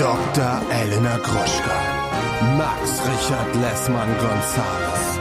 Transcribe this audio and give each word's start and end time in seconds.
Dr. 0.00 0.62
Elena 0.72 1.18
Gruschka. 1.18 1.76
Max 2.56 3.02
Richard 3.06 3.54
Lessmann 3.56 4.08
Gonzales. 4.18 5.20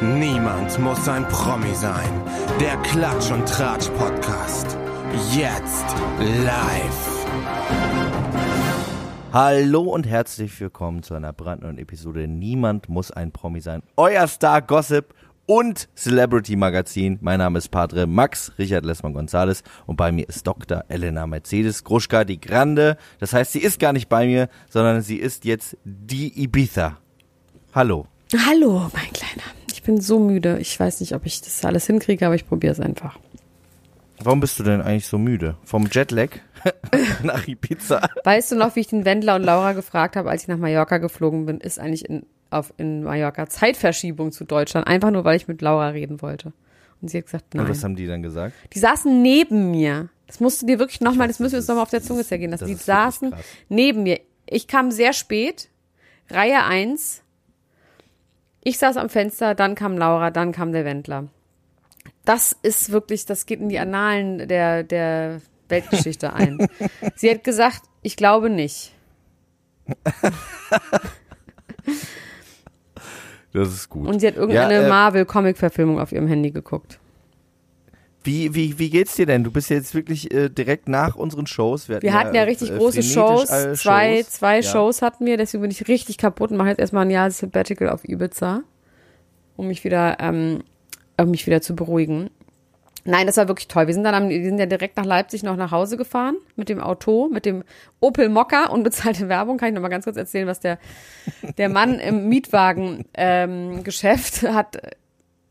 Niemand 0.00 0.78
muss 0.78 1.08
ein 1.08 1.26
Promi 1.26 1.74
sein. 1.74 2.22
Der 2.60 2.76
Klatsch 2.84 3.32
und 3.32 3.48
Tratsch 3.48 3.88
Podcast. 3.98 4.78
Jetzt 5.34 5.86
live. 6.20 7.26
Hallo 9.32 9.82
und 9.82 10.06
herzlich 10.06 10.60
willkommen 10.60 11.02
zu 11.02 11.14
einer 11.14 11.32
brandneuen 11.32 11.78
Episode 11.78 12.28
Niemand 12.28 12.88
muss 12.88 13.10
ein 13.10 13.32
Promi 13.32 13.60
sein. 13.60 13.82
Euer 13.96 14.28
Star 14.28 14.62
Gossip 14.62 15.14
und 15.46 15.88
Celebrity 15.96 16.56
Magazin. 16.56 17.18
Mein 17.20 17.38
Name 17.38 17.58
ist 17.58 17.68
Padre 17.68 18.06
Max 18.06 18.52
Richard 18.58 18.84
Lessmann 18.84 19.14
Gonzales 19.14 19.62
und 19.86 19.96
bei 19.96 20.12
mir 20.12 20.28
ist 20.28 20.46
Dr. 20.46 20.84
Elena 20.88 21.26
Mercedes 21.26 21.84
Gruschka, 21.84 22.24
die 22.24 22.40
Grande. 22.40 22.96
Das 23.20 23.32
heißt, 23.32 23.52
sie 23.52 23.60
ist 23.60 23.78
gar 23.78 23.92
nicht 23.92 24.08
bei 24.08 24.26
mir, 24.26 24.48
sondern 24.68 25.02
sie 25.02 25.16
ist 25.16 25.44
jetzt 25.44 25.76
die 25.84 26.42
Ibiza. 26.42 26.98
Hallo. 27.72 28.06
Hallo, 28.46 28.90
mein 28.92 29.12
Kleiner. 29.12 29.44
Ich 29.72 29.82
bin 29.82 30.00
so 30.00 30.18
müde. 30.18 30.58
Ich 30.58 30.78
weiß 30.78 31.00
nicht, 31.00 31.14
ob 31.14 31.24
ich 31.26 31.40
das 31.40 31.64
alles 31.64 31.86
hinkriege, 31.86 32.26
aber 32.26 32.34
ich 32.34 32.46
probiere 32.46 32.72
es 32.72 32.80
einfach. 32.80 33.18
Warum 34.18 34.40
bist 34.40 34.58
du 34.58 34.62
denn 34.64 34.80
eigentlich 34.80 35.06
so 35.06 35.18
müde? 35.18 35.56
Vom 35.64 35.88
Jetlag 35.92 36.30
nach 37.22 37.46
Ibiza? 37.46 38.08
Weißt 38.24 38.50
du 38.50 38.56
noch, 38.56 38.74
wie 38.74 38.80
ich 38.80 38.88
den 38.88 39.04
Wendler 39.04 39.36
und 39.36 39.44
Laura 39.44 39.74
gefragt 39.74 40.16
habe, 40.16 40.30
als 40.30 40.42
ich 40.42 40.48
nach 40.48 40.56
Mallorca 40.56 40.98
geflogen 40.98 41.46
bin, 41.46 41.60
ist 41.60 41.78
eigentlich 41.78 42.08
in 42.08 42.26
auf 42.50 42.72
in 42.76 43.02
Mallorca 43.04 43.48
Zeitverschiebung 43.48 44.32
zu 44.32 44.44
Deutschland, 44.44 44.86
einfach 44.86 45.10
nur 45.10 45.24
weil 45.24 45.36
ich 45.36 45.48
mit 45.48 45.62
Laura 45.62 45.88
reden 45.88 46.22
wollte. 46.22 46.52
Und 47.00 47.08
sie 47.08 47.18
hat 47.18 47.26
gesagt, 47.26 47.54
nein. 47.54 47.64
Und 47.64 47.70
was 47.70 47.84
haben 47.84 47.96
die 47.96 48.06
dann 48.06 48.22
gesagt? 48.22 48.54
Die 48.72 48.78
saßen 48.78 49.22
neben 49.22 49.70
mir. 49.70 50.08
Das 50.26 50.40
musst 50.40 50.62
du 50.62 50.66
dir 50.66 50.78
wirklich 50.78 51.00
nochmal, 51.00 51.28
das 51.28 51.38
müssen 51.38 51.52
wir 51.52 51.58
uns 51.58 51.68
nochmal 51.68 51.82
auf 51.82 51.90
der 51.90 52.02
Zunge 52.02 52.24
zergehen 52.24 52.50
lassen. 52.50 52.66
Die 52.66 52.74
saßen 52.74 53.34
neben 53.68 54.02
mir. 54.02 54.20
Ich 54.46 54.66
kam 54.66 54.90
sehr 54.90 55.12
spät, 55.12 55.68
Reihe 56.30 56.64
1. 56.64 57.22
Ich 58.64 58.78
saß 58.78 58.96
am 58.96 59.08
Fenster, 59.08 59.54
dann 59.54 59.74
kam 59.74 59.96
Laura, 59.96 60.30
dann 60.30 60.52
kam 60.52 60.72
der 60.72 60.84
Wendler. 60.84 61.28
Das 62.24 62.56
ist 62.62 62.90
wirklich, 62.90 63.26
das 63.26 63.46
geht 63.46 63.60
in 63.60 63.68
die 63.68 63.78
Annalen 63.78 64.48
der, 64.48 64.82
der 64.82 65.40
Weltgeschichte 65.68 66.32
ein. 66.32 66.66
Sie 67.14 67.30
hat 67.30 67.44
gesagt, 67.44 67.82
ich 68.02 68.16
glaube 68.16 68.50
nicht. 68.50 68.92
Das 73.56 73.72
ist 73.72 73.88
gut. 73.88 74.06
Und 74.06 74.20
sie 74.20 74.26
hat 74.26 74.36
irgendeine 74.36 74.74
ja, 74.74 74.82
äh, 74.82 74.88
Marvel-Comic-Verfilmung 74.88 75.98
auf 75.98 76.12
ihrem 76.12 76.28
Handy 76.28 76.50
geguckt. 76.50 76.98
Wie, 78.22 78.54
wie, 78.54 78.78
wie 78.78 78.90
geht's 78.90 79.14
dir 79.14 79.24
denn? 79.24 79.44
Du 79.44 79.50
bist 79.50 79.70
jetzt 79.70 79.94
wirklich 79.94 80.30
äh, 80.34 80.50
direkt 80.50 80.88
nach 80.88 81.14
unseren 81.16 81.46
Shows. 81.46 81.88
Wir 81.88 81.96
hatten, 81.96 82.02
wir 82.02 82.12
hatten 82.12 82.34
ja, 82.34 82.42
ja, 82.42 82.46
richtig 82.46 82.70
äh, 82.70 82.76
große 82.76 83.02
Shows. 83.02 83.46
Zwei, 83.46 84.16
Shows. 84.16 84.30
zwei 84.30 84.56
ja. 84.56 84.62
Shows 84.62 85.00
hatten 85.00 85.24
wir, 85.24 85.38
deswegen 85.38 85.62
bin 85.62 85.70
ich 85.70 85.88
richtig 85.88 86.18
kaputt 86.18 86.50
und 86.50 86.58
mache 86.58 86.68
jetzt 86.68 86.80
erstmal 86.80 87.06
ein 87.06 87.10
Jahr 87.10 87.30
Sabbatical 87.30 87.88
auf 87.88 88.06
Ibiza, 88.06 88.62
um 89.56 89.68
mich 89.68 89.84
wieder, 89.84 90.18
ähm, 90.20 90.62
um 91.18 91.30
mich 91.30 91.46
wieder 91.46 91.62
zu 91.62 91.74
beruhigen. 91.74 92.28
Nein, 93.06 93.26
das 93.26 93.36
war 93.36 93.48
wirklich 93.48 93.68
toll. 93.68 93.86
Wir 93.86 93.94
sind 93.94 94.04
dann 94.04 94.14
am, 94.14 94.28
wir 94.28 94.42
sind 94.42 94.58
ja 94.58 94.66
direkt 94.66 94.96
nach 94.96 95.04
Leipzig 95.04 95.44
noch 95.44 95.56
nach 95.56 95.70
Hause 95.70 95.96
gefahren 95.96 96.36
mit 96.56 96.68
dem 96.68 96.80
Auto, 96.80 97.30
mit 97.32 97.46
dem 97.46 97.62
Opel 98.00 98.28
Mokka 98.28 98.66
unbezahlte 98.66 99.28
Werbung. 99.28 99.58
Kann 99.58 99.68
ich 99.68 99.74
noch 99.74 99.82
mal 99.82 99.88
ganz 99.88 100.04
kurz 100.04 100.16
erzählen, 100.16 100.48
was 100.48 100.58
der 100.60 100.78
der 101.58 101.68
Mann 101.68 102.00
im 102.00 102.28
Mietwagen-Geschäft 102.28 104.42
ähm, 104.42 104.54
hat. 104.54 104.78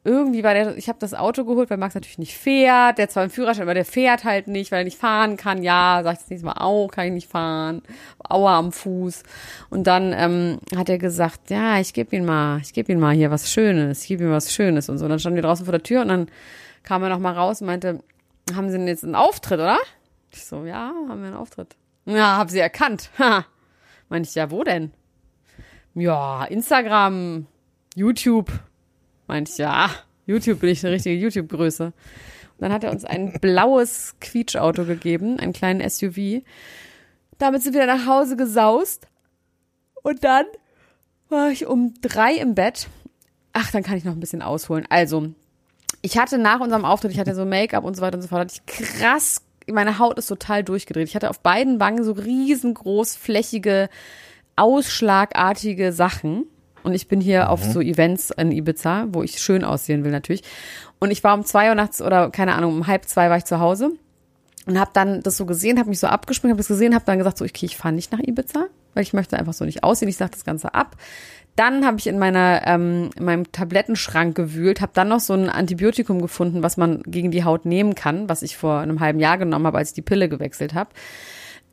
Irgendwie 0.04 0.44
war 0.44 0.54
der, 0.54 0.78
ich 0.78 0.88
habe 0.88 1.00
das 1.00 1.16
Auto 1.16 1.46
geholt, 1.46 1.72
weil 1.72 1.78
Max 1.78 1.96
natürlich 1.96 2.20
nicht 2.20 2.38
fährt. 2.38 3.00
Der 3.00 3.10
zwar 3.10 3.24
einen 3.24 3.32
Führerschein, 3.32 3.64
aber 3.64 3.74
der 3.74 3.86
fährt 3.86 4.24
halt 4.24 4.48
nicht, 4.48 4.72
weil 4.72 4.82
er 4.82 4.84
nicht 4.84 5.00
fahren 5.00 5.36
kann. 5.36 5.64
Ja, 5.64 6.02
sag 6.04 6.14
ich 6.14 6.20
das 6.20 6.30
nächste 6.30 6.46
Mal 6.46 6.60
auch, 6.60 6.90
kann 6.90 7.08
ich 7.08 7.14
nicht 7.14 7.28
fahren. 7.30 7.82
Aua 8.20 8.60
am 8.60 8.72
Fuß. 8.72 9.24
Und 9.72 9.88
dann 9.88 10.14
ähm, 10.16 10.60
hat 10.76 10.90
er 10.90 11.00
gesagt, 11.00 11.50
ja, 11.50 11.80
ich 11.80 11.94
gebe 11.94 12.16
ihn 12.16 12.26
mal, 12.26 12.60
ich 12.62 12.74
gebe 12.74 12.92
ihn 12.92 13.00
mal 13.00 13.16
hier 13.16 13.32
was 13.32 13.50
Schönes, 13.50 14.04
ich 14.04 14.10
gebe 14.10 14.26
ihm 14.26 14.32
was 14.32 14.54
Schönes 14.54 14.90
und 14.90 15.00
so. 15.00 15.06
Und 15.06 15.10
dann 15.10 15.20
standen 15.20 15.38
wir 15.38 15.44
draußen 15.44 15.66
vor 15.66 15.72
der 15.72 15.82
Tür 15.82 16.02
und 16.02 16.10
dann 16.10 16.28
kam 16.86 17.04
er 17.04 17.10
noch 17.10 17.20
mal 17.20 17.34
raus 17.34 17.62
und 17.62 17.68
meinte, 17.68 18.00
haben 18.54 18.70
Sie 18.70 18.78
denn 18.78 18.88
jetzt 18.88 19.04
einen 19.04 19.16
Auftritt, 19.16 19.60
oder? 19.60 19.80
Ich 20.32 20.46
so, 20.46 20.66
ja, 20.66 20.94
haben 21.10 21.22
wir 21.22 21.28
einen 21.28 21.36
Auftritt. 21.36 21.76
Ja, 22.06 22.38
hab 22.38 22.50
sie 22.50 22.60
erkannt. 22.60 23.10
Ha. 23.20 23.46
Meinte 24.08 24.30
ich, 24.30 24.36
ja, 24.36 24.52
wo 24.52 24.64
denn? 24.64 24.92
Ja, 25.96 26.46
Instagram, 26.46 27.48
YouTube. 27.96 28.52
Meinte 29.26 29.52
ich, 29.52 29.58
ja, 29.58 29.90
YouTube 30.28 30.60
bin 30.60 30.70
ich 30.70 30.86
eine 30.86 30.94
richtige 30.94 31.16
YouTube-Größe. 31.16 31.86
Und 31.86 31.94
dann 32.60 32.72
hat 32.72 32.84
er 32.84 32.92
uns 32.92 33.04
ein 33.04 33.34
blaues 33.42 34.16
Quietschauto 34.22 34.86
gegeben, 34.86 35.40
einen 35.40 35.54
kleinen 35.54 35.88
SUV. 35.90 36.44
Damit 37.40 37.64
sind 37.64 37.74
wir 37.74 37.88
nach 37.88 38.06
Hause 38.06 38.38
gesaust. 38.38 39.08
Und 40.04 40.24
dann 40.24 40.46
war 41.30 41.50
ich 41.50 41.66
um 41.66 41.96
drei 42.02 42.36
im 42.36 42.54
Bett. 42.54 42.88
Ach, 43.54 43.72
dann 43.72 43.82
kann 43.82 43.98
ich 43.98 44.04
noch 44.04 44.14
ein 44.14 44.20
bisschen 44.20 44.44
ausholen. 44.44 44.86
Also, 44.90 45.34
ich 46.02 46.18
hatte 46.18 46.38
nach 46.38 46.60
unserem 46.60 46.86
Auftritt, 46.86 47.12
ich 47.12 47.20
hatte 47.20 47.36
so 47.36 47.46
Make-up 47.46 47.84
und 47.84 47.96
so 47.96 48.02
weiter 48.02 48.18
und 48.18 48.22
so 48.22 48.28
fort, 48.28 48.42
hatte 48.42 48.56
ich 48.56 48.66
krass, 48.66 49.42
meine 49.68 50.00
Haut 50.00 50.18
ist 50.18 50.28
total 50.28 50.64
durchgedreht. 50.64 51.08
Ich 51.08 51.16
hatte 51.16 51.30
auf 51.30 51.40
beiden 51.40 51.80
Wangen 51.80 52.04
so 52.04 52.12
riesengroß, 52.12 53.16
flächige, 53.16 53.90
ausschlagartige 54.56 55.92
Sachen. 55.92 56.46
Und 56.84 56.94
ich 56.94 57.08
bin 57.08 57.20
hier 57.20 57.44
mhm. 57.44 57.48
auf 57.48 57.64
so 57.64 57.82
Events 57.82 58.30
in 58.30 58.52
Ibiza, 58.52 59.08
wo 59.10 59.24
ich 59.24 59.40
schön 59.42 59.64
aussehen 59.64 60.04
will 60.04 60.12
natürlich. 60.12 60.44
Und 61.00 61.12
ich 61.12 61.24
war 61.24 61.34
um 61.34 61.44
zwei 61.44 61.70
Uhr 61.70 61.76
nachts 61.76 62.02
oder 62.02 62.30
keine 62.30 62.54
Ahnung, 62.54 62.74
um 62.74 62.88
halb 62.88 63.06
zwei 63.06 63.30
war 63.30 63.38
ich 63.38 63.46
zu 63.46 63.60
Hause 63.60 63.92
und 64.66 64.80
habe 64.80 64.92
dann 64.94 65.22
das 65.22 65.38
so 65.38 65.46
gesehen, 65.46 65.80
habe 65.80 65.90
mich 65.90 66.00
so 66.00 66.08
abgespringen, 66.08 66.54
habe 66.54 66.60
das 66.60 66.68
gesehen, 66.68 66.96
habe 66.96 67.06
dann 67.06 67.18
gesagt 67.18 67.38
so, 67.38 67.46
okay, 67.46 67.66
ich 67.66 67.78
fahre 67.78 67.94
nicht 67.94 68.12
nach 68.12 68.20
Ibiza, 68.20 68.68
weil 68.94 69.04
ich 69.04 69.14
möchte 69.14 69.38
einfach 69.38 69.54
so 69.54 69.66
nicht 69.66 69.84
aussehen. 69.84 70.10
Ich 70.10 70.18
sage 70.18 70.32
das 70.32 70.46
Ganze 70.46 70.74
ab. 70.74 70.96
Dann 71.56 71.86
habe 71.86 71.98
ich 72.00 72.08
in 72.08 72.20
meiner 72.20 72.64
ähm, 72.66 73.10
in 73.16 73.24
meinem 73.24 73.52
Tablettenschrank 73.52 74.36
gewühlt, 74.36 74.82
habe 74.82 74.92
dann 74.94 75.08
noch 75.08 75.22
so 75.22 75.34
ein 75.34 75.50
Antibiotikum 75.50 76.22
gefunden, 76.22 76.64
was 76.64 76.76
man 76.76 77.02
gegen 77.04 77.32
die 77.32 77.46
Haut 77.46 77.66
nehmen 77.66 77.96
kann, 77.96 78.28
was 78.28 78.42
ich 78.42 78.58
vor 78.58 78.80
einem 78.80 79.00
halben 79.00 79.20
Jahr 79.20 79.38
genommen 79.38 79.66
habe, 79.66 79.78
als 79.78 79.90
ich 79.90 79.96
die 79.96 80.02
Pille 80.02 80.28
gewechselt 80.28 80.74
habe. 80.74 80.90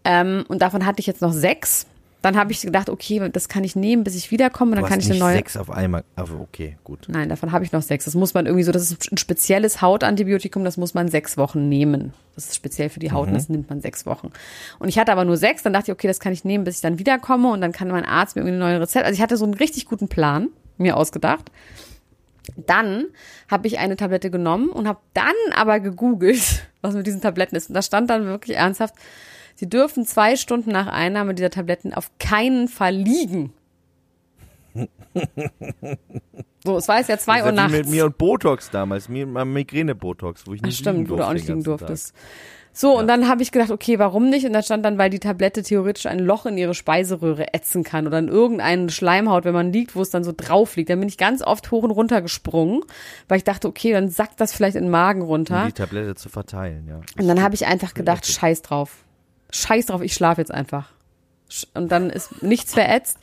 Ähm, 0.05 0.45
und 0.49 0.63
davon 0.63 0.87
hatte 0.87 1.01
ich 1.01 1.07
jetzt 1.07 1.21
noch 1.21 1.33
sechs. 1.33 1.87
Dann 2.23 2.37
habe 2.37 2.53
ich 2.53 2.61
gedacht, 2.61 2.89
okay, 2.89 3.29
das 3.33 3.49
kann 3.49 3.65
ich 3.65 3.75
nehmen, 3.75 4.05
bis 4.05 4.15
ich 4.15 4.31
wiederkomme. 4.31 4.77
Dann 4.77 4.85
du 4.85 4.89
kann 4.89 5.01
ich 5.01 5.11
eine 5.11 5.19
neue. 5.19 5.35
Sechs 5.35 5.57
auf 5.57 5.71
einmal. 5.71 6.05
Also 6.15 6.39
okay, 6.39 6.79
gut. 6.85 7.07
Nein, 7.09 7.29
davon 7.29 7.51
habe 7.51 7.65
ich 7.65 7.73
noch 7.73 7.83
sechs. 7.83 8.05
Das 8.05 8.15
muss 8.15 8.33
man 8.33 8.47
irgendwie 8.47 8.63
so. 8.63 8.71
Das 8.71 8.83
ist 8.83 9.11
ein 9.11 9.19
spezielles 9.19 9.83
Hautantibiotikum. 9.83 10.63
Das 10.63 10.77
muss 10.77 10.95
man 10.95 11.09
sechs 11.09 11.37
Wochen 11.37 11.69
nehmen. 11.69 12.15
Das 12.37 12.47
ist 12.47 12.55
speziell 12.55 12.91
für 12.91 13.01
die 13.01 13.11
Haut. 13.11 13.27
Mhm. 13.27 13.33
Und 13.33 13.35
das 13.35 13.49
nimmt 13.49 13.69
man 13.69 13.81
sechs 13.81 14.07
Wochen. 14.07 14.31
Und 14.79 14.89
ich 14.89 15.01
hatte 15.01 15.11
aber 15.11 15.25
nur 15.25 15.37
sechs. 15.37 15.65
Dann 15.65 15.73
dachte 15.73 15.91
ich, 15.91 15.93
okay, 15.93 16.07
das 16.07 16.21
kann 16.21 16.33
ich 16.33 16.45
nehmen, 16.45 16.63
bis 16.63 16.77
ich 16.77 16.81
dann 16.81 17.01
wiederkomme. 17.01 17.51
Und 17.51 17.61
dann 17.61 17.73
kann 17.73 17.89
mein 17.89 18.05
Arzt 18.05 18.37
mir 18.37 18.43
irgendwie 18.43 18.55
ein 18.55 18.61
neues 18.61 18.81
Rezept. 18.81 19.05
Also 19.05 19.17
ich 19.17 19.23
hatte 19.23 19.37
so 19.37 19.45
einen 19.45 19.55
richtig 19.55 19.87
guten 19.87 20.07
Plan 20.07 20.49
mir 20.79 20.97
ausgedacht. 20.97 21.51
Dann 22.57 23.07
habe 23.51 23.67
ich 23.67 23.81
eine 23.81 23.97
Tablette 23.97 24.31
genommen 24.31 24.69
und 24.69 24.87
habe 24.87 25.01
dann 25.15 25.35
aber 25.57 25.81
gegoogelt, 25.81 26.69
was 26.83 26.95
mit 26.95 27.05
diesen 27.07 27.21
Tabletten 27.21 27.57
ist. 27.57 27.69
Und 27.69 27.75
da 27.75 27.83
stand 27.83 28.11
dann 28.11 28.27
wirklich 28.27 28.57
ernsthaft 28.57 28.95
Sie 29.63 29.69
dürfen 29.69 30.05
zwei 30.05 30.35
Stunden 30.35 30.73
nach 30.73 30.89
Einnahme 30.89 31.35
dieser 31.35 31.51
Tabletten 31.51 31.95
auf 31.95 32.11
keinen 32.19 32.67
Fall 32.67 32.97
liegen. 32.97 33.53
So, 36.65 36.77
es 36.77 36.87
war 36.87 36.99
jetzt 36.99 37.09
ja 37.09 37.19
zwei 37.19 37.39
das 37.39 37.47
Uhr 37.47 37.53
nachts. 37.53 37.73
mit 37.73 37.89
mir 37.89 38.05
und 38.05 38.19
Botox 38.19 38.71
damals, 38.71 39.09
mir 39.09 39.27
Migräne-Botox, 39.27 40.47
wo 40.47 40.55
ich 40.55 40.63
nicht 40.63 40.77
Ach, 40.77 40.79
stimmt, 40.79 40.99
liegen 40.99 41.09
durfte. 41.09 41.23
wo 41.23 41.25
du 41.25 41.29
auch 41.29 41.33
nicht 41.33 41.49
liegen 41.49 41.65
durftest. 41.65 42.15
So, 42.73 42.95
ja. 42.95 43.01
und 43.01 43.09
dann 43.09 43.29
habe 43.29 43.43
ich 43.43 43.51
gedacht, 43.51 43.73
okay, 43.73 43.99
warum 43.99 44.31
nicht? 44.31 44.47
Und 44.47 44.53
da 44.53 44.63
stand 44.63 44.85
dann, 44.85 44.97
weil 44.97 45.11
die 45.11 45.19
Tablette 45.19 45.65
theoretisch 45.65 46.07
ein 46.07 46.21
Loch 46.21 46.47
in 46.47 46.57
ihre 46.57 46.75
Speiseröhre 46.75 47.53
ätzen 47.53 47.83
kann 47.83 48.07
oder 48.07 48.21
in 48.21 48.29
irgendeine 48.29 48.91
Schleimhaut, 48.91 49.45
wenn 49.45 49.55
man 49.55 49.73
liegt, 49.73 49.97
wo 49.97 50.03
es 50.03 50.11
dann 50.11 50.23
so 50.23 50.33
drauf 50.37 50.77
liegt. 50.77 50.89
Dann 50.89 51.01
bin 51.01 51.09
ich 51.09 51.19
ganz 51.19 51.43
oft 51.43 51.73
hoch 51.73 51.83
und 51.83 51.91
runter 51.91 52.23
gesprungen, 52.23 52.85
weil 53.27 53.39
ich 53.39 53.45
dachte, 53.45 53.67
okay, 53.67 53.93
dann 53.93 54.09
sackt 54.09 54.41
das 54.41 54.53
vielleicht 54.53 54.77
in 54.77 54.85
den 54.85 54.91
Magen 54.93 55.23
runter. 55.23 55.63
Um 55.63 55.67
die 55.67 55.73
Tablette 55.73 56.15
zu 56.15 56.29
verteilen, 56.29 56.87
ja. 56.89 57.01
Und 57.19 57.27
dann 57.27 57.43
habe 57.43 57.57
ich 57.57 57.67
einfach 57.67 57.93
gedacht, 57.95 58.25
scheiß 58.25 58.63
drauf 58.63 59.05
scheiß 59.53 59.87
drauf, 59.87 60.03
ich 60.03 60.15
schlafe 60.15 60.41
jetzt 60.41 60.53
einfach. 60.53 60.91
Und 61.75 61.93
dann 61.93 62.11
ist 62.11 62.43
nichts 62.43 62.73
verätzt. 62.75 63.19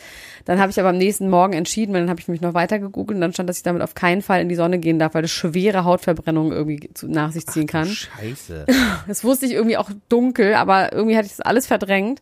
Dann 0.45 0.59
habe 0.59 0.71
ich 0.71 0.79
aber 0.79 0.89
am 0.89 0.97
nächsten 0.97 1.29
Morgen 1.29 1.53
entschieden, 1.53 1.93
weil 1.93 2.01
dann 2.01 2.09
habe 2.09 2.19
ich 2.19 2.27
mich 2.27 2.41
noch 2.41 2.53
weiter 2.53 2.79
gegoogelt 2.79 3.15
und 3.15 3.21
dann 3.21 3.33
stand, 3.33 3.49
dass 3.49 3.57
ich 3.57 3.63
damit 3.63 3.81
auf 3.81 3.95
keinen 3.95 4.21
Fall 4.21 4.41
in 4.41 4.49
die 4.49 4.55
Sonne 4.55 4.79
gehen 4.79 4.99
darf, 4.99 5.13
weil 5.13 5.23
das 5.23 5.31
schwere 5.31 5.83
Hautverbrennungen 5.83 6.51
irgendwie 6.51 6.89
nach 7.03 7.31
sich 7.31 7.47
ziehen 7.47 7.67
kann. 7.67 7.87
Ach, 7.89 8.19
Scheiße. 8.19 8.65
Das 9.07 9.23
wusste 9.23 9.45
ich 9.45 9.53
irgendwie 9.53 9.77
auch 9.77 9.89
dunkel, 10.09 10.53
aber 10.53 10.93
irgendwie 10.93 11.17
hatte 11.17 11.25
ich 11.25 11.35
das 11.35 11.41
alles 11.41 11.65
verdrängt. 11.65 12.21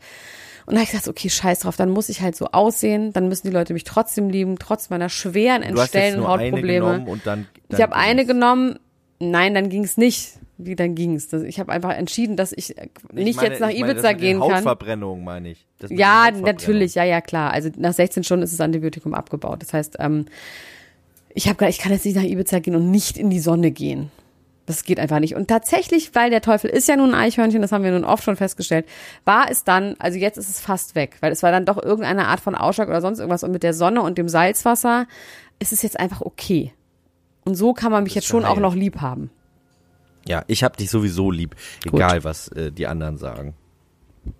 Und 0.65 0.73
dann 0.73 0.77
habe 0.77 0.83
ich 0.83 0.91
gesagt, 0.91 1.07
okay, 1.07 1.29
scheiß 1.29 1.59
drauf, 1.59 1.77
dann 1.77 1.89
muss 1.89 2.09
ich 2.09 2.21
halt 2.21 2.35
so 2.35 2.47
aussehen, 2.47 3.13
dann 3.13 3.29
müssen 3.29 3.47
die 3.47 3.53
Leute 3.53 3.73
mich 3.73 3.85
trotzdem 3.85 4.29
lieben, 4.29 4.59
trotz 4.59 4.89
meiner 4.89 5.07
schweren 5.07 5.63
entstellenden 5.63 6.27
Hautprobleme. 6.27 7.05
und 7.07 7.25
dann, 7.25 7.47
dann 7.69 7.77
ich 7.77 7.81
habe 7.81 7.95
eine 7.95 8.25
genommen, 8.25 8.77
nein, 9.19 9.53
dann 9.53 9.69
ging 9.69 9.85
es 9.85 9.95
nicht 9.95 10.33
wie 10.57 10.75
dann 10.75 10.95
ging's. 10.95 11.31
Ich 11.33 11.59
habe 11.59 11.71
einfach 11.71 11.93
entschieden, 11.93 12.35
dass 12.35 12.51
ich 12.51 12.75
nicht 13.11 13.37
meine, 13.37 13.49
jetzt 13.49 13.59
nach 13.59 13.69
Ibiza 13.69 14.01
meine, 14.01 14.17
gehen 14.17 14.39
kann. 14.39 14.55
Hautverbrennung 14.55 15.23
meine 15.23 15.51
ich. 15.51 15.65
Ja, 15.89 16.31
natürlich, 16.31 16.95
ja, 16.95 17.03
ja, 17.03 17.21
klar. 17.21 17.51
Also 17.51 17.69
nach 17.77 17.93
16 17.93 18.23
Stunden 18.23 18.43
ist 18.43 18.53
das 18.53 18.61
Antibiotikum 18.61 19.13
abgebaut. 19.13 19.61
Das 19.61 19.73
heißt, 19.73 19.97
ähm, 19.99 20.25
ich 21.33 21.47
habe 21.47 21.67
ich 21.69 21.77
kann 21.77 21.91
jetzt 21.91 22.05
nicht 22.05 22.15
nach 22.15 22.23
Ibiza 22.23 22.59
gehen 22.59 22.75
und 22.75 22.89
nicht 22.89 23.17
in 23.17 23.29
die 23.29 23.39
Sonne 23.39 23.71
gehen. 23.71 24.11
Das 24.65 24.83
geht 24.83 24.99
einfach 24.99 25.19
nicht. 25.19 25.35
Und 25.35 25.47
tatsächlich, 25.47 26.13
weil 26.13 26.29
der 26.29 26.41
Teufel 26.41 26.69
ist 26.69 26.89
ja 26.89 26.97
nun 26.97 27.13
ein 27.13 27.21
Eichhörnchen, 27.21 27.61
das 27.61 27.71
haben 27.71 27.85
wir 27.85 27.91
nun 27.91 28.03
oft 28.03 28.23
schon 28.23 28.35
festgestellt, 28.35 28.85
war 29.23 29.49
es 29.49 29.63
dann, 29.63 29.95
also 29.99 30.17
jetzt 30.17 30.37
ist 30.37 30.49
es 30.49 30.59
fast 30.59 30.93
weg, 30.93 31.15
weil 31.21 31.31
es 31.31 31.41
war 31.41 31.51
dann 31.51 31.65
doch 31.65 31.81
irgendeine 31.81 32.27
Art 32.27 32.41
von 32.41 32.53
Ausschlag 32.53 32.89
oder 32.89 32.99
sonst 32.99 33.19
irgendwas 33.19 33.43
und 33.43 33.51
mit 33.51 33.63
der 33.63 33.73
Sonne 33.73 34.01
und 34.01 34.17
dem 34.17 34.27
Salzwasser 34.27 35.07
ist 35.59 35.71
es 35.71 35.83
jetzt 35.83 35.97
einfach 35.97 36.19
okay. 36.19 36.73
Und 37.45 37.55
so 37.55 37.73
kann 37.73 37.93
man 37.93 38.03
mich 38.03 38.13
jetzt 38.13 38.27
schon 38.27 38.43
auch 38.43 38.55
geil. 38.55 38.61
noch 38.61 38.75
lieb 38.75 38.99
haben. 38.99 39.29
Ja, 40.27 40.43
ich 40.47 40.63
hab 40.63 40.77
dich 40.77 40.89
sowieso 40.89 41.31
lieb, 41.31 41.55
egal 41.85 42.23
was 42.23 42.47
äh, 42.49 42.71
die 42.71 42.87
anderen 42.87 43.17
sagen. 43.17 43.55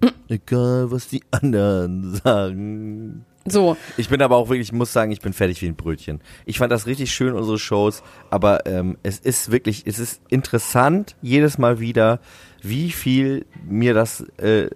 Egal 0.28 0.92
was 0.92 1.07
die 1.07 1.24
anderen 1.31 2.16
sagen. 2.16 3.25
So, 3.50 3.78
Ich 3.95 4.10
bin 4.10 4.22
aber 4.22 4.36
auch 4.36 4.50
wirklich, 4.50 4.68
ich 4.68 4.74
muss 4.74 4.92
sagen, 4.92 5.12
ich 5.12 5.22
bin 5.22 5.31
fertig 5.31 5.62
wie 5.62 5.68
ein 5.68 5.75
Brötchen. 5.75 6.19
Ich 6.45 6.57
fand 6.57 6.72
das 6.72 6.86
richtig 6.86 7.13
schön, 7.13 7.34
unsere 7.34 7.57
Shows, 7.57 8.04
aber 8.30 8.66
ähm, 8.66 8.98
es 9.04 9.19
ist 9.19 9.51
wirklich, 9.51 9.84
es 9.86 10.00
ist 10.00 10.22
interessant, 10.28 11.16
jedes 11.22 11.57
Mal 11.57 11.80
wieder, 11.80 12.19
wie 12.62 12.92
viel 12.92 13.45
mir 13.66 13.94
das 13.94 14.22
äh, 14.38 14.69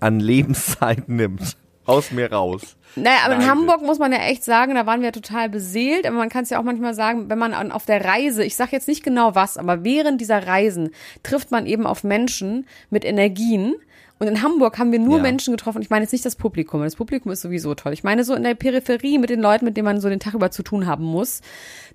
an 0.00 0.20
Lebenszeit 0.20 1.08
nimmt. 1.10 1.56
Aus 1.84 2.12
mir 2.12 2.30
raus. 2.30 2.76
Naja, 2.94 3.18
aber 3.24 3.34
in 3.34 3.40
Nein, 3.40 3.50
Hamburg 3.50 3.82
muss 3.82 3.98
man 3.98 4.12
ja 4.12 4.18
echt 4.18 4.44
sagen, 4.44 4.74
da 4.74 4.86
waren 4.86 5.02
wir 5.02 5.12
total 5.12 5.48
beseelt, 5.48 6.06
aber 6.06 6.16
man 6.16 6.28
kann 6.28 6.44
es 6.44 6.50
ja 6.50 6.58
auch 6.60 6.62
manchmal 6.62 6.94
sagen, 6.94 7.28
wenn 7.28 7.38
man 7.38 7.54
an, 7.54 7.72
auf 7.72 7.86
der 7.86 8.04
Reise, 8.04 8.44
ich 8.44 8.54
sag 8.54 8.70
jetzt 8.72 8.86
nicht 8.86 9.02
genau 9.02 9.34
was, 9.34 9.56
aber 9.56 9.82
während 9.82 10.20
dieser 10.20 10.46
Reisen 10.46 10.90
trifft 11.22 11.50
man 11.50 11.66
eben 11.66 11.86
auf 11.86 12.04
Menschen 12.04 12.66
mit 12.90 13.04
Energien. 13.04 13.74
Und 14.18 14.28
in 14.28 14.42
Hamburg 14.42 14.78
haben 14.78 14.92
wir 14.92 15.00
nur 15.00 15.16
Ja. 15.16 15.22
Menschen 15.22 15.52
getroffen. 15.52 15.82
Ich 15.82 15.90
meine 15.90 16.04
jetzt 16.04 16.12
nicht 16.12 16.24
das 16.24 16.36
Publikum, 16.36 16.82
das 16.82 16.94
Publikum 16.94 17.32
ist 17.32 17.40
sowieso 17.40 17.74
toll. 17.74 17.92
Ich 17.92 18.04
meine 18.04 18.22
so 18.22 18.34
in 18.34 18.44
der 18.44 18.54
Peripherie 18.54 19.18
mit 19.18 19.30
den 19.30 19.40
Leuten, 19.40 19.64
mit 19.64 19.76
denen 19.76 19.86
man 19.86 20.00
so 20.00 20.08
den 20.08 20.20
Tag 20.20 20.34
über 20.34 20.52
zu 20.52 20.62
tun 20.62 20.86
haben 20.86 21.04
muss. 21.04 21.40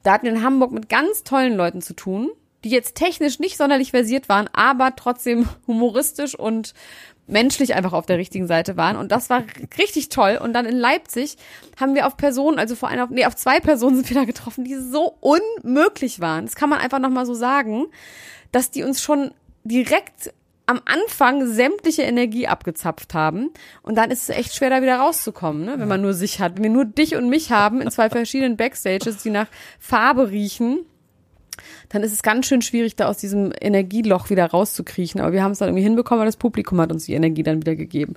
Da 0.04 0.12
hatten 0.14 0.26
wir 0.26 0.34
in 0.34 0.44
Hamburg 0.44 0.74
mit 0.74 0.90
ganz 0.90 1.24
tollen 1.24 1.56
Leuten 1.56 1.82
zu 1.82 1.94
tun, 1.94 2.30
die 2.66 2.70
jetzt 2.70 2.96
technisch 2.96 3.40
nicht 3.40 3.56
sonderlich 3.56 3.92
versiert 3.92 4.28
waren, 4.28 4.50
aber 4.52 4.94
trotzdem 4.98 5.48
humoristisch 5.68 6.36
und 6.38 6.74
menschlich 7.28 7.76
einfach 7.76 7.94
auf 7.94 8.06
der 8.06 8.18
richtigen 8.18 8.48
Seite 8.48 8.78
waren. 8.78 8.96
Und 8.96 9.12
das 9.12 9.30
war 9.30 9.44
richtig 9.78 10.10
toll. 10.10 10.40
Und 10.42 10.54
dann 10.54 10.66
in 10.66 10.78
Leipzig 10.78 11.38
haben 11.80 11.94
wir 11.94 12.08
auf 12.08 12.18
Personen, 12.18 12.58
also 12.58 12.76
vor 12.76 12.90
allem 12.90 13.02
auf, 13.02 13.10
nee, 13.10 13.26
auf 13.26 13.36
zwei 13.36 13.60
Personen 13.60 13.98
sind 13.98 14.10
wir 14.10 14.16
da 14.16 14.26
getroffen, 14.26 14.64
die 14.64 14.76
so 14.76 15.18
unmöglich 15.20 16.20
waren. 16.20 16.46
Das 16.46 16.56
kann 16.56 16.70
man 16.70 16.80
einfach 16.80 17.00
nochmal 17.00 17.26
so 17.26 17.34
sagen, 17.34 17.86
dass 18.52 18.72
die 18.72 18.84
uns 18.84 19.02
schon 19.02 19.32
direkt 19.64 20.34
am 20.66 20.82
Anfang 20.84 21.48
sämtliche 21.48 22.02
Energie 22.02 22.48
abgezapft 22.48 23.14
haben. 23.14 23.52
Und 23.84 23.96
dann 23.96 24.12
ist 24.12 24.24
es 24.24 24.30
echt 24.30 24.54
schwer, 24.54 24.70
da 24.70 24.82
wieder 24.82 24.98
rauszukommen, 24.98 25.64
ne? 25.64 25.80
wenn 25.80 25.88
man 25.88 26.02
nur 26.02 26.14
sich 26.14 26.42
hat. 26.42 26.56
Wenn 26.56 26.64
wir 26.64 26.70
nur 26.70 26.86
dich 26.86 27.16
und 27.16 27.30
mich 27.30 27.52
haben 27.52 27.82
in 27.82 27.90
zwei 27.90 28.10
verschiedenen 28.10 28.58
Backstages, 28.58 29.24
die 29.24 29.30
nach 29.30 29.48
Farbe 29.80 30.30
riechen, 30.30 30.86
dann 31.90 32.04
ist 32.04 32.14
es 32.14 32.24
ganz 32.24 32.46
schön 32.46 32.62
schwierig, 32.62 32.96
da 32.96 33.08
aus 33.08 33.18
diesem 33.18 33.52
Energieloch 33.60 34.30
wieder 34.30 34.46
rauszukriechen. 34.46 35.22
Aber 35.22 35.34
wir 35.34 35.44
haben 35.44 35.52
es 35.52 35.60
dann 35.60 35.70
irgendwie 35.70 35.84
hinbekommen, 35.84 36.20
weil 36.20 36.28
das 36.28 36.38
Publikum 36.38 36.80
hat 36.82 36.92
uns 36.92 37.06
die 37.06 37.14
Energie 37.14 37.44
dann 37.44 37.62
wieder 37.62 37.76
gegeben. 37.76 38.16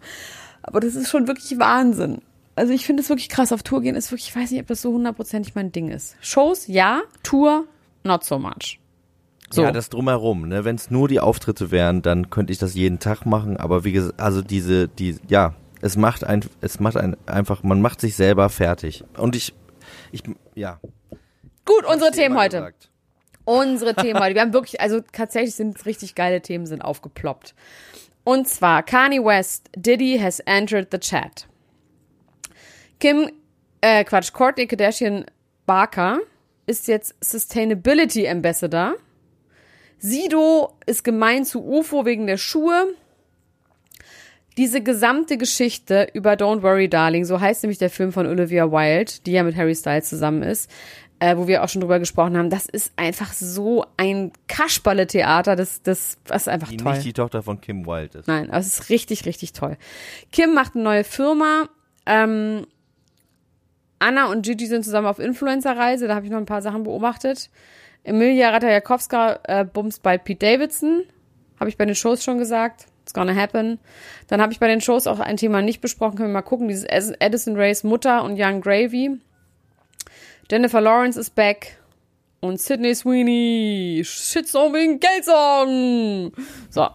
Aber 0.62 0.80
das 0.80 0.94
ist 0.94 1.10
schon 1.10 1.26
wirklich 1.26 1.58
Wahnsinn. 1.58 2.22
Also 2.56 2.72
ich 2.72 2.84
finde 2.84 3.02
es 3.02 3.08
wirklich 3.08 3.28
krass. 3.28 3.52
Auf 3.52 3.62
Tour 3.62 3.80
gehen 3.80 3.94
ist 3.94 4.10
wirklich, 4.10 4.28
ich 4.28 4.36
weiß 4.36 4.50
nicht, 4.50 4.60
ob 4.60 4.66
das 4.66 4.82
so 4.82 4.92
hundertprozentig 4.92 5.54
mein 5.54 5.72
Ding 5.72 5.88
ist. 5.88 6.16
Shows, 6.20 6.66
ja. 6.66 7.00
Tour, 7.22 7.64
not 8.04 8.24
so 8.24 8.38
much. 8.38 8.78
So. 9.52 9.62
Ja, 9.62 9.72
das 9.72 9.88
drumherum, 9.88 10.46
ne? 10.46 10.64
Wenn 10.64 10.76
es 10.76 10.90
nur 10.90 11.08
die 11.08 11.18
Auftritte 11.18 11.72
wären, 11.72 12.02
dann 12.02 12.30
könnte 12.30 12.52
ich 12.52 12.58
das 12.58 12.74
jeden 12.74 13.00
Tag 13.00 13.26
machen, 13.26 13.56
aber 13.56 13.82
wie 13.84 13.90
gesagt, 13.90 14.20
also 14.20 14.42
diese, 14.42 14.86
die, 14.86 15.16
ja, 15.26 15.54
es 15.80 15.96
macht 15.96 16.22
ein, 16.22 16.44
es 16.60 16.78
macht 16.78 16.96
ein, 16.96 17.16
einfach, 17.26 17.64
man 17.64 17.80
macht 17.80 18.00
sich 18.00 18.14
selber 18.14 18.48
fertig. 18.48 19.02
Und 19.16 19.34
ich, 19.34 19.52
ich, 20.12 20.22
ja. 20.54 20.78
Gut, 21.64 21.84
unsere 21.90 22.12
Themen 22.12 22.38
heute. 22.38 22.58
gesagt. 22.58 22.90
Unsere 23.44 23.94
Themen 23.94 24.20
heute. 24.20 24.34
Wir 24.34 24.42
haben 24.42 24.52
wirklich, 24.52 24.80
also 24.80 25.00
tatsächlich 25.12 25.54
sind 25.54 25.84
richtig 25.86 26.14
geile 26.14 26.40
Themen 26.40 26.66
sind 26.66 26.82
aufgeploppt. 26.82 27.54
Und 28.24 28.48
zwar 28.48 28.82
Kanye 28.82 29.24
West, 29.24 29.70
Diddy 29.76 30.18
has 30.18 30.40
entered 30.40 30.88
the 30.92 30.98
chat. 30.98 31.46
Kim, 32.98 33.30
äh, 33.80 34.04
Quatsch, 34.04 34.32
Courtney 34.32 34.66
Kardashian 34.66 35.24
Barker 35.66 36.18
ist 36.66 36.86
jetzt 36.86 37.14
Sustainability 37.20 38.28
Ambassador. 38.28 38.96
Sido 39.98 40.76
ist 40.86 41.02
gemein 41.04 41.44
zu 41.44 41.64
UFO 41.64 42.04
wegen 42.04 42.26
der 42.26 42.36
Schuhe. 42.36 42.94
Diese 44.56 44.82
gesamte 44.82 45.36
Geschichte 45.36 46.08
über 46.12 46.32
Don't 46.32 46.62
Worry 46.62 46.88
Darling, 46.88 47.24
so 47.24 47.40
heißt 47.40 47.62
nämlich 47.62 47.78
der 47.78 47.90
Film 47.90 48.12
von 48.12 48.26
Olivia 48.26 48.70
Wilde, 48.70 49.12
die 49.24 49.32
ja 49.32 49.42
mit 49.42 49.56
Harry 49.56 49.74
Styles 49.74 50.08
zusammen 50.08 50.42
ist, 50.42 50.70
äh, 51.20 51.36
wo 51.36 51.46
wir 51.46 51.62
auch 51.62 51.68
schon 51.68 51.80
drüber 51.82 51.98
gesprochen 51.98 52.36
haben, 52.36 52.50
das 52.50 52.66
ist 52.66 52.92
einfach 52.96 53.32
so 53.32 53.84
ein 53.96 54.32
Kasperle-Theater, 54.48 55.54
das, 55.54 55.82
das, 55.82 56.18
das 56.24 56.42
ist 56.42 56.48
einfach 56.48 56.68
Die 56.68 56.78
toll. 56.78 56.92
nicht 56.94 57.04
die 57.04 57.12
Tochter 57.12 57.42
von 57.42 57.60
Kim 57.60 57.86
Wilde 57.86 58.18
ist. 58.18 58.26
Nein, 58.28 58.48
aber 58.50 58.58
es 58.58 58.66
ist 58.66 58.90
richtig, 58.90 59.26
richtig 59.26 59.52
toll. 59.52 59.76
Kim 60.32 60.54
macht 60.54 60.74
eine 60.74 60.82
neue 60.84 61.04
Firma. 61.04 61.68
Ähm, 62.06 62.66
Anna 63.98 64.30
und 64.30 64.42
Gigi 64.42 64.66
sind 64.66 64.84
zusammen 64.84 65.06
auf 65.06 65.18
Influencer-Reise. 65.18 66.08
Da 66.08 66.14
habe 66.14 66.24
ich 66.24 66.32
noch 66.32 66.38
ein 66.38 66.46
paar 66.46 66.62
Sachen 66.62 66.84
beobachtet. 66.84 67.50
Emilia 68.02 68.48
Ratajkowska 68.50 69.40
äh, 69.44 69.64
bumst 69.66 70.02
bei 70.02 70.16
Pete 70.16 70.38
Davidson. 70.46 71.02
Habe 71.58 71.68
ich 71.68 71.76
bei 71.76 71.84
den 71.84 71.94
Shows 71.94 72.24
schon 72.24 72.38
gesagt. 72.38 72.86
It's 73.02 73.12
gonna 73.12 73.34
happen. 73.34 73.78
Dann 74.28 74.40
habe 74.40 74.52
ich 74.52 74.58
bei 74.60 74.68
den 74.68 74.80
Shows 74.80 75.06
auch 75.06 75.20
ein 75.20 75.36
Thema 75.36 75.60
nicht 75.60 75.82
besprochen. 75.82 76.16
Können 76.16 76.30
wir 76.30 76.34
mal 76.34 76.42
gucken. 76.42 76.68
Dieses 76.68 76.84
Ed- 76.84 77.16
Edison 77.20 77.56
Rays 77.56 77.84
Mutter 77.84 78.24
und 78.24 78.38
Young 78.40 78.62
Gravy. 78.62 79.18
Jennifer 80.50 80.80
Lawrence 80.80 81.20
ist 81.20 81.36
back. 81.36 81.76
Und 82.40 82.60
Sydney 82.60 82.92
Sweeney. 82.94 84.02
Shitstorm 84.04 84.72
wegen 84.74 84.98
Geldsong. 84.98 86.32
So. 86.68 86.88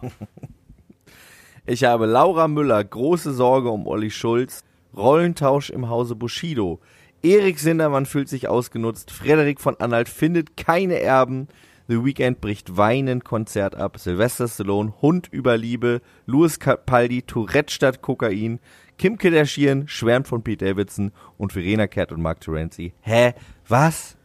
Ich 1.68 1.82
habe 1.82 2.06
Laura 2.06 2.46
Müller 2.46 2.84
große 2.84 3.32
Sorge 3.32 3.70
um 3.70 3.88
Olli 3.88 4.12
Schulz. 4.12 4.62
Rollentausch 4.96 5.70
im 5.70 5.88
Hause 5.88 6.14
Bushido. 6.14 6.78
Erik 7.24 7.58
Sindermann 7.58 8.06
fühlt 8.06 8.28
sich 8.28 8.46
ausgenutzt. 8.46 9.10
Frederik 9.10 9.60
von 9.60 9.74
Anhalt 9.80 10.08
findet 10.08 10.56
keine 10.56 11.00
Erben. 11.00 11.48
The 11.88 12.04
Weeknd 12.04 12.40
bricht 12.40 12.76
weinend 12.76 13.24
Konzert 13.24 13.76
ab. 13.76 13.98
Sylvester 13.98 14.48
Stallone, 14.48 14.94
Hund 15.00 15.28
über 15.30 15.56
Liebe. 15.56 16.00
Louis 16.26 16.58
Capaldi, 16.58 17.22
Tourette 17.22 17.72
statt 17.72 18.02
Kokain. 18.02 18.58
Kim 18.98 19.18
Kardashian 19.18 19.86
schwärmt 19.86 20.26
von 20.26 20.42
Pete 20.42 20.64
Davidson. 20.64 21.12
Und 21.38 21.52
Verena 21.52 21.86
Kehrt 21.86 22.12
und 22.12 22.22
Mark 22.22 22.40
Terenzi. 22.40 22.92
Hä? 23.00 23.34
Was? 23.68 24.16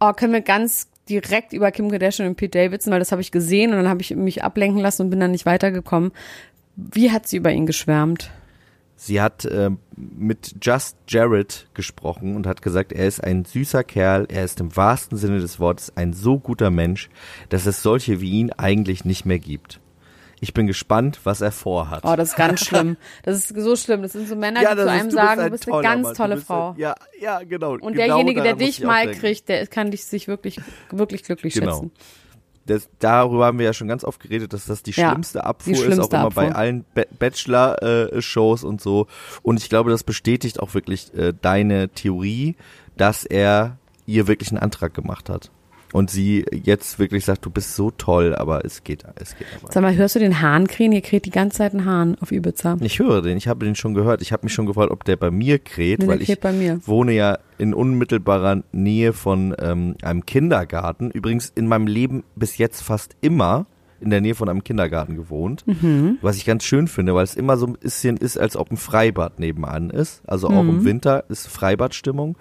Oh, 0.00 0.12
können 0.12 0.32
wir 0.32 0.40
ganz 0.40 0.88
direkt 1.08 1.52
über 1.52 1.70
Kim 1.70 1.90
Kardashian 1.90 2.28
und 2.28 2.36
Pete 2.36 2.58
Davidson, 2.58 2.92
weil 2.92 2.98
das 2.98 3.12
habe 3.12 3.22
ich 3.22 3.30
gesehen 3.30 3.70
und 3.70 3.76
dann 3.76 3.88
habe 3.88 4.02
ich 4.02 4.14
mich 4.14 4.42
ablenken 4.42 4.80
lassen 4.80 5.02
und 5.02 5.10
bin 5.10 5.20
dann 5.20 5.30
nicht 5.30 5.46
weitergekommen. 5.46 6.12
Wie 6.76 7.10
hat 7.10 7.26
sie 7.26 7.36
über 7.36 7.52
ihn 7.52 7.66
geschwärmt? 7.66 8.30
Sie 9.00 9.20
hat 9.20 9.46
ähm, 9.48 9.78
mit 9.96 10.56
Just 10.60 10.96
Jared 11.06 11.68
gesprochen 11.72 12.34
und 12.34 12.48
hat 12.48 12.62
gesagt, 12.62 12.92
er 12.92 13.06
ist 13.06 13.22
ein 13.22 13.44
süßer 13.44 13.84
Kerl, 13.84 14.26
er 14.28 14.44
ist 14.44 14.58
im 14.58 14.74
wahrsten 14.76 15.16
Sinne 15.16 15.38
des 15.38 15.60
Wortes 15.60 15.92
ein 15.96 16.12
so 16.12 16.40
guter 16.40 16.70
Mensch, 16.70 17.08
dass 17.48 17.64
es 17.66 17.80
solche 17.80 18.20
wie 18.20 18.30
ihn 18.32 18.50
eigentlich 18.52 19.04
nicht 19.04 19.24
mehr 19.24 19.38
gibt. 19.38 19.78
Ich 20.40 20.52
bin 20.52 20.66
gespannt, 20.66 21.20
was 21.22 21.40
er 21.40 21.52
vorhat. 21.52 22.04
Oh, 22.04 22.16
das 22.16 22.30
ist 22.30 22.36
ganz 22.36 22.64
schlimm. 22.64 22.96
Das 23.22 23.36
ist 23.36 23.48
so 23.60 23.76
schlimm. 23.76 24.02
Das 24.02 24.12
sind 24.12 24.28
so 24.28 24.34
Männer, 24.34 24.60
die 24.60 24.66
das 24.66 24.74
zu 24.76 24.82
ist- 24.82 24.88
einem 24.88 24.98
du 25.00 25.04
bist 25.04 25.16
sagen, 25.16 25.40
ein 25.40 25.46
du 25.46 25.50
bist 25.52 25.72
eine 25.72 25.82
ganz 25.82 26.02
Mann, 26.02 26.12
du 26.12 26.16
tolle 26.16 26.36
Frau. 26.38 26.70
Ein, 26.70 26.78
ja, 26.78 26.94
ja, 27.20 27.38
genau. 27.44 27.72
Und 27.74 27.80
genau 27.92 27.94
derjenige, 27.94 28.42
der 28.42 28.54
dich 28.54 28.82
mal 28.82 29.10
kriegt, 29.12 29.48
der 29.48 29.64
kann 29.68 29.92
dich 29.92 30.04
sich 30.06 30.26
wirklich, 30.26 30.60
wirklich 30.90 31.22
glücklich 31.22 31.54
Genau. 31.54 31.72
schätzen. 31.72 31.90
Das, 32.68 32.88
darüber 33.00 33.46
haben 33.46 33.58
wir 33.58 33.66
ja 33.66 33.72
schon 33.72 33.88
ganz 33.88 34.04
oft 34.04 34.20
geredet, 34.20 34.52
dass 34.52 34.66
das 34.66 34.82
die 34.82 34.92
Ja, 34.92 35.10
schlimmste 35.10 35.44
Abfuhr 35.44 35.72
die 35.72 35.78
ist, 35.78 35.80
auch 35.80 35.84
schlimmste 35.92 36.16
immer 36.16 36.26
Abfuhr. 36.26 36.42
bei 36.44 36.54
allen 36.54 36.84
Ba- 36.94 37.04
Bachelor-Shows 37.18 38.64
und 38.64 38.80
so. 38.80 39.06
Und 39.42 39.58
ich 39.60 39.68
glaube, 39.68 39.90
das 39.90 40.04
bestätigt 40.04 40.60
auch 40.60 40.74
wirklich 40.74 41.12
äh, 41.14 41.32
deine 41.40 41.88
Theorie, 41.88 42.56
dass 42.96 43.24
er 43.24 43.78
ihr 44.06 44.26
wirklich 44.26 44.50
einen 44.50 44.58
Antrag 44.58 44.94
gemacht 44.94 45.28
hat. 45.28 45.50
Und 45.94 46.10
sie 46.10 46.44
jetzt 46.52 46.98
wirklich 46.98 47.24
sagt, 47.24 47.46
du 47.46 47.50
bist 47.50 47.74
so 47.74 47.90
toll, 47.90 48.34
aber 48.34 48.62
es 48.64 48.84
geht, 48.84 49.04
es 49.16 49.34
geht 49.36 49.46
aber. 49.62 49.72
Sag 49.72 49.82
mal, 49.82 49.96
hörst 49.96 50.16
du 50.16 50.18
den 50.18 50.42
Hahn 50.42 50.66
krähen? 50.66 50.92
Hier 50.92 51.00
kräht 51.00 51.24
die 51.24 51.30
ganze 51.30 51.58
Zeit 51.58 51.72
ein 51.72 51.86
Hahn 51.86 52.16
auf 52.20 52.30
Ibiza. 52.30 52.76
Ich 52.80 52.98
höre 52.98 53.22
den, 53.22 53.38
ich 53.38 53.48
habe 53.48 53.64
den 53.64 53.74
schon 53.74 53.94
gehört. 53.94 54.20
Ich 54.20 54.30
habe 54.32 54.44
mich 54.44 54.52
schon 54.52 54.66
gefragt, 54.66 54.90
ob 54.90 55.04
der 55.04 55.16
bei 55.16 55.30
mir 55.30 55.58
kräht, 55.58 56.00
Nee, 56.00 56.06
weil 56.08 56.20
ich 56.20 56.26
kräht 56.26 56.40
bei 56.42 56.52
mir. 56.52 56.78
wohne 56.84 57.12
ja 57.12 57.38
in 57.56 57.72
unmittelbarer 57.72 58.62
Nähe 58.72 59.14
von 59.14 59.56
ähm, 59.58 59.94
einem 60.02 60.26
Kindergarten. 60.26 61.10
Übrigens 61.10 61.50
in 61.54 61.66
meinem 61.66 61.86
Leben 61.86 62.22
bis 62.36 62.58
jetzt 62.58 62.82
fast 62.82 63.16
immer 63.22 63.64
in 64.00 64.10
der 64.10 64.20
Nähe 64.20 64.34
von 64.34 64.48
einem 64.48 64.62
Kindergarten 64.62 65.16
gewohnt, 65.16 65.64
Mhm. 65.66 66.18
was 66.20 66.36
ich 66.36 66.44
ganz 66.44 66.64
schön 66.64 66.86
finde, 66.86 67.14
weil 67.14 67.24
es 67.24 67.34
immer 67.34 67.56
so 67.56 67.66
ein 67.66 67.72
bisschen 67.72 68.16
ist, 68.16 68.38
als 68.38 68.56
ob 68.56 68.70
ein 68.70 68.76
Freibad 68.76 69.40
nebenan 69.40 69.90
ist. 69.90 70.20
Also 70.26 70.48
auch 70.48 70.62
Mhm. 70.62 70.68
im 70.68 70.84
Winter 70.84 71.24
ist 71.30 71.48
Freibadstimmung. 71.48 72.36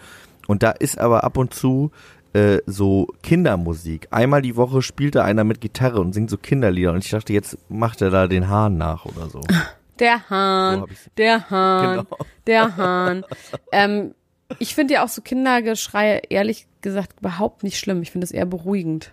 Und 0.47 0.63
da 0.63 0.71
ist 0.71 0.97
aber 0.97 1.23
ab 1.23 1.35
und 1.37 1.53
zu 1.53 1.91
äh, 2.33 2.59
so 2.65 3.07
Kindermusik. 3.23 4.07
Einmal 4.11 4.41
die 4.41 4.55
Woche 4.55 4.81
spielt 4.81 5.15
da 5.15 5.23
einer 5.23 5.43
mit 5.43 5.61
Gitarre 5.61 5.99
und 6.01 6.13
singt 6.13 6.29
so 6.29 6.37
Kinderlieder. 6.37 6.91
Und 6.91 7.03
ich 7.03 7.09
dachte, 7.11 7.33
jetzt 7.33 7.57
macht 7.69 8.01
er 8.01 8.09
da 8.09 8.27
den 8.27 8.49
Hahn 8.49 8.77
nach 8.77 9.05
oder 9.05 9.29
so. 9.29 9.41
Der 9.99 10.17
So 10.17 10.29
Hahn, 10.29 10.85
ich's. 10.91 11.09
der 11.17 11.49
Hahn, 11.49 11.89
Genau. 12.05 12.17
der 12.45 12.77
Hahn. 12.77 13.25
ähm, 13.71 14.13
ich 14.59 14.75
finde 14.75 14.93
ja 14.93 15.03
auch 15.03 15.07
so 15.09 15.23
Kindergeschreie 15.23 16.21
ehrlich 16.29 16.67
gesagt 16.81 17.19
überhaupt 17.19 17.63
nicht 17.63 17.79
schlimm. 17.79 18.03
Ich 18.03 18.11
finde 18.11 18.25
es 18.25 18.31
eher 18.31 18.45
beruhigend. 18.45 19.11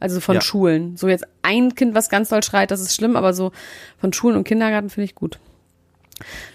Also 0.00 0.20
von 0.20 0.36
Ja. 0.36 0.40
Schulen. 0.40 0.96
So 0.96 1.08
jetzt 1.08 1.26
ein 1.42 1.74
Kind, 1.74 1.94
was 1.94 2.08
ganz 2.08 2.30
doll 2.30 2.42
schreit, 2.42 2.70
das 2.70 2.80
ist 2.80 2.94
schlimm, 2.94 3.16
aber 3.16 3.34
so 3.34 3.52
von 3.98 4.14
Schulen 4.14 4.36
und 4.36 4.44
Kindergarten 4.44 4.88
finde 4.88 5.04
ich 5.04 5.14
gut. 5.14 5.38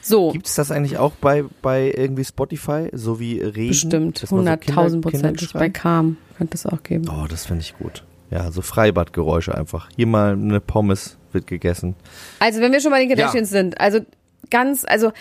So, 0.02 0.32
Gibt 0.32 0.48
es 0.48 0.56
das 0.56 0.72
eigentlich 0.72 0.98
auch 0.98 1.14
bei, 1.14 1.44
bei 1.62 1.94
irgendwie 1.96 2.24
Spotify, 2.24 2.90
so 2.94 3.20
wie 3.20 3.42
Reden? 3.42 3.68
bestimmt. 3.70 4.24
dass 4.24 4.32
man 4.32 4.46
so 4.46 4.58
Kinder- 4.58 4.82
100.000 4.84 5.02
Prozentig. 5.02 5.54
Bei 5.54 5.70
Calm 5.70 6.18
könnte 6.38 6.56
es 6.56 6.66
auch 6.66 6.82
geben. 6.84 7.10
Oh, 7.10 7.28
das 7.28 7.46
finde 7.46 7.62
ich 7.62 7.78
gut. 7.78 8.04
Ja, 8.32 8.52
so 8.52 8.62
Freibadgeräusche 8.62 9.56
einfach. 9.56 9.90
Hier 9.96 10.08
mal 10.08 10.34
eine 10.34 10.60
Pommes 10.62 11.18
wird 11.34 11.48
gegessen. 11.48 11.96
Also, 12.40 12.62
wenn 12.62 12.72
wir 12.72 12.80
schon 12.80 12.92
bei 12.92 13.00
den 13.06 13.10
Kardashians 13.10 13.50
sind, 13.50 13.80
also 13.82 14.00
ganz, 14.50 14.86
also 14.88 15.12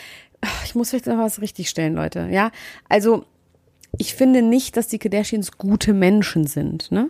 ich 0.64 0.75
muss 0.75 0.90
vielleicht 0.90 1.07
noch 1.07 1.18
was 1.18 1.40
richtig 1.40 1.68
stellen, 1.68 1.95
Leute, 1.95 2.28
ja? 2.30 2.50
Also, 2.88 3.25
ich 3.97 4.14
finde 4.14 4.42
nicht, 4.42 4.76
dass 4.76 4.87
die 4.88 4.99
Kardashians 4.99 5.59
gute 5.59 5.95
Menschen 5.95 6.47
sind, 6.47 6.92
ne? 6.92 7.09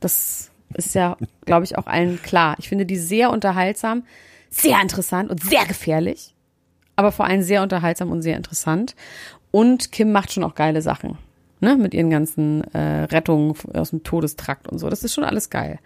Das 0.00 0.50
ist 0.74 0.94
ja, 0.94 1.16
glaube 1.46 1.64
ich, 1.64 1.78
auch 1.78 1.86
allen 1.86 2.20
klar. 2.22 2.56
Ich 2.58 2.68
finde 2.68 2.84
die 2.84 2.98
sehr 2.98 3.30
unterhaltsam, 3.30 4.04
sehr 4.50 4.80
interessant 4.82 5.30
und 5.30 5.42
sehr 5.42 5.64
gefährlich, 5.64 6.33
aber 6.96 7.12
vor 7.12 7.26
allem 7.26 7.42
sehr 7.42 7.62
unterhaltsam 7.62 8.10
und 8.10 8.22
sehr 8.22 8.36
interessant. 8.36 8.94
Und 9.50 9.92
Kim 9.92 10.12
macht 10.12 10.32
schon 10.32 10.44
auch 10.44 10.54
geile 10.54 10.82
Sachen, 10.82 11.18
ne? 11.60 11.76
Mit 11.76 11.94
ihren 11.94 12.10
ganzen 12.10 12.64
äh, 12.74 13.04
Rettungen 13.04 13.54
aus 13.72 13.90
dem 13.90 14.02
Todestrakt 14.02 14.68
und 14.68 14.78
so. 14.78 14.88
Das 14.88 15.04
ist 15.04 15.14
schon 15.14 15.24
alles 15.24 15.50
geil. 15.50 15.78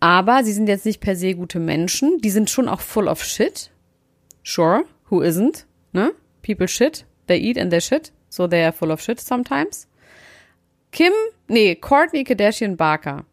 Aber 0.00 0.44
sie 0.44 0.52
sind 0.52 0.68
jetzt 0.68 0.86
nicht 0.86 1.00
per 1.00 1.16
se 1.16 1.34
gute 1.34 1.58
Menschen. 1.58 2.18
Die 2.20 2.30
sind 2.30 2.50
schon 2.50 2.68
auch 2.68 2.80
full 2.80 3.08
of 3.08 3.24
shit. 3.24 3.70
Sure, 4.44 4.84
who 5.10 5.22
isn't? 5.22 5.66
Ne? 5.92 6.12
People 6.42 6.68
shit, 6.68 7.04
they 7.26 7.38
eat 7.38 7.58
and 7.58 7.70
they 7.70 7.80
shit, 7.80 8.12
so 8.28 8.46
they 8.46 8.62
are 8.62 8.72
full 8.72 8.90
of 8.90 9.00
shit 9.00 9.20
sometimes. 9.20 9.86
Kim, 10.92 11.12
nee, 11.48 11.74
Courtney 11.74 12.24
Kardashian 12.24 12.76
Barker 12.76 13.24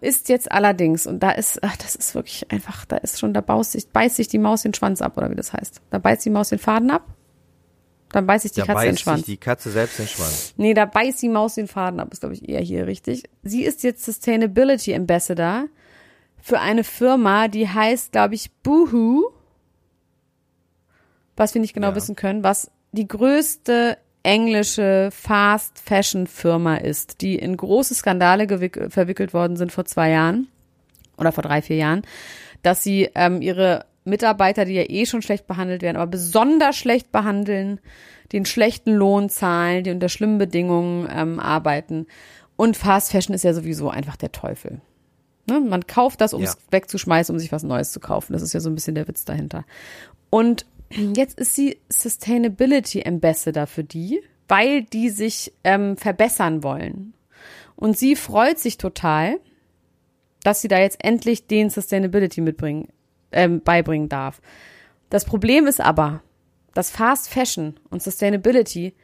ist 0.00 0.28
jetzt 0.28 0.50
allerdings, 0.50 1.06
und 1.06 1.20
da 1.20 1.30
ist, 1.30 1.62
ach, 1.62 1.76
das 1.76 1.94
ist 1.94 2.14
wirklich 2.14 2.50
einfach, 2.50 2.84
da 2.84 2.96
ist 2.96 3.18
schon, 3.20 3.32
da 3.34 3.40
beißt 3.40 3.72
sich, 3.72 3.88
beißt 3.88 4.16
sich 4.16 4.28
die 4.28 4.38
Maus 4.38 4.62
den 4.62 4.74
Schwanz 4.74 5.00
ab, 5.02 5.16
oder 5.16 5.30
wie 5.30 5.34
das 5.36 5.52
heißt. 5.52 5.80
Da 5.90 5.98
beißt 5.98 6.24
die 6.24 6.30
Maus 6.30 6.48
den 6.48 6.58
Faden 6.58 6.90
ab, 6.90 7.04
dann 8.10 8.26
beißt 8.26 8.42
sich 8.42 8.52
die 8.52 8.60
Da 8.60 8.66
Katze 8.66 8.86
den 8.86 8.96
Schwanz. 8.96 9.18
sich 9.20 9.26
die 9.26 9.36
Katze 9.36 9.70
selbst 9.70 9.98
den 9.98 10.06
Schwanz. 10.08 10.54
Nee, 10.56 10.74
da 10.74 10.84
beißt 10.84 11.22
die 11.22 11.28
Maus 11.28 11.54
den 11.54 11.68
Faden 11.68 12.00
ab, 12.00 12.12
ist, 12.12 12.20
glaube 12.20 12.34
ich, 12.34 12.48
eher 12.48 12.60
hier 12.60 12.86
richtig. 12.86 13.24
Sie 13.42 13.62
ist 13.64 13.82
jetzt 13.82 14.04
Sustainability 14.04 14.94
Ambassador 14.94 15.66
für 16.40 16.60
eine 16.60 16.84
Firma, 16.84 17.48
die 17.48 17.68
heißt, 17.68 18.12
glaube 18.12 18.34
ich, 18.34 18.50
Boohoo. 18.62 19.30
Was 21.36 21.54
wir 21.54 21.60
nicht 21.60 21.74
genau 21.74 21.88
Ja. 21.88 21.94
wissen 21.94 22.16
können, 22.16 22.42
was 22.42 22.70
die 22.92 23.06
größte 23.06 23.98
englische 24.26 25.10
Fast 25.12 25.78
Fashion 25.78 26.26
Firma 26.26 26.76
ist, 26.76 27.20
die 27.20 27.36
in 27.36 27.56
große 27.56 27.94
Skandale 27.94 28.48
verwickelt 28.90 29.32
worden 29.32 29.56
sind 29.56 29.70
vor 29.70 29.84
zwei 29.84 30.10
Jahren 30.10 30.48
oder 31.16 31.30
vor 31.30 31.42
drei, 31.42 31.62
vier 31.62 31.76
Jahren, 31.76 32.02
dass 32.62 32.82
sie 32.82 33.08
ähm, 33.14 33.40
ihre 33.40 33.84
Mitarbeiter, 34.04 34.64
die 34.64 34.74
ja 34.74 34.82
eh 34.88 35.06
schon 35.06 35.22
schlecht 35.22 35.46
behandelt 35.46 35.82
werden, 35.82 35.96
aber 35.96 36.10
besonders 36.10 36.76
schlecht 36.76 37.12
behandeln, 37.12 37.80
den 38.32 38.44
schlechten 38.44 38.94
Lohn 38.94 39.28
zahlen, 39.28 39.84
die 39.84 39.92
unter 39.92 40.08
schlimmen 40.08 40.38
Bedingungen 40.38 41.08
ähm, 41.10 41.38
arbeiten. 41.38 42.06
Und 42.56 42.76
Fast 42.76 43.12
Fashion 43.12 43.34
ist 43.34 43.44
ja 43.44 43.54
sowieso 43.54 43.90
einfach 43.90 44.16
der 44.16 44.32
Teufel. 44.32 44.80
Ne? 45.48 45.60
Man 45.60 45.86
kauft 45.86 46.20
das, 46.20 46.34
um 46.34 46.42
es 46.42 46.54
Ja. 46.54 46.58
wegzuschmeißen, 46.72 47.32
um 47.32 47.38
sich 47.38 47.52
was 47.52 47.62
Neues 47.62 47.92
zu 47.92 48.00
kaufen. 48.00 48.32
Das 48.32 48.42
ist 48.42 48.52
ja 48.52 48.58
so 48.60 48.68
ein 48.68 48.74
bisschen 48.74 48.96
der 48.96 49.06
Witz 49.06 49.24
dahinter. 49.24 49.64
Und 50.30 50.66
jetzt 50.90 51.38
ist 51.38 51.54
sie 51.54 51.78
Sustainability 51.88 53.04
Ambassador 53.06 53.66
für 53.66 53.84
die, 53.84 54.20
weil 54.48 54.82
die 54.82 55.10
sich 55.10 55.52
ähm, 55.64 55.96
verbessern 55.96 56.62
wollen. 56.62 57.14
Und 57.74 57.98
sie 57.98 58.16
freut 58.16 58.58
sich 58.58 58.78
total, 58.78 59.38
dass 60.42 60.60
sie 60.62 60.68
da 60.68 60.78
jetzt 60.78 61.04
endlich 61.04 61.46
den 61.46 61.70
Sustainability 61.70 62.40
mitbringen, 62.40 62.88
ähm, 63.32 63.60
beibringen 63.62 64.08
darf. 64.08 64.40
Das 65.10 65.24
Problem 65.24 65.66
ist 65.66 65.80
aber, 65.80 66.22
dass 66.74 66.90
Fast 66.90 67.28
Fashion 67.28 67.78
und 67.90 68.02
Sustainability 68.02 68.94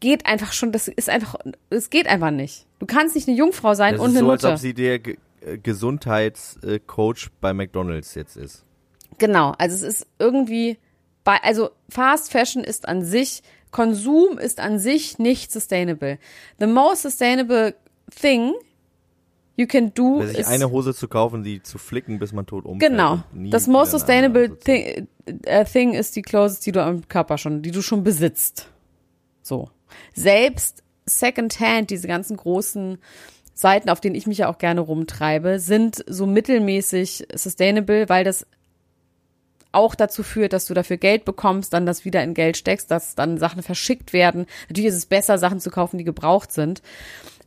geht 0.00 0.26
einfach 0.26 0.52
schon, 0.52 0.72
das 0.72 0.88
ist 0.88 1.08
einfach, 1.08 1.36
es 1.70 1.90
geht 1.90 2.06
einfach 2.06 2.30
nicht. 2.30 2.66
Du 2.78 2.86
kannst 2.86 3.14
nicht 3.14 3.28
eine 3.28 3.36
Jungfrau 3.36 3.74
sein 3.74 3.94
Das 3.94 4.02
und 4.02 4.10
ist 4.10 4.16
eine 4.18 4.26
so, 4.26 4.30
als 4.32 4.42
Nutte. 4.42 4.52
ob 4.54 4.58
sie 4.60 4.74
der 4.74 4.94
äh, 5.40 5.58
Gesundheitscoach 5.62 7.28
bei 7.40 7.52
McDonalds 7.52 8.14
jetzt 8.14 8.36
ist. 8.36 8.64
Genau, 9.18 9.54
also 9.58 9.74
es 9.74 9.82
ist 9.82 10.06
irgendwie 10.18 10.78
bei, 11.24 11.36
also 11.42 11.70
Fast 11.88 12.32
Fashion 12.32 12.64
ist 12.64 12.88
an 12.88 13.04
sich, 13.04 13.42
Konsum 13.70 14.38
ist 14.38 14.60
an 14.60 14.78
sich 14.78 15.18
nicht 15.18 15.52
sustainable. 15.52 16.18
The 16.58 16.66
most 16.66 17.02
sustainable 17.02 17.74
thing 18.20 18.54
you 19.56 19.66
can 19.66 19.92
do 19.92 20.24
Sich 20.24 20.38
is 20.38 20.46
eine 20.46 20.70
Hose 20.70 20.94
zu 20.94 21.08
kaufen, 21.08 21.42
die 21.42 21.62
zu 21.62 21.76
flicken, 21.76 22.18
bis 22.18 22.32
man 22.32 22.46
tot 22.46 22.64
umfällt. 22.64 22.92
Genau. 22.92 23.18
Das 23.50 23.66
most 23.66 23.90
sustainable 23.90 24.56
thing, 24.58 25.08
äh, 25.44 25.64
thing 25.64 25.92
ist 25.92 26.16
die 26.16 26.22
Clothes, 26.22 26.60
die 26.60 26.72
du 26.72 26.82
am 26.82 27.06
Körper 27.08 27.36
schon, 27.36 27.60
die 27.60 27.72
du 27.72 27.82
schon 27.82 28.04
besitzt. 28.04 28.70
So. 29.42 29.68
Selbst 30.14 30.82
Secondhand, 31.04 31.90
diese 31.90 32.06
ganzen 32.06 32.36
großen 32.36 32.98
Seiten, 33.54 33.90
auf 33.90 34.00
denen 34.00 34.14
ich 34.14 34.26
mich 34.26 34.38
ja 34.38 34.48
auch 34.48 34.58
gerne 34.58 34.80
rumtreibe, 34.80 35.58
sind 35.58 36.04
so 36.06 36.26
mittelmäßig 36.26 37.26
sustainable, 37.34 38.08
weil 38.08 38.24
das 38.24 38.46
auch 39.72 39.94
dazu 39.94 40.22
führt, 40.22 40.52
dass 40.52 40.66
du 40.66 40.74
dafür 40.74 40.96
Geld 40.96 41.24
bekommst, 41.24 41.72
dann 41.72 41.86
das 41.86 42.04
wieder 42.04 42.22
in 42.22 42.34
Geld 42.34 42.56
steckst, 42.56 42.90
dass 42.90 43.14
dann 43.14 43.38
Sachen 43.38 43.62
verschickt 43.62 44.12
werden. 44.12 44.46
Natürlich 44.68 44.88
ist 44.88 44.96
es 44.96 45.06
besser, 45.06 45.38
Sachen 45.38 45.60
zu 45.60 45.70
kaufen, 45.70 45.98
die 45.98 46.04
gebraucht 46.04 46.52
sind. 46.52 46.82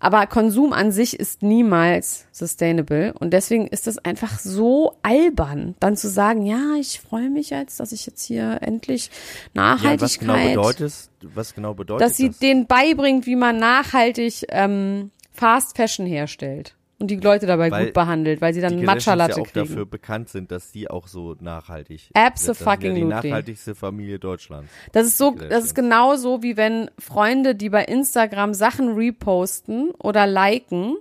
Aber 0.02 0.26
Konsum 0.26 0.74
an 0.74 0.92
sich 0.92 1.20
ist 1.20 1.44
niemals 1.44 2.26
sustainable. 2.32 3.14
Und 3.14 3.32
deswegen 3.34 3.68
ist 3.68 3.88
es 3.88 4.00
einfach 4.00 4.40
so 4.40 4.98
albern, 5.04 5.76
dann 5.80 5.96
zu 5.96 6.10
sagen, 6.10 6.44
ja, 6.44 6.74
ich 6.80 7.00
freue 7.00 7.30
mich 7.30 7.52
jetzt, 7.52 7.80
dass 7.80 7.92
ich 7.92 8.08
jetzt 8.08 8.24
hier 8.24 8.58
endlich 8.62 9.12
Ja, 9.54 9.74
was 9.76 9.82
Nachhaltigkeit, 9.82 10.20
genau 10.20 10.64
bedeutet, 10.64 10.94
was 11.22 11.54
genau 11.54 11.74
bedeutet 11.76 12.02
dass 12.02 12.18
sie 12.18 12.30
das? 12.30 12.40
denen 12.40 12.66
beibringt, 12.66 13.28
wie 13.28 13.36
man 13.36 13.58
nachhaltig 13.58 14.46
ähm, 14.50 15.12
Fast 15.32 15.78
Fashion 15.78 16.08
herstellt. 16.08 16.76
Und 17.02 17.08
die 17.08 17.16
Leute 17.18 17.48
dabei 17.48 17.72
Weil 17.72 17.86
gut 17.86 17.94
behandelt, 17.94 18.42
weil 18.42 18.54
sie 18.54 18.62
dann 18.62 18.82
Matcha-Latte 18.84 19.38
ja 19.38 19.42
auch 19.42 19.48
kriegen. 19.52 19.68
dafür 19.68 19.86
bekannt 19.86 20.30
sind, 20.30 20.52
dass 20.52 20.72
die 20.72 20.90
auch 20.90 21.08
so 21.08 21.36
nachhaltig 21.40 22.02
sind. 22.02 22.12
Das 22.16 22.42
sind 22.46 22.60
ja 22.60 22.76
die 22.94 23.04
nachhaltigste 23.04 23.76
Familie 23.76 24.20
Deutschlands. 24.20 24.70
Das 24.92 25.08
ist 25.08 25.18
so, 25.18 25.32
das 25.32 25.66
ist 25.66 25.76
genauso 25.76 26.44
wie 26.44 26.58
wenn 26.58 26.90
Freunde, 27.00 27.56
die 27.56 27.70
bei 27.70 27.84
Instagram 27.84 28.54
Sachen 28.54 28.94
reposten 28.94 29.92
oder 30.00 30.28
liken, 30.28 30.96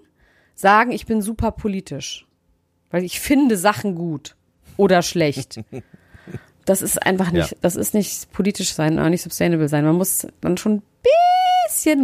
sagen, 0.54 0.90
ich 0.92 1.06
bin 1.06 1.22
super 1.22 1.50
politisch. 1.52 2.26
Weil 2.90 3.04
ich 3.04 3.20
finde 3.20 3.56
Sachen 3.56 3.94
gut 3.94 4.36
oder 4.76 5.02
schlecht. 5.02 5.60
Das 6.66 6.82
ist 6.82 7.02
einfach 7.04 7.32
nicht, 7.32 7.50
Ja. 7.52 7.56
das 7.62 7.74
ist 7.74 7.94
nicht 7.94 8.30
politisch 8.32 8.74
sein, 8.74 8.92
oder 8.92 9.08
nicht 9.10 9.22
sustainable 9.22 9.66
sein. 9.68 9.84
Man 9.84 9.96
muss 9.96 10.26
dann 10.40 10.56
schon 10.56 10.74
ein 10.74 10.82
bisschen 11.02 11.39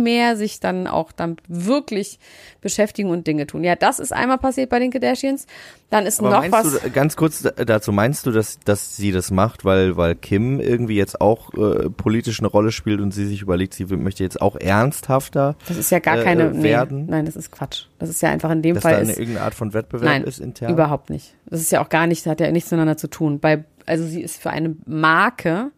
mehr 0.02 0.36
sich 0.36 0.60
dann 0.60 0.86
auch 0.86 1.12
damit 1.12 1.40
wirklich 1.48 2.18
beschäftigen 2.60 3.10
und 3.10 3.26
Dinge 3.26 3.46
tun. 3.46 3.64
Ja, 3.64 3.76
das 3.76 3.98
ist 3.98 4.12
einmal 4.12 4.38
passiert 4.38 4.70
bei 4.70 4.78
den 4.78 4.90
Kardashians. 4.90 5.46
Dann 5.90 6.04
ist 6.04 6.18
Aber 6.18 6.30
noch 6.30 6.50
was. 6.50 6.80
du, 6.80 6.90
ganz 6.90 7.14
kurz 7.14 7.42
dazu, 7.42 7.92
meinst 7.92 8.26
du, 8.26 8.32
dass, 8.32 8.58
dass 8.60 8.96
sie 8.96 9.12
das 9.12 9.30
macht, 9.30 9.64
weil, 9.64 9.96
weil 9.96 10.16
Kim 10.16 10.58
irgendwie 10.58 10.96
jetzt 10.96 11.20
auch 11.20 11.54
äh, 11.54 11.90
politisch 11.90 12.40
eine 12.40 12.48
Rolle 12.48 12.72
spielt 12.72 13.00
und 13.00 13.12
sie 13.12 13.26
sich 13.26 13.42
überlegt, 13.42 13.74
sie 13.74 13.84
möchte 13.84 14.24
jetzt 14.24 14.40
auch 14.40 14.56
ernsthafter, 14.56 15.54
Das 15.68 15.76
ist 15.76 15.90
ja 15.90 16.00
gar 16.00 16.18
äh, 16.18 16.24
keine, 16.24 16.44
äh, 16.48 16.54
nee, 16.54 16.62
werden? 16.64 17.06
nein, 17.06 17.24
das 17.24 17.36
ist 17.36 17.52
Quatsch. 17.52 17.84
Das 18.00 18.08
ist 18.08 18.20
ja 18.20 18.30
einfach 18.30 18.50
in 18.50 18.62
dem 18.62 18.74
dass 18.74 18.82
Fall 18.82 18.94
da 18.94 18.98
eine 18.98 19.12
ist, 19.12 19.18
irgendeine 19.18 19.44
Art 19.44 19.54
von 19.54 19.74
Wettbewerb 19.74 20.04
Nein, 20.10 20.24
ist 20.24 20.40
intern? 20.40 20.72
überhaupt 20.72 21.10
nicht. 21.10 21.34
Das 21.48 21.60
ist 21.60 21.70
ja 21.70 21.82
auch 21.84 21.88
gar 21.88 22.06
nicht, 22.08 22.26
das 22.26 22.30
hat 22.32 22.40
ja 22.40 22.50
nichts 22.50 22.70
miteinander 22.70 22.96
zu 22.96 23.08
tun. 23.08 23.38
Bei, 23.38 23.64
also 23.86 24.04
sie 24.04 24.22
ist 24.22 24.42
für 24.42 24.50
eine 24.50 24.74
Marke, 24.86 25.70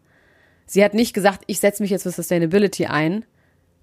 sie 0.65 0.83
hat 0.83 0.95
nicht 0.95 1.13
gesagt, 1.13 1.43
ich 1.45 1.59
setze 1.59 1.83
mich 1.83 1.91
jetzt 1.91 2.03
für 2.03 2.11
Sustainability 2.11 2.87
ein, 2.87 3.25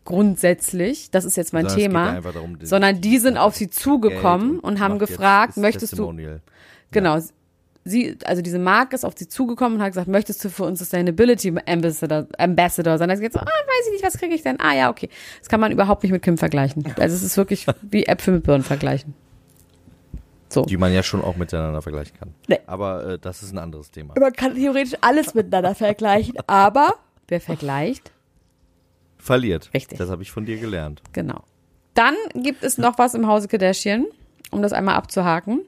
grundsätzlich, 0.07 1.11
das 1.11 1.25
ist 1.27 1.37
jetzt 1.37 1.53
mein 1.53 1.69
Sondern 1.69 1.77
geht 1.79 1.87
Thema, 1.91 2.21
darum, 2.21 2.59
die- 2.59 2.67
sondern 2.67 3.01
die 3.03 3.19
sind 3.19 3.37
auf 3.37 3.55
sie 3.55 3.69
zugekommen 3.69 4.59
und, 4.61 4.81
haben 4.81 4.95
macht 4.95 5.03
jetzt 5.03 5.11
gefragt, 5.19 5.57
möchtest 5.59 5.99
du, 5.99 6.13
genau, 6.91 7.19
sie, 7.85 8.17
also 8.25 8.43
diese 8.43 8.59
Marke 8.59 8.95
ist 8.97 9.05
auf 9.05 9.13
sie 9.17 9.29
zugekommen 9.29 9.79
und 9.79 9.83
hat 9.85 9.91
gesagt, 9.93 10.09
möchtest 10.09 10.43
du 10.45 10.49
für 10.49 10.65
uns 10.65 10.79
Sustainability 10.79 11.55
Ambassador, 11.67 12.27
Ambassador 12.39 12.99
sein? 12.99 13.09
Da 13.09 13.13
hat 13.13 13.19
sie 13.21 13.27
gesagt, 13.27 13.47
ah, 13.47 13.51
weiß 13.51 13.87
ich 13.89 13.93
nicht, 13.93 14.05
was 14.05 14.17
kriege 14.19 14.35
ich 14.35 14.43
denn? 14.43 14.59
Ah, 14.61 14.75
ja, 14.75 14.91
okay. 14.91 15.09
Das 15.41 15.49
kann 15.49 15.61
man 15.61 15.71
überhaupt 15.71 16.03
nicht 16.03 16.13
mit 16.13 16.23
Kim 16.23 16.39
vergleichen. 16.39 16.85
Also 16.99 17.15
es 17.15 17.23
ist 17.23 17.37
wirklich 17.37 17.67
wie 17.83 18.05
Äpfel 18.07 18.35
mit 18.35 18.43
Birnen 18.45 18.65
vergleichen. 18.65 19.15
So. 20.49 20.65
Die 20.65 20.77
man 20.77 20.93
ja 20.93 21.03
schon 21.03 21.23
auch 21.23 21.37
miteinander 21.37 21.83
vergleichen 21.83 22.17
kann. 22.19 22.33
Nee. 22.49 22.61
Aber 22.67 23.05
äh, 23.07 23.19
das 23.19 23.43
ist 23.43 23.53
ein 23.53 23.59
anderes 23.59 23.91
Thema. 23.91 24.15
Man 24.19 24.33
kann 24.33 24.55
theoretisch 24.55 24.95
alles 25.01 25.35
miteinander 25.35 25.75
vergleichen, 25.75 26.35
aber 26.47 26.95
wer 27.29 27.41
vergleicht? 27.41 28.13
Verliert. 29.27 29.71
Richtig. 29.75 29.99
Das 29.99 30.09
habe 30.09 30.23
ich 30.23 30.31
von 30.31 30.47
dir 30.47 30.57
gelernt. 30.59 31.03
Genau. 31.13 31.43
Dann 31.95 32.15
gibt 32.35 32.63
es 32.63 32.79
noch 32.79 32.99
was 32.99 33.15
im 33.15 33.27
Hause 33.27 33.49
Kardashian, 33.49 34.07
um 34.51 34.63
das 34.63 34.73
einmal 34.73 34.95
abzuhaken. 34.95 35.63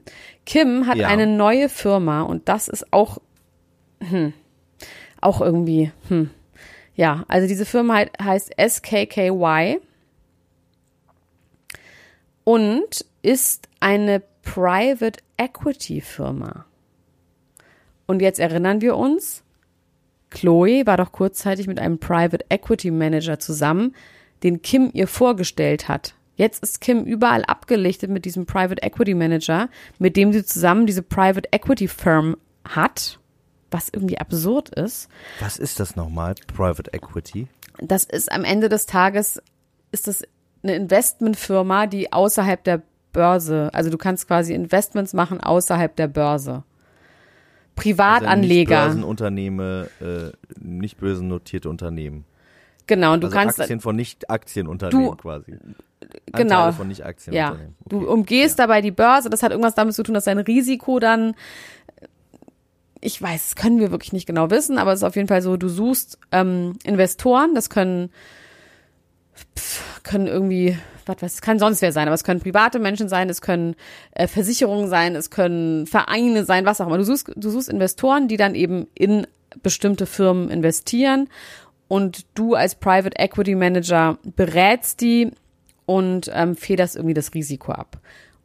Kim 0.45 0.87
hat 0.87 0.95
Ja. 0.97 1.07
eine 1.09 1.27
neue 1.27 1.67
Firma 1.69 2.21
und 2.21 2.47
das 2.47 2.67
ist 2.69 2.93
auch, 2.93 3.17
hm, 4.01 4.33
auch 5.21 5.41
irgendwie, 5.41 5.91
hm. 6.07 6.29
Ja, 6.95 7.23
also 7.27 7.47
diese 7.47 7.65
Firma 7.65 7.97
he- 7.97 8.09
heißt 8.23 8.51
SKKY. 8.57 9.79
und 12.43 13.05
ist 13.21 13.67
eine 13.79 14.21
Private 14.41 15.19
Equity 15.37 16.01
Firma. 16.01 16.65
Und 18.07 18.21
jetzt 18.21 18.39
erinnern 18.39 18.81
wir 18.81 18.95
uns, 18.97 19.43
Chloe 20.29 20.85
war 20.85 20.97
doch 20.97 21.11
kurzzeitig 21.11 21.67
mit 21.67 21.79
einem 21.79 21.99
Private 21.99 22.45
Equity 22.49 22.91
Manager 22.91 23.39
zusammen, 23.39 23.95
den 24.43 24.61
Kim 24.61 24.89
ihr 24.93 25.07
vorgestellt 25.07 25.87
hat. 25.87 26.13
Jetzt 26.35 26.63
ist 26.63 26.79
Kim 26.79 27.03
überall 27.03 27.43
abgelichtet 27.43 28.09
mit 28.09 28.23
diesem 28.23 28.45
Private 28.45 28.81
Equity 28.81 29.13
Manager, 29.13 29.69
mit 29.97 30.15
dem 30.15 30.31
sie 30.31 30.45
zusammen 30.45 30.85
diese 30.85 31.01
Private 31.03 31.49
Equity 31.51 31.87
Firm 31.87 32.37
hat, 32.63 33.19
was 33.71 33.89
irgendwie 33.89 34.19
absurd 34.19 34.69
ist. 34.69 35.09
Was 35.41 35.57
ist 35.57 35.79
das 35.79 35.95
nochmal? 35.95 36.35
Private 36.47 36.93
Equity? 36.93 37.47
Das 37.79 38.05
ist 38.05 38.31
am 38.31 38.45
Ende 38.45 38.69
des 38.69 38.85
Tages, 38.85 39.41
ist 39.91 40.07
das 40.07 40.23
eine 40.63 40.75
Investmentfirma, 40.75 41.87
die 41.87 42.13
außerhalb 42.13 42.63
der 42.63 42.83
Börse, 43.11 43.69
also 43.73 43.89
du 43.89 43.97
kannst 43.97 44.27
quasi 44.27 44.53
Investments 44.53 45.13
machen 45.13 45.41
außerhalb 45.41 45.95
der 45.95 46.07
Börse. 46.07 46.63
Privatanleger. 47.81 48.77
Also 48.79 48.87
nicht 48.97 49.01
Börsenunternehme, 49.07 49.89
äh, 50.01 50.31
nicht 50.59 50.97
börsennotierte 50.97 51.69
Unternehmen. 51.69 52.25
Genau, 52.87 53.13
und 53.13 53.21
du 53.21 53.27
also 53.27 53.37
kannst 53.37 53.59
Aktien 53.61 53.79
von 53.81 53.95
Nicht-Aktienunternehmen 53.95 55.05
Du- 55.11 55.15
quasi. 55.15 55.53
genau. 56.33 56.55
Anteile 56.55 56.73
von 56.73 56.85
ja, 56.85 56.89
Nicht-Aktienunternehmen. 56.89 57.75
du 57.87 57.97
Okay. 57.97 58.07
umgehst 58.07 58.57
dabei 58.59 58.81
die 58.81 58.91
Börse. 58.91 59.29
Das 59.29 59.43
hat 59.43 59.51
irgendwas 59.51 59.75
damit 59.75 59.93
zu 59.93 60.01
tun, 60.03 60.15
dass 60.15 60.23
dein 60.25 60.39
Risiko 60.39 60.99
dann, 60.99 61.35
ich 63.01 63.21
weiß, 63.21 63.49
das 63.49 63.55
können 63.55 63.79
wir 63.79 63.91
wirklich 63.91 64.11
nicht 64.13 64.25
genau 64.25 64.49
wissen, 64.49 64.77
aber 64.77 64.91
es 64.91 64.99
ist 64.99 65.03
auf 65.03 65.15
jeden 65.15 65.27
Fall 65.27 65.41
so, 65.41 65.55
du 65.55 65.69
suchst 65.69 66.17
ähm, 66.31 66.73
Investoren, 66.83 67.53
das 67.55 67.69
können, 67.69 68.09
pf, 69.55 70.03
können 70.03 70.27
irgendwie, 70.27 70.77
was 71.05 71.17
es 71.21 71.41
kann 71.41 71.59
sonst 71.59 71.81
wer 71.81 71.91
sein, 71.91 72.07
aber 72.07 72.15
es 72.15 72.23
können 72.23 72.39
private 72.39 72.79
Menschen 72.79 73.09
sein, 73.09 73.29
es 73.29 73.41
können 73.41 73.75
äh, 74.11 74.27
Versicherungen 74.27 74.87
sein, 74.87 75.15
es 75.15 75.29
können 75.29 75.87
Vereine 75.87 76.45
sein, 76.45 76.65
was 76.65 76.81
auch 76.81 76.87
immer. 76.87 76.97
Du 76.97 77.05
suchst, 77.05 77.31
du 77.35 77.49
suchst 77.49 77.69
Investoren, 77.69 78.27
die 78.27 78.37
dann 78.37 78.55
eben 78.55 78.87
in 78.93 79.27
bestimmte 79.63 80.05
Firmen 80.05 80.49
investieren 80.49 81.27
und 81.87 82.25
du 82.35 82.55
als 82.55 82.75
Private 82.75 83.17
Equity 83.17 83.55
Manager 83.55 84.17
berätst 84.23 85.01
die 85.01 85.31
und 85.85 86.29
ähm, 86.33 86.55
federst 86.55 86.95
irgendwie 86.95 87.15
das 87.15 87.33
Risiko 87.33 87.71
ab. 87.71 87.99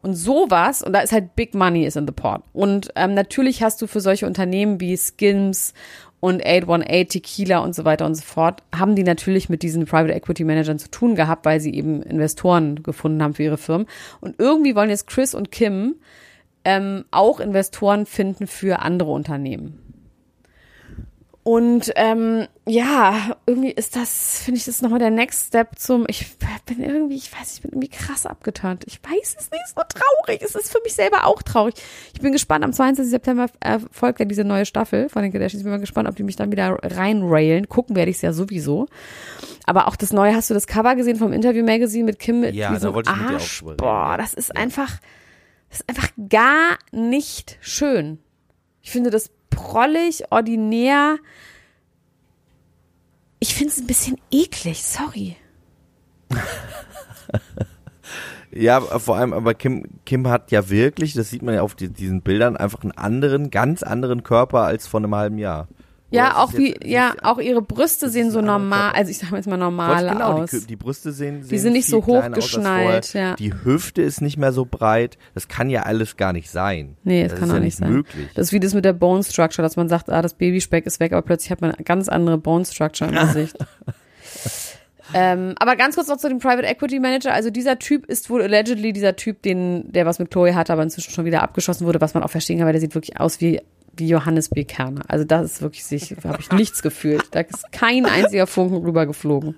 Und 0.05 0.15
sowas, 0.15 0.83
und 0.83 0.93
da 0.93 1.01
ist 1.01 1.13
halt 1.13 1.35
Big 1.35 1.55
Money 1.55 1.87
is 1.87 1.97
in 1.97 2.07
the 2.07 2.13
pot. 2.13 2.43
Und 2.53 2.91
ähm, 2.95 3.15
natürlich 3.15 3.63
hast 3.63 3.81
du 3.81 3.87
für 3.87 4.01
solche 4.01 4.27
Unternehmen 4.27 4.79
wie 4.79 4.97
Skims 4.99 5.73
und 6.25 6.43
818 6.43 7.09
Tequila 7.09 7.59
und 7.59 7.75
so 7.75 7.85
weiter 7.85 8.07
und 8.07 8.15
so 8.15 8.23
fort, 8.23 8.63
haben 8.75 8.97
die 8.97 9.03
natürlich 9.03 9.51
mit 9.51 9.63
diesen 9.63 9.85
Private 9.85 10.15
Equity 10.15 10.43
Managern 10.45 10.79
zu 10.79 10.91
tun 10.91 11.17
gehabt, 11.17 11.45
weil 11.45 11.61
sie 11.61 11.75
eben 11.75 12.03
Investoren 12.03 12.83
gefunden 12.83 13.23
haben 13.23 13.35
für 13.35 13.43
ihre 13.43 13.59
Firmen. 13.59 13.87
Und 14.23 14.37
irgendwie 14.39 14.75
wollen 14.75 14.89
jetzt 14.89 15.07
Chris 15.07 15.35
und 15.35 15.51
Kim 15.51 15.97
ähm, 16.65 17.05
auch 17.11 17.41
Investoren 17.41 18.07
finden 18.07 18.47
für 18.47 18.79
andere 18.79 19.11
Unternehmen. 19.11 19.84
Und 21.45 21.93
ähm, 21.97 22.47
ja, 22.67 23.37
irgendwie 23.45 23.71
ist 23.71 23.97
das, 23.97 24.41
finde 24.43 24.57
ich, 24.57 24.65
das 24.65 24.81
nochmal 24.81 24.99
der 24.99 25.11
Next 25.11 25.49
Step 25.49 25.79
zum, 25.79 26.07
ich 26.09 26.39
bin 26.65 26.83
irgendwie, 26.83 27.17
ich 27.17 27.31
weiß, 27.39 27.57
ich 27.57 27.61
bin 27.61 27.73
irgendwie 27.73 27.91
krass 27.91 28.25
abgeturnt. 28.25 28.85
Ich 28.87 28.99
weiß 29.03 29.37
es 29.39 29.51
nicht, 29.51 29.63
so 29.69 29.83
traurig. 29.87 30.41
Es 30.43 30.55
ist 30.55 30.73
für 30.73 30.81
mich 30.83 30.95
selber 30.95 31.27
auch 31.27 31.43
traurig. 31.43 31.75
Ich 32.15 32.23
bin 32.23 32.33
gespannt, 32.33 32.65
am 32.65 32.73
22. 32.73 33.11
September 33.11 33.49
äh, 33.61 33.79
folgt 33.91 34.21
ja 34.21 34.25
diese 34.25 34.43
neue 34.43 34.65
Staffel 34.65 35.11
von 35.11 35.23
den 35.23 35.33
Kardashians. 35.33 35.61
Ich 35.61 35.65
bin 35.65 35.73
mal 35.73 35.81
gespannt, 35.81 36.09
ob 36.09 36.17
die 36.17 36.23
mich 36.23 36.37
dann 36.37 36.51
wieder 36.51 36.79
reinrailen. 36.83 37.69
Gucken 37.69 37.95
werde 37.95 38.11
ich 38.11 38.17
es 38.17 38.23
ja 38.23 38.33
sowieso. 38.33 38.87
Aber 39.67 39.87
auch 39.89 39.97
das 39.97 40.15
neue, 40.15 40.35
hast 40.35 40.49
du 40.49 40.55
das 40.55 40.67
Cover 40.67 40.97
gesehen 40.97 41.17
vom 41.17 41.35
Interview 41.35 41.63
Magazine 41.63 42.05
mit 42.05 42.19
Kim 42.19 42.41
mit 42.41 42.55
Ja, 42.55 42.79
da 42.79 42.95
wollte 42.95 43.11
ich 43.11 43.21
mit 43.21 43.31
dir 43.31 43.37
auch 43.37 43.77
Boah, 43.77 44.11
ja. 44.13 44.17
das 44.17 44.33
ist 44.33 44.57
einfach, 44.57 44.99
das 45.69 45.81
ist 45.81 45.89
einfach 45.91 46.09
gar 46.31 46.79
nicht 46.91 47.59
schön. 47.61 48.19
Ich 48.81 48.91
finde 48.91 49.11
das 49.11 49.31
prollig, 49.55 50.25
ordinär. 50.31 51.19
Ich 53.41 53.55
finde 53.55 53.73
es 53.73 53.79
ein 53.79 53.87
bisschen 53.87 54.19
eklig, 54.31 54.85
sorry. 54.85 55.37
Ja, 58.57 58.81
vor 58.81 59.17
allem, 59.17 59.33
aber 59.33 59.53
Kim, 59.55 59.85
Kim 60.07 60.29
hat 60.29 60.53
ja 60.53 60.71
wirklich, 60.71 61.13
das 61.13 61.29
sieht 61.29 61.43
man 61.43 61.57
ja 61.57 61.63
auf 61.63 61.75
die, 61.75 61.89
diesen 61.89 62.23
Bildern, 62.23 62.57
einfach 62.57 62.83
einen 62.83 62.93
anderen, 62.93 63.51
ganz 63.51 63.83
anderen 63.83 64.23
Körper 64.23 64.61
als 64.61 64.87
vor 64.87 65.01
einem 65.01 65.13
halben 65.13 65.39
Jahr. 65.39 65.67
Ja, 66.11 66.37
auch 66.37 66.53
wie, 66.55 66.69
jetzt- 66.69 66.85
ja, 66.85 67.15
auch 67.23 67.39
ihre 67.39 67.63
Brüste 67.63 68.09
sehen 68.09 68.31
so 68.31 68.41
normal, 68.41 68.93
also 68.93 69.11
ich 69.11 69.19
sag 69.19 69.33
jetzt 69.33 69.49
mal 69.49 69.57
normal 69.57 70.09
genau, 70.09 70.43
aus. 70.43 70.51
Die, 70.51 70.67
die 70.67 70.77
Brüste 70.77 71.13
sehen, 71.13 71.43
sehen 71.43 71.59
sind 71.59 71.73
nicht 71.73 71.89
so 71.89 72.05
hochgeschnallt, 72.07 73.15
ja. 73.15 73.35
Die 73.35 73.53
Hüfte 73.53 74.03
ist 74.03 74.21
nicht 74.21 74.37
mehr 74.37 74.53
so 74.53 74.65
breit. 74.65 75.19
Das 75.35 75.49
kann 75.49 75.71
ja 75.71 75.83
alles 75.83 76.17
gar 76.17 76.33
nicht 76.33 76.51
sein. 76.51 76.97
Nee, 77.03 77.25
das, 77.25 77.33
das 77.33 77.41
kann 77.41 77.49
ist 77.49 77.53
auch 77.53 77.59
ja 77.59 77.65
nicht 77.65 77.77
sein. 77.79 77.93
möglich. 77.93 78.29
Das 78.35 78.47
ist 78.47 78.53
wie 78.53 78.61
das 78.61 78.75
mit 78.75 78.85
der 78.85 78.93
Bone 78.93 79.25
Structure, 79.25 79.63
dass 79.63 79.77
man 79.77 79.89
sagt, 79.89 80.11
ah, 80.11 80.23
das 80.23 80.35
Babyspeck 80.35 80.87
ist 80.87 81.01
weg, 81.01 81.13
aber 81.13 81.23
plötzlich 81.23 81.51
hat 81.51 81.61
man 81.61 81.73
eine 81.73 81.85
ganz 81.85 82.09
andere 82.09 82.39
Bone 82.39 82.65
Structure 82.65 83.11
im 83.11 83.17
Gesicht. 83.17 83.57
ähm, 85.15 85.55
aber 85.59 85.77
ganz 85.77 85.97
kurz 85.97 86.09
noch 86.09 86.19
zu 86.19 86.29
dem 86.29 86.39
Private 86.39 86.67
Equity 86.67 87.01
Manager. 87.01 87.33
Also 87.33 87.51
dieser 87.51 87.79
Typ 87.79 88.07
ist 88.07 88.31
wohl 88.31 88.43
allegedly 88.43 88.93
dieser 88.93 89.17
Typ, 89.17 89.43
den, 89.43 89.93
der 89.93 90.07
was 90.07 90.19
mit 90.19 90.31
Chloe 90.31 90.55
hatte, 90.55 90.73
aber 90.73 90.83
inzwischen 90.83 91.11
schon 91.11 91.25
wieder 91.25 91.43
abgeschossen 91.43 91.87
wurde, 91.87 92.01
was 92.01 92.15
man 92.15 92.23
auch 92.23 92.31
verstehen 92.31 92.59
kann, 92.59 92.67
weil 92.67 92.73
der 92.73 92.81
sieht 92.81 92.95
wirklich 92.95 93.19
aus 93.19 93.41
wie 93.41 93.61
wie 93.97 94.09
Johannes 94.09 94.49
B. 94.49 94.65
Kerner. 94.65 95.03
Also 95.09 95.25
das 95.25 95.45
ist 95.53 95.63
wirklich 95.63 95.85
sich, 95.85 96.15
da 96.23 96.31
habe 96.31 96.41
ich 96.41 96.51
nichts 96.53 96.83
gefühlt. 96.83 97.25
Da 97.33 97.41
ist 97.41 97.71
kein 97.73 98.07
einziger 98.07 98.47
Funken 98.47 98.77
rübergeflogen 98.85 99.57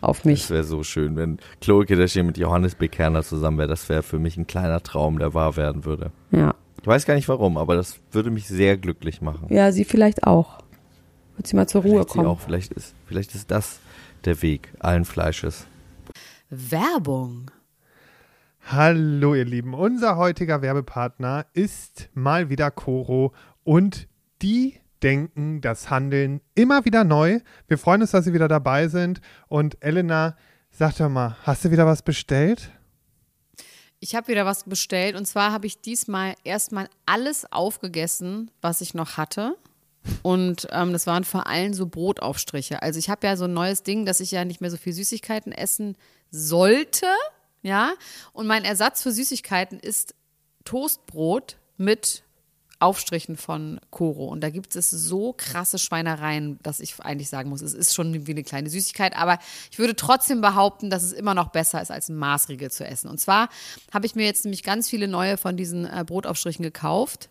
auf 0.00 0.24
mich. 0.24 0.42
Das 0.42 0.50
wäre 0.50 0.64
so 0.64 0.82
schön, 0.82 1.16
wenn 1.16 1.38
Chloe 1.60 1.84
Kardashian 1.86 2.26
mit 2.26 2.38
Johannes 2.38 2.74
B. 2.74 2.88
Kerner 2.88 3.22
zusammen 3.22 3.58
wäre. 3.58 3.68
Das 3.68 3.88
wäre 3.88 4.02
für 4.02 4.18
mich 4.18 4.36
ein 4.36 4.46
kleiner 4.46 4.82
Traum, 4.82 5.18
der 5.18 5.34
wahr 5.34 5.56
werden 5.56 5.84
würde. 5.84 6.12
Ja. 6.30 6.54
Ich 6.80 6.86
weiß 6.86 7.04
gar 7.06 7.14
nicht 7.14 7.28
warum, 7.28 7.56
aber 7.58 7.74
das 7.74 7.98
würde 8.12 8.30
mich 8.30 8.46
sehr 8.46 8.76
glücklich 8.76 9.20
machen. 9.20 9.46
Ja, 9.50 9.72
sie 9.72 9.84
vielleicht 9.84 10.24
auch. 10.24 10.58
Wird 11.36 11.46
sie 11.48 11.56
mal 11.56 11.66
zur 11.66 11.82
Ruhe 11.82 11.90
Vielleicht, 11.92 12.10
sie 12.10 12.18
kommen. 12.18 12.28
auch, 12.28 12.40
vielleicht, 12.40 12.72
ist, 12.72 12.94
vielleicht 13.06 13.34
ist 13.34 13.50
das 13.50 13.80
der 14.24 14.40
Weg 14.42 14.72
allen 14.78 15.04
Fleisches. 15.04 15.66
Werbung. 16.48 17.50
Hallo 18.68 19.36
ihr 19.36 19.44
Lieben, 19.44 19.74
unser 19.74 20.16
heutiger 20.16 20.60
Werbepartner 20.60 21.46
ist 21.52 22.08
mal 22.14 22.50
wieder 22.50 22.72
Coro 22.72 23.32
und 23.62 24.08
die 24.42 24.80
denken 25.04 25.60
das 25.60 25.88
Handeln 25.88 26.40
immer 26.56 26.84
wieder 26.84 27.04
neu. 27.04 27.38
Wir 27.68 27.78
freuen 27.78 28.00
uns, 28.00 28.10
dass 28.10 28.24
Sie 28.24 28.32
wieder 28.32 28.48
dabei 28.48 28.88
sind 28.88 29.20
und 29.46 29.80
Elena, 29.84 30.36
sag 30.72 30.96
doch 30.96 31.08
mal, 31.08 31.36
hast 31.44 31.64
du 31.64 31.70
wieder 31.70 31.86
was 31.86 32.02
bestellt? 32.02 32.72
Ich 34.00 34.16
habe 34.16 34.26
wieder 34.26 34.44
was 34.46 34.64
bestellt 34.64 35.14
und 35.14 35.26
zwar 35.26 35.52
habe 35.52 35.68
ich 35.68 35.80
diesmal 35.80 36.34
erstmal 36.42 36.88
alles 37.06 37.46
aufgegessen, 37.52 38.50
was 38.62 38.80
ich 38.80 38.94
noch 38.94 39.16
hatte. 39.16 39.56
Und 40.22 40.66
ähm, 40.72 40.92
das 40.92 41.06
waren 41.06 41.22
vor 41.22 41.46
allem 41.46 41.72
so 41.72 41.86
Brotaufstriche. 41.86 42.82
Also 42.82 42.98
ich 42.98 43.10
habe 43.10 43.28
ja 43.28 43.36
so 43.36 43.44
ein 43.44 43.54
neues 43.54 43.84
Ding, 43.84 44.06
dass 44.06 44.18
ich 44.18 44.32
ja 44.32 44.44
nicht 44.44 44.60
mehr 44.60 44.72
so 44.72 44.76
viel 44.76 44.92
Süßigkeiten 44.92 45.52
essen 45.52 45.96
sollte. 46.32 47.06
Ja. 47.66 47.94
Und 48.32 48.46
mein 48.46 48.64
Ersatz 48.64 49.02
für 49.02 49.10
Süßigkeiten 49.10 49.80
ist 49.80 50.14
Toastbrot 50.64 51.56
mit 51.76 52.22
Aufstrichen 52.78 53.36
von 53.36 53.80
Koro. 53.90 54.26
Und 54.26 54.40
da 54.42 54.50
gibt 54.50 54.76
es 54.76 54.88
so 54.88 55.34
krasse 55.36 55.80
Schweinereien, 55.80 56.60
dass 56.62 56.78
ich 56.78 57.00
eigentlich 57.00 57.28
sagen 57.28 57.50
muss, 57.50 57.62
es 57.62 57.74
ist 57.74 57.92
schon 57.92 58.24
wie 58.28 58.30
eine 58.30 58.44
kleine 58.44 58.70
Süßigkeit. 58.70 59.16
Aber 59.16 59.40
ich 59.72 59.80
würde 59.80 59.96
trotzdem 59.96 60.40
behaupten, 60.40 60.90
dass 60.90 61.02
es 61.02 61.12
immer 61.12 61.34
noch 61.34 61.48
besser 61.48 61.82
ist, 61.82 61.90
als 61.90 62.08
ein 62.08 62.14
Maßriegel 62.14 62.70
zu 62.70 62.86
essen. 62.86 63.08
Und 63.08 63.18
zwar 63.18 63.48
habe 63.92 64.06
ich 64.06 64.14
mir 64.14 64.26
jetzt 64.26 64.44
nämlich 64.44 64.62
ganz 64.62 64.88
viele 64.88 65.08
neue 65.08 65.36
von 65.36 65.56
diesen 65.56 65.86
äh, 65.86 66.04
Brotaufstrichen 66.06 66.62
gekauft. 66.62 67.30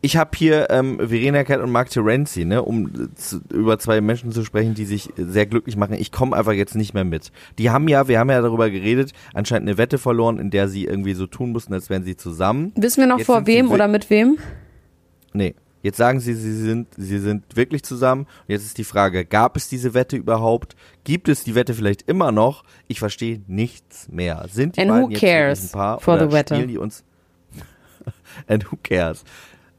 Ich 0.00 0.16
habe 0.16 0.30
hier 0.36 0.70
ähm, 0.70 0.98
Verena 0.98 1.42
Kett 1.42 1.60
und 1.60 1.72
Mark 1.72 1.90
Terenzi, 1.90 2.44
ne, 2.44 2.62
um 2.62 2.86
äh, 2.86 3.14
zu, 3.16 3.40
über 3.52 3.78
zwei 3.78 4.00
Menschen 4.00 4.30
zu 4.30 4.44
sprechen, 4.44 4.74
die 4.74 4.84
sich 4.84 5.10
äh, 5.18 5.24
sehr 5.24 5.46
glücklich 5.46 5.76
machen. 5.76 5.94
Ich 5.94 6.12
komme 6.12 6.36
einfach 6.36 6.52
jetzt 6.52 6.76
nicht 6.76 6.94
mehr 6.94 7.04
mit. 7.04 7.32
Die 7.58 7.70
haben 7.70 7.88
ja, 7.88 8.06
wir 8.06 8.20
haben 8.20 8.30
ja 8.30 8.40
darüber 8.40 8.70
geredet, 8.70 9.12
anscheinend 9.34 9.68
eine 9.68 9.78
Wette 9.78 9.98
verloren, 9.98 10.38
in 10.38 10.50
der 10.50 10.68
sie 10.68 10.84
irgendwie 10.84 11.14
so 11.14 11.26
tun 11.26 11.50
mussten, 11.50 11.74
als 11.74 11.90
wären 11.90 12.04
sie 12.04 12.16
zusammen. 12.16 12.72
Wissen 12.76 13.00
wir 13.00 13.08
noch 13.08 13.18
Jetzt 13.18 13.26
vor 13.26 13.46
wem 13.46 13.72
oder 13.72 13.88
mit 13.88 14.08
wem? 14.08 14.38
Nee. 15.32 15.54
Jetzt 15.80 15.96
sagen 15.96 16.18
sie, 16.18 16.34
sie 16.34 16.54
sind, 16.54 16.88
sie 16.96 17.18
sind 17.18 17.56
wirklich 17.56 17.84
zusammen. 17.84 18.22
Und 18.22 18.48
jetzt 18.48 18.64
ist 18.64 18.78
die 18.78 18.84
Frage, 18.84 19.24
gab 19.24 19.56
es 19.56 19.68
diese 19.68 19.94
Wette 19.94 20.16
überhaupt? 20.16 20.74
Gibt 21.04 21.28
es 21.28 21.44
die 21.44 21.54
Wette 21.54 21.72
vielleicht 21.72 22.02
immer 22.02 22.32
noch? 22.32 22.64
Ich 22.88 22.98
verstehe 22.98 23.42
nichts 23.46 24.08
mehr. 24.08 24.44
Sind 24.50 24.76
die 24.76 24.80
And 24.80 24.90
beiden 24.90 25.10
jetzt 25.12 25.64
ein 25.64 25.70
Paar 25.70 26.00
for 26.00 26.14
oder 26.14 26.30
the 26.30 26.38
spielen 26.38 26.68
die 26.68 26.78
uns? 26.78 27.04
And 28.48 28.70
who 28.70 28.76
cares? 28.82 29.24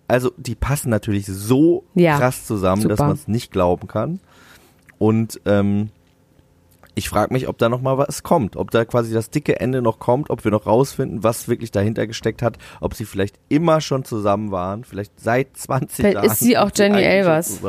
Also, 0.10 0.32
die 0.38 0.56
passen 0.56 0.90
natürlich 0.90 1.26
so 1.28 1.84
Ja, 1.94 2.18
krass 2.18 2.46
zusammen, 2.46 2.82
dass 2.88 2.98
super. 2.98 3.08
man 3.08 3.16
es 3.16 3.28
nicht 3.28 3.52
glauben 3.52 3.88
kann. 3.88 4.20
Und 4.98 5.40
ähm, 5.46 5.90
ich 6.96 7.08
frage 7.08 7.32
mich, 7.34 7.48
ob 7.48 7.58
da 7.58 7.70
noch 7.70 7.80
mal 7.82 7.98
was 7.98 8.24
kommt, 8.24 8.58
ob 8.58 8.72
da 8.72 8.84
quasi 8.84 9.14
das 9.14 9.30
dicke 9.30 9.60
Ende 9.60 9.82
noch 9.82 10.00
kommt, 10.00 10.30
ob 10.30 10.44
wir 10.44 10.52
noch 10.52 10.66
rausfinden, 10.66 11.24
was 11.24 11.48
wirklich 11.48 11.72
dahinter 11.72 12.08
gesteckt 12.08 12.42
hat, 12.42 12.58
ob 12.82 12.94
sie 12.94 13.06
vielleicht 13.06 13.40
immer 13.48 13.80
schon 13.80 14.04
zusammen 14.04 14.52
waren, 14.52 14.84
vielleicht 14.84 15.18
seit 15.20 15.56
20 15.56 15.96
Vielleicht 15.96 16.14
Jahren. 16.16 16.26
ist 16.26 16.40
sie 16.40 16.58
auch 16.58 16.72
Jenny 16.76 17.02
Elvers. 17.02 17.62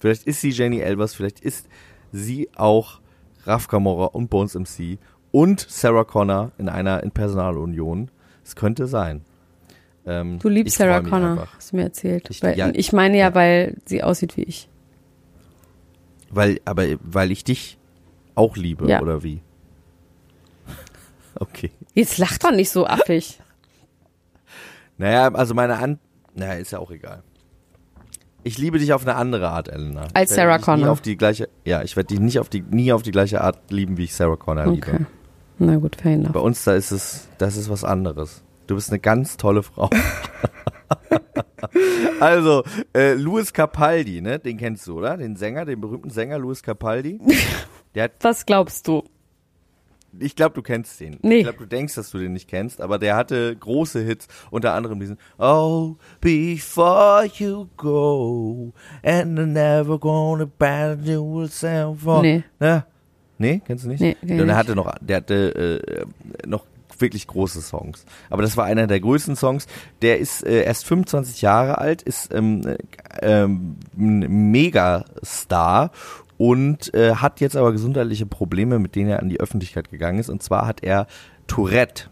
Vielleicht 0.00 0.26
ist 0.26 0.40
sie 0.40 0.50
Jenny 0.50 0.80
Elvers, 0.80 1.14
vielleicht 1.14 1.38
ist 1.40 1.68
sie 2.10 2.48
auch 2.56 3.00
Raf 3.44 3.68
Kamora 3.68 4.06
und 4.06 4.28
Bones 4.30 4.54
MC 4.54 4.98
und 5.30 5.60
Sarah 5.68 6.04
Connor 6.04 6.50
in 6.58 6.68
einer 6.68 7.02
in 7.02 7.10
Personalunion. 7.12 8.10
Es 8.44 8.56
könnte 8.56 8.86
sein. 8.88 9.20
Ähm, 10.08 10.38
Du 10.38 10.48
liebst 10.48 10.76
Sarah 10.78 11.00
Connor, 11.02 11.32
einfach. 11.32 11.54
hast 11.56 11.72
du 11.72 11.76
mir 11.76 11.82
erzählt. 11.82 12.26
Ich- 12.30 12.42
weil, 12.42 12.56
ja, 12.58 12.70
ich 12.72 12.92
meine 12.92 13.18
ja, 13.18 13.28
ja. 13.28 13.34
weil 13.34 13.76
sie 13.84 14.02
aussieht 14.02 14.36
wie 14.38 14.42
ich. 14.44 14.68
Weil, 16.30 16.60
aber 16.64 16.84
weil 17.02 17.30
ich 17.30 17.44
dich 17.44 17.78
auch 18.34 18.56
liebe, 18.56 18.88
Ja. 18.88 19.00
oder 19.02 19.22
wie? 19.22 19.40
Okay. 21.40 21.70
Jetzt 21.94 22.18
lach 22.18 22.38
doch 22.38 22.50
nicht 22.52 22.70
so 22.70 22.86
affig. 22.86 23.38
Naja, 24.96 25.32
also 25.32 25.54
meine 25.54 25.76
An... 25.78 25.98
Naja, 26.34 26.54
ist 26.54 26.72
ja 26.72 26.78
auch 26.80 26.90
egal. 26.90 27.22
Ich 28.44 28.58
liebe 28.58 28.78
dich 28.78 28.92
auf 28.92 29.02
eine 29.02 29.14
andere 29.16 29.48
Art, 29.50 29.68
Elena. 29.68 30.06
Als 30.14 30.34
Sarah 30.34 30.58
Connor. 30.58 30.90
auf 30.90 31.00
die 31.00 31.16
gleiche, 31.16 31.48
ja, 31.64 31.82
ich 31.82 31.96
werde 31.96 32.08
dich 32.08 32.20
nicht 32.20 32.38
auf 32.40 32.48
die, 32.48 32.62
nie 32.62 32.92
auf 32.92 33.02
die 33.02 33.10
gleiche 33.10 33.40
Art 33.42 33.70
lieben, 33.70 33.96
wie 33.98 34.04
ich 34.04 34.14
Sarah 34.14 34.36
Connor 34.36 34.66
liebe. 34.66 34.86
Okay. 34.86 35.06
Na 35.58 35.76
gut, 35.76 35.96
fair 35.96 36.12
enough. 36.14 36.32
Bei 36.32 36.40
uns, 36.40 36.64
da 36.64 36.74
ist 36.74 36.90
es, 36.92 37.28
das 37.38 37.56
ist 37.56 37.68
was 37.68 37.84
anderes. 37.84 38.42
Du 38.68 38.74
bist 38.74 38.90
eine 38.90 39.00
ganz 39.00 39.38
tolle 39.38 39.62
Frau. 39.62 39.88
also, 42.20 42.62
äh, 42.94 43.14
Louis 43.14 43.50
Capaldi, 43.50 44.20
ne, 44.20 44.38
den 44.38 44.58
kennst 44.58 44.86
du, 44.86 44.98
oder? 44.98 45.16
Den 45.16 45.36
Sänger, 45.36 45.64
den 45.64 45.80
berühmten 45.80 46.10
Sänger 46.10 46.38
Louis 46.38 46.62
Capaldi. 46.62 47.18
Der 47.94 48.04
hat 48.04 48.12
Was 48.20 48.44
glaubst 48.44 48.86
du? 48.86 49.04
Ich 50.20 50.36
glaube, 50.36 50.54
du 50.54 50.60
kennst 50.60 51.00
den. 51.00 51.18
Nee. 51.22 51.38
Ich 51.38 51.42
glaube, 51.44 51.58
du 51.58 51.66
denkst, 51.66 51.94
dass 51.94 52.10
du 52.10 52.18
den 52.18 52.34
nicht 52.34 52.48
kennst, 52.48 52.82
aber 52.82 52.98
der 52.98 53.16
hatte 53.16 53.56
große 53.56 54.00
Hits, 54.00 54.28
unter 54.50 54.74
anderem 54.74 55.00
diesen 55.00 55.16
Oh, 55.38 55.96
before 56.20 57.26
you 57.38 57.68
go 57.78 58.74
and 59.02 59.38
I'm 59.38 59.46
never 59.46 59.98
gonna 59.98 60.42
abandon 60.44 61.06
yourself 61.06 62.02
for... 62.02 62.20
Nee. 62.20 62.44
Ne? 62.60 62.84
Nee, 63.38 63.62
kennst 63.64 63.84
du 63.84 63.88
nicht? 63.88 64.00
Nee, 64.00 64.14
kenn 64.20 64.36
der 64.36 64.46
nicht. 64.46 64.54
hatte 64.54 64.74
noch, 64.74 64.92
der 65.00 65.16
hatte 65.18 65.80
äh, 66.44 66.46
noch 66.46 66.66
wirklich 67.00 67.26
große 67.26 67.60
Songs. 67.60 68.04
Aber 68.30 68.42
das 68.42 68.56
war 68.56 68.64
einer 68.64 68.86
der 68.86 69.00
größten 69.00 69.36
Songs. 69.36 69.66
Der 70.02 70.18
ist 70.18 70.44
äh, 70.44 70.62
erst 70.62 70.86
25 70.86 71.42
Jahre 71.42 71.78
alt, 71.78 72.02
ist 72.02 72.32
ähm, 72.32 72.66
äh, 72.66 72.76
ähm, 73.22 73.76
ein 73.96 74.50
Megastar 74.50 75.90
und 76.36 76.94
äh, 76.94 77.16
hat 77.16 77.40
jetzt 77.40 77.56
aber 77.56 77.72
gesundheitliche 77.72 78.26
Probleme, 78.26 78.78
mit 78.78 78.94
denen 78.94 79.10
er 79.10 79.20
an 79.20 79.28
die 79.28 79.40
Öffentlichkeit 79.40 79.90
gegangen 79.90 80.18
ist. 80.18 80.28
Und 80.28 80.42
zwar 80.42 80.66
hat 80.66 80.82
er 80.82 81.06
Tourette. 81.46 82.04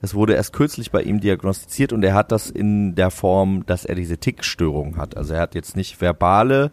Das 0.00 0.14
wurde 0.14 0.34
erst 0.34 0.52
kürzlich 0.52 0.90
bei 0.90 1.02
ihm 1.02 1.20
diagnostiziert 1.20 1.92
und 1.92 2.02
er 2.02 2.14
hat 2.14 2.32
das 2.32 2.50
in 2.50 2.94
der 2.94 3.10
Form, 3.10 3.64
dass 3.66 3.84
er 3.84 3.94
diese 3.94 4.18
Tickstörung 4.18 4.96
hat. 4.96 5.16
Also 5.16 5.34
er 5.34 5.40
hat 5.40 5.54
jetzt 5.54 5.76
nicht 5.76 6.00
verbale 6.00 6.70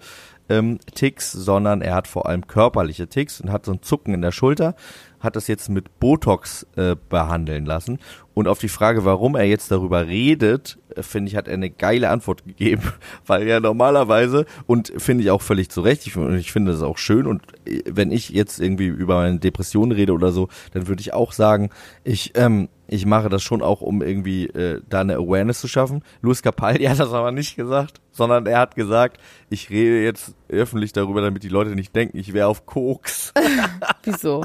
ähm, 0.50 0.80
Ticks, 0.94 1.32
sondern 1.32 1.82
er 1.82 1.96
hat 1.96 2.08
vor 2.08 2.28
allem 2.28 2.48
körperliche 2.48 3.08
Ticks 3.08 3.40
und 3.42 3.52
hat 3.52 3.66
so 3.66 3.72
ein 3.72 3.82
Zucken 3.82 4.14
in 4.14 4.22
der 4.22 4.32
Schulter, 4.32 4.76
hat 5.24 5.36
das 5.36 5.48
jetzt 5.48 5.70
mit 5.70 6.00
Botox 6.00 6.68
äh, 6.76 6.96
behandeln 7.10 7.66
lassen. 7.66 8.00
Und 8.34 8.48
auf 8.48 8.60
die 8.60 8.70
Frage, 8.70 9.06
warum 9.06 9.36
er 9.36 9.46
jetzt 9.46 9.72
darüber 9.72 10.08
redet, 10.08 10.78
äh, 10.96 11.02
finde 11.02 11.30
ich, 11.30 11.36
hat 11.36 11.48
er 11.48 11.54
eine 11.54 11.70
geile 11.70 12.10
Antwort 12.10 12.46
gegeben, 12.46 12.92
weil 13.26 13.48
ja 13.48 13.60
normalerweise 13.60 14.46
und 14.68 14.92
finde 14.98 15.24
ich 15.24 15.32
auch 15.32 15.42
völlig 15.42 15.70
zu 15.70 15.82
Recht, 15.82 16.06
ich, 16.06 16.18
und 16.18 16.36
ich 16.36 16.52
finde 16.52 16.74
das 16.74 16.82
auch 16.82 16.98
schön 16.98 17.26
und 17.26 17.42
äh, 17.66 17.82
wenn 17.86 18.12
ich 18.12 18.30
jetzt 18.30 18.60
irgendwie 18.60 18.88
über 18.88 19.16
meine 19.16 19.40
Depression 19.40 19.92
rede 19.92 20.14
oder 20.14 20.32
so, 20.32 20.50
dann 20.74 20.88
würde 20.88 21.02
ich 21.02 21.14
auch 21.14 21.32
sagen, 21.32 21.70
ich 22.04 22.34
ähm, 22.36 22.68
ich 22.88 23.06
mache 23.06 23.30
das 23.30 23.42
schon 23.42 23.62
auch, 23.62 23.82
um 23.82 24.02
irgendwie 24.04 24.46
äh, 24.48 24.82
da 24.88 25.02
eine 25.02 25.16
Awareness 25.16 25.62
zu 25.62 25.68
schaffen. 25.68 26.04
Luis 26.22 26.44
Capaldi 26.44 26.84
hat 26.90 27.00
das 27.00 27.14
aber 27.14 27.32
nicht 27.32 27.56
gesagt, 27.56 28.02
sondern 28.12 28.46
er 28.46 28.60
hat 28.60 28.76
gesagt, 28.76 29.20
ich 29.50 29.70
rede 29.70 30.04
jetzt 30.04 30.36
öffentlich 30.50 30.94
darüber, 30.94 31.22
damit 31.22 31.44
die 31.44 31.50
Leute 31.50 31.72
nicht 31.72 31.96
denken, 31.96 32.18
ich 32.18 32.34
wäre 32.34 32.48
auf 32.48 32.66
Koks. 32.66 33.34
Wieso? 34.04 34.44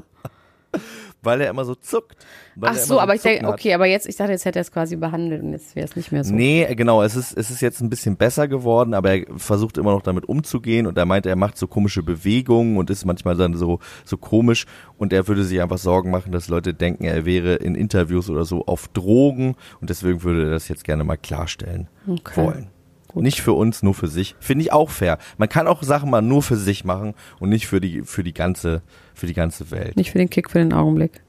weil 1.22 1.40
er 1.40 1.50
immer 1.50 1.64
so 1.64 1.74
zuckt. 1.74 2.16
Ach 2.61 2.72
immer 2.72 2.78
so, 2.78 3.00
aber 3.00 3.14
ich 3.14 3.22
denke, 3.22 3.46
okay, 3.48 3.74
aber 3.74 3.87
jetzt, 3.87 4.09
ich 4.09 4.16
dachte, 4.16 4.33
jetzt 4.33 4.44
hätte 4.44 4.59
er 4.59 4.62
es 4.62 4.72
quasi 4.72 4.96
behandelt 4.96 5.42
und 5.42 5.52
jetzt 5.52 5.76
wäre 5.76 5.87
es 5.87 5.96
nicht 5.96 6.12
mehr 6.12 6.24
so. 6.24 6.35
Nee, 6.35 6.74
genau, 6.74 7.02
es 7.02 7.16
ist, 7.16 7.37
es 7.37 7.50
ist 7.50 7.61
jetzt 7.61 7.81
ein 7.81 7.90
bisschen 7.90 8.16
besser 8.16 8.48
geworden, 8.48 8.94
aber 8.94 9.12
er 9.12 9.26
versucht 9.37 9.78
immer 9.78 9.92
noch 9.92 10.02
damit 10.02 10.28
umzugehen 10.28 10.87
und 10.87 10.98
er 10.98 11.07
meint, 11.07 11.26
er 11.26 11.37
macht 11.37 11.57
so 11.57 11.66
komische 11.66 12.02
Bewegungen 12.02 12.76
und 12.76 12.90
ist 12.90 13.04
manchmal 13.04 13.37
dann 13.37 13.54
so, 13.54 13.78
so 14.04 14.16
komisch 14.16 14.66
und 14.96 15.12
er 15.12 15.26
würde 15.28 15.44
sich 15.44 15.61
einfach 15.61 15.78
Sorgen 15.78 16.11
machen, 16.11 16.33
dass 16.33 16.48
Leute 16.48 16.74
denken, 16.74 17.04
er 17.04 17.24
wäre 17.24 17.54
in 17.54 17.74
Interviews 17.74 18.28
oder 18.31 18.44
so 18.44 18.64
auf 18.66 18.88
Drogen 18.88 19.54
und 19.81 19.90
deswegen 19.90 20.22
würde 20.22 20.44
er 20.44 20.50
das 20.50 20.68
jetzt 20.68 20.85
gerne 20.85 21.04
mal 21.04 21.16
klarstellen 21.16 21.88
Okay. 22.07 22.37
wollen. 22.37 22.70
Nicht 23.14 23.40
für 23.40 23.53
uns, 23.55 23.83
nur 23.83 23.94
für 23.94 24.07
sich. 24.09 24.37
Finde 24.38 24.62
ich 24.64 24.73
auch 24.73 24.90
fair. 24.90 25.18
Man 25.38 25.49
kann 25.49 25.66
auch 25.66 25.83
Sachen 25.83 26.11
mal 26.11 26.23
nur 26.23 26.42
für 26.42 26.57
sich 26.57 26.85
machen 26.85 27.14
und 27.40 27.49
nicht 27.49 27.66
für 27.66 27.81
die, 27.81 28.03
für 28.03 28.23
die 28.23 28.35
ganze, 28.35 28.83
für 29.14 29.27
die 29.27 29.35
ganze 29.35 29.71
Welt. 29.71 29.97
Nicht 29.97 30.12
für 30.12 30.18
den 30.18 30.31
Kick, 30.31 30.51
für 30.51 30.59
den 30.59 30.73
Augenblick. 30.73 31.23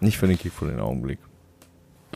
Nicht 0.00 0.16
für 0.18 0.26
den 0.26 0.38
Kick 0.38 0.52
für 0.52 0.66
den 0.66 0.80
Augenblick. 0.80 1.18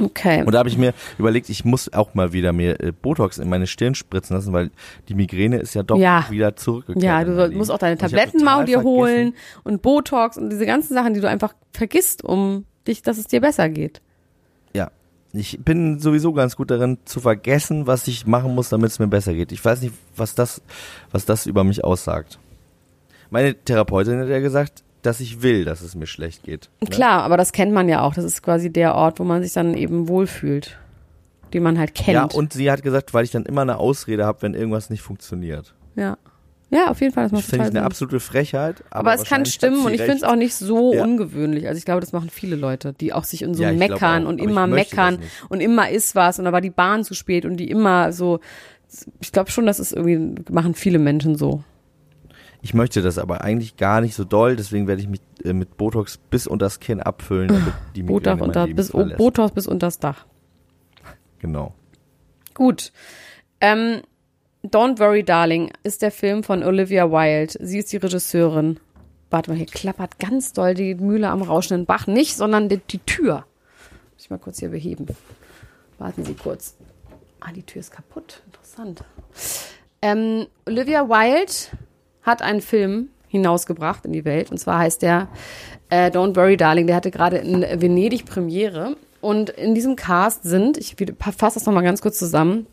Okay. 0.00 0.42
Und 0.42 0.52
da 0.52 0.58
habe 0.58 0.68
ich 0.68 0.76
mir 0.76 0.92
überlegt, 1.18 1.48
ich 1.48 1.64
muss 1.64 1.92
auch 1.92 2.14
mal 2.14 2.32
wieder 2.32 2.52
mir 2.52 2.80
äh, 2.80 2.90
Botox 2.92 3.38
in 3.38 3.48
meine 3.48 3.66
Stirn 3.68 3.94
spritzen 3.94 4.34
lassen, 4.34 4.52
weil 4.52 4.70
die 5.08 5.14
Migräne 5.14 5.58
ist 5.58 5.74
ja 5.74 5.82
doch 5.84 5.96
Ja. 5.98 6.26
wieder 6.30 6.56
zurückgekehrt. 6.56 7.04
ja, 7.04 7.22
du 7.22 7.50
musst 7.56 7.70
auch 7.70 7.78
deine 7.78 7.92
Und 7.92 7.98
ich 7.98 8.02
hab 8.04 8.10
Tabletten 8.10 8.44
mal 8.44 8.64
total 8.64 8.66
dir 8.66 8.82
holen 8.82 9.34
und 9.62 9.82
Botox 9.82 10.36
und 10.36 10.50
diese 10.50 10.66
ganzen 10.66 10.94
Sachen, 10.94 11.14
die 11.14 11.20
du 11.20 11.28
einfach 11.28 11.54
vergisst, 11.72 12.24
um 12.24 12.64
dich, 12.88 13.02
dass 13.02 13.18
es 13.18 13.26
dir 13.28 13.40
besser 13.40 13.68
geht. 13.68 14.00
Ich 15.36 15.58
bin 15.64 15.98
sowieso 15.98 16.32
ganz 16.32 16.54
gut 16.56 16.70
darin 16.70 16.98
zu 17.04 17.20
vergessen, 17.20 17.86
was 17.88 18.06
ich 18.06 18.24
machen 18.26 18.54
muss, 18.54 18.68
damit 18.68 18.90
es 18.90 18.98
mir 19.00 19.08
besser 19.08 19.34
geht. 19.34 19.50
Ich 19.50 19.64
weiß 19.64 19.82
nicht, 19.82 19.94
was 20.16 20.34
das, 20.34 20.62
was 21.10 21.24
das 21.24 21.46
über 21.46 21.64
mich 21.64 21.82
aussagt. 21.82 22.38
Meine 23.30 23.54
Therapeutin 23.54 24.20
hat 24.20 24.28
ja 24.28 24.38
gesagt, 24.38 24.84
dass 25.02 25.18
ich 25.20 25.42
will, 25.42 25.64
dass 25.64 25.82
es 25.82 25.96
mir 25.96 26.06
schlecht 26.06 26.44
geht. 26.44 26.70
Ne? 26.80 26.88
Klar, 26.88 27.22
aber 27.24 27.36
das 27.36 27.52
kennt 27.52 27.72
man 27.72 27.88
ja 27.88 28.02
auch. 28.02 28.14
Das 28.14 28.24
ist 28.24 28.42
quasi 28.42 28.72
der 28.72 28.94
Ort, 28.94 29.18
wo 29.18 29.24
man 29.24 29.42
sich 29.42 29.52
dann 29.52 29.74
eben 29.74 30.08
wohlfühlt. 30.08 30.78
Den 31.52 31.62
man 31.62 31.78
halt 31.78 31.94
kennt. 31.94 32.14
Ja, 32.14 32.24
und 32.24 32.52
sie 32.52 32.70
hat 32.70 32.82
gesagt, 32.82 33.12
weil 33.12 33.24
ich 33.24 33.30
dann 33.30 33.44
immer 33.44 33.62
eine 33.62 33.76
Ausrede 33.78 34.24
habe, 34.24 34.42
wenn 34.42 34.54
irgendwas 34.54 34.88
nicht 34.88 35.02
funktioniert. 35.02 35.74
ja. 35.96 36.16
Ja, 36.74 36.90
auf 36.90 37.00
jeden 37.00 37.12
Fall. 37.14 37.24
Das 37.24 37.32
Das 37.32 37.40
macht 37.40 37.50
finde 37.50 37.64
ich 37.66 37.70
eine 37.70 37.78
Sinn. 37.80 37.86
absolute 37.86 38.20
Frechheit. 38.20 38.82
Aber, 38.90 39.12
Aber, 39.12 39.22
es 39.22 39.28
kann 39.28 39.46
stimmen 39.46 39.84
und 39.86 39.92
ich 39.94 40.00
finde 40.00 40.16
es 40.16 40.22
auch 40.24 40.34
nicht 40.36 40.54
so 40.54 40.92
Ja. 40.92 41.04
ungewöhnlich. 41.04 41.68
Also 41.68 41.78
ich 41.78 41.84
glaube, 41.84 42.00
das 42.00 42.12
machen 42.12 42.30
viele 42.30 42.56
Leute, 42.56 42.92
die 42.92 43.12
auch 43.12 43.24
sich 43.24 43.42
in 43.42 43.54
so 43.54 43.62
Ja, 43.62 43.72
meckern 43.72 44.26
und 44.26 44.40
immer 44.40 44.66
das 44.66 44.74
meckern 44.74 45.18
und 45.48 45.60
immer 45.60 45.88
ist 45.90 46.14
was 46.14 46.38
und 46.38 46.44
da 46.46 46.52
war 46.52 46.60
die 46.60 46.70
Bahn 46.70 47.04
zu 47.04 47.14
spät 47.14 47.44
und 47.44 47.56
die 47.58 47.70
immer 47.70 48.12
so. 48.12 48.40
Ich 49.20 49.32
glaube 49.32 49.50
schon, 49.50 49.66
das 49.66 49.80
ist 49.80 49.92
irgendwie, 49.92 50.42
machen 50.52 50.74
viele 50.74 50.98
Menschen 50.98 51.36
so. 51.36 51.62
Ich 52.62 52.72
möchte 52.74 53.02
das 53.02 53.18
aber 53.18 53.42
eigentlich 53.42 53.76
gar 53.76 54.00
nicht 54.00 54.14
so 54.14 54.24
doll, 54.24 54.56
deswegen 54.56 54.86
werde 54.86 55.02
ich 55.02 55.08
mich 55.08 55.20
äh, 55.44 55.52
mit 55.52 55.76
Botox 55.76 56.16
bis 56.30 56.46
unter 56.46 56.66
das 56.66 56.80
Kinn 56.80 57.00
abfüllen, 57.00 57.48
damit 57.48 57.74
die 57.94 58.02
Botox, 58.02 58.40
unter, 58.40 58.66
bis, 58.66 58.90
verlässt. 58.90 59.18
Botox 59.18 59.52
bis 59.52 59.66
unters 59.66 59.98
Dach. 59.98 60.24
Genau. 61.40 61.74
Gut. 62.54 62.92
Ähm, 63.60 64.00
Don't 64.64 64.98
Worry 64.98 65.22
Darling 65.22 65.70
ist 65.82 66.00
der 66.00 66.10
Film 66.10 66.42
von 66.42 66.62
Olivia 66.62 67.10
Wilde. 67.10 67.52
Sie 67.60 67.78
ist 67.78 67.92
die 67.92 67.98
Regisseurin. 67.98 68.80
Warte 69.28 69.50
mal, 69.50 69.56
hier 69.58 69.66
klappert 69.66 70.18
ganz 70.18 70.54
doll 70.54 70.72
die 70.72 70.94
Mühle 70.94 71.28
am 71.28 71.42
rauschenden 71.42 71.84
Bach. 71.84 72.06
Nicht, 72.06 72.34
sondern 72.34 72.70
die, 72.70 72.78
die 72.78 73.00
Tür. 73.00 73.44
Muss 74.14 74.24
ich 74.24 74.30
mal 74.30 74.38
kurz 74.38 74.60
hier 74.60 74.70
beheben. 74.70 75.06
Warten 75.98 76.24
Sie 76.24 76.32
kurz. 76.32 76.76
Ah, 77.40 77.52
die 77.52 77.62
Tür 77.62 77.80
ist 77.80 77.90
kaputt. 77.90 78.40
Interessant. 78.46 79.04
Ähm, 80.00 80.46
Olivia 80.66 81.10
Wilde 81.10 81.52
hat 82.22 82.40
einen 82.40 82.62
Film 82.62 83.10
hinausgebracht 83.28 84.06
in 84.06 84.14
die 84.14 84.24
Welt. 84.24 84.50
Und 84.50 84.56
zwar 84.56 84.78
heißt 84.78 85.02
der 85.02 85.28
äh, 85.90 86.08
Don't 86.08 86.36
Worry 86.36 86.56
Darling. 86.56 86.86
Der 86.86 86.96
hatte 86.96 87.10
gerade 87.10 87.36
in 87.36 87.60
Venedig 87.60 88.24
Premiere. 88.24 88.96
Und 89.20 89.50
in 89.50 89.74
diesem 89.74 89.94
Cast 89.94 90.42
sind, 90.42 90.78
ich 90.78 90.96
fasse 91.20 91.58
das 91.58 91.66
nochmal 91.66 91.82
ganz 91.82 92.00
kurz 92.00 92.18
zusammen, 92.18 92.66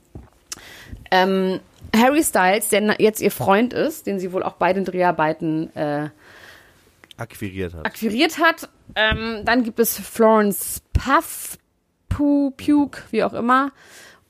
ähm, 1.11 1.59
Harry 1.95 2.23
Styles, 2.23 2.69
der 2.69 2.95
jetzt 2.99 3.21
ihr 3.21 3.31
Freund 3.31 3.73
ist, 3.73 4.07
den 4.07 4.19
sie 4.19 4.31
wohl 4.31 4.43
auch 4.43 4.53
bei 4.53 4.73
den 4.73 4.85
Dreharbeiten 4.85 5.75
äh, 5.75 6.09
Akquiriert 7.17 7.73
hat. 7.73 7.85
akquiriert 7.85 8.39
hat. 8.39 8.69
Ähm, 8.95 9.41
dann 9.45 9.63
gibt 9.63 9.79
es 9.79 9.99
Florence 9.99 10.81
Puff, 10.93 11.57
Pu, 12.09 12.51
Puke, 12.51 13.03
wie 13.11 13.23
auch 13.23 13.33
immer. 13.33 13.71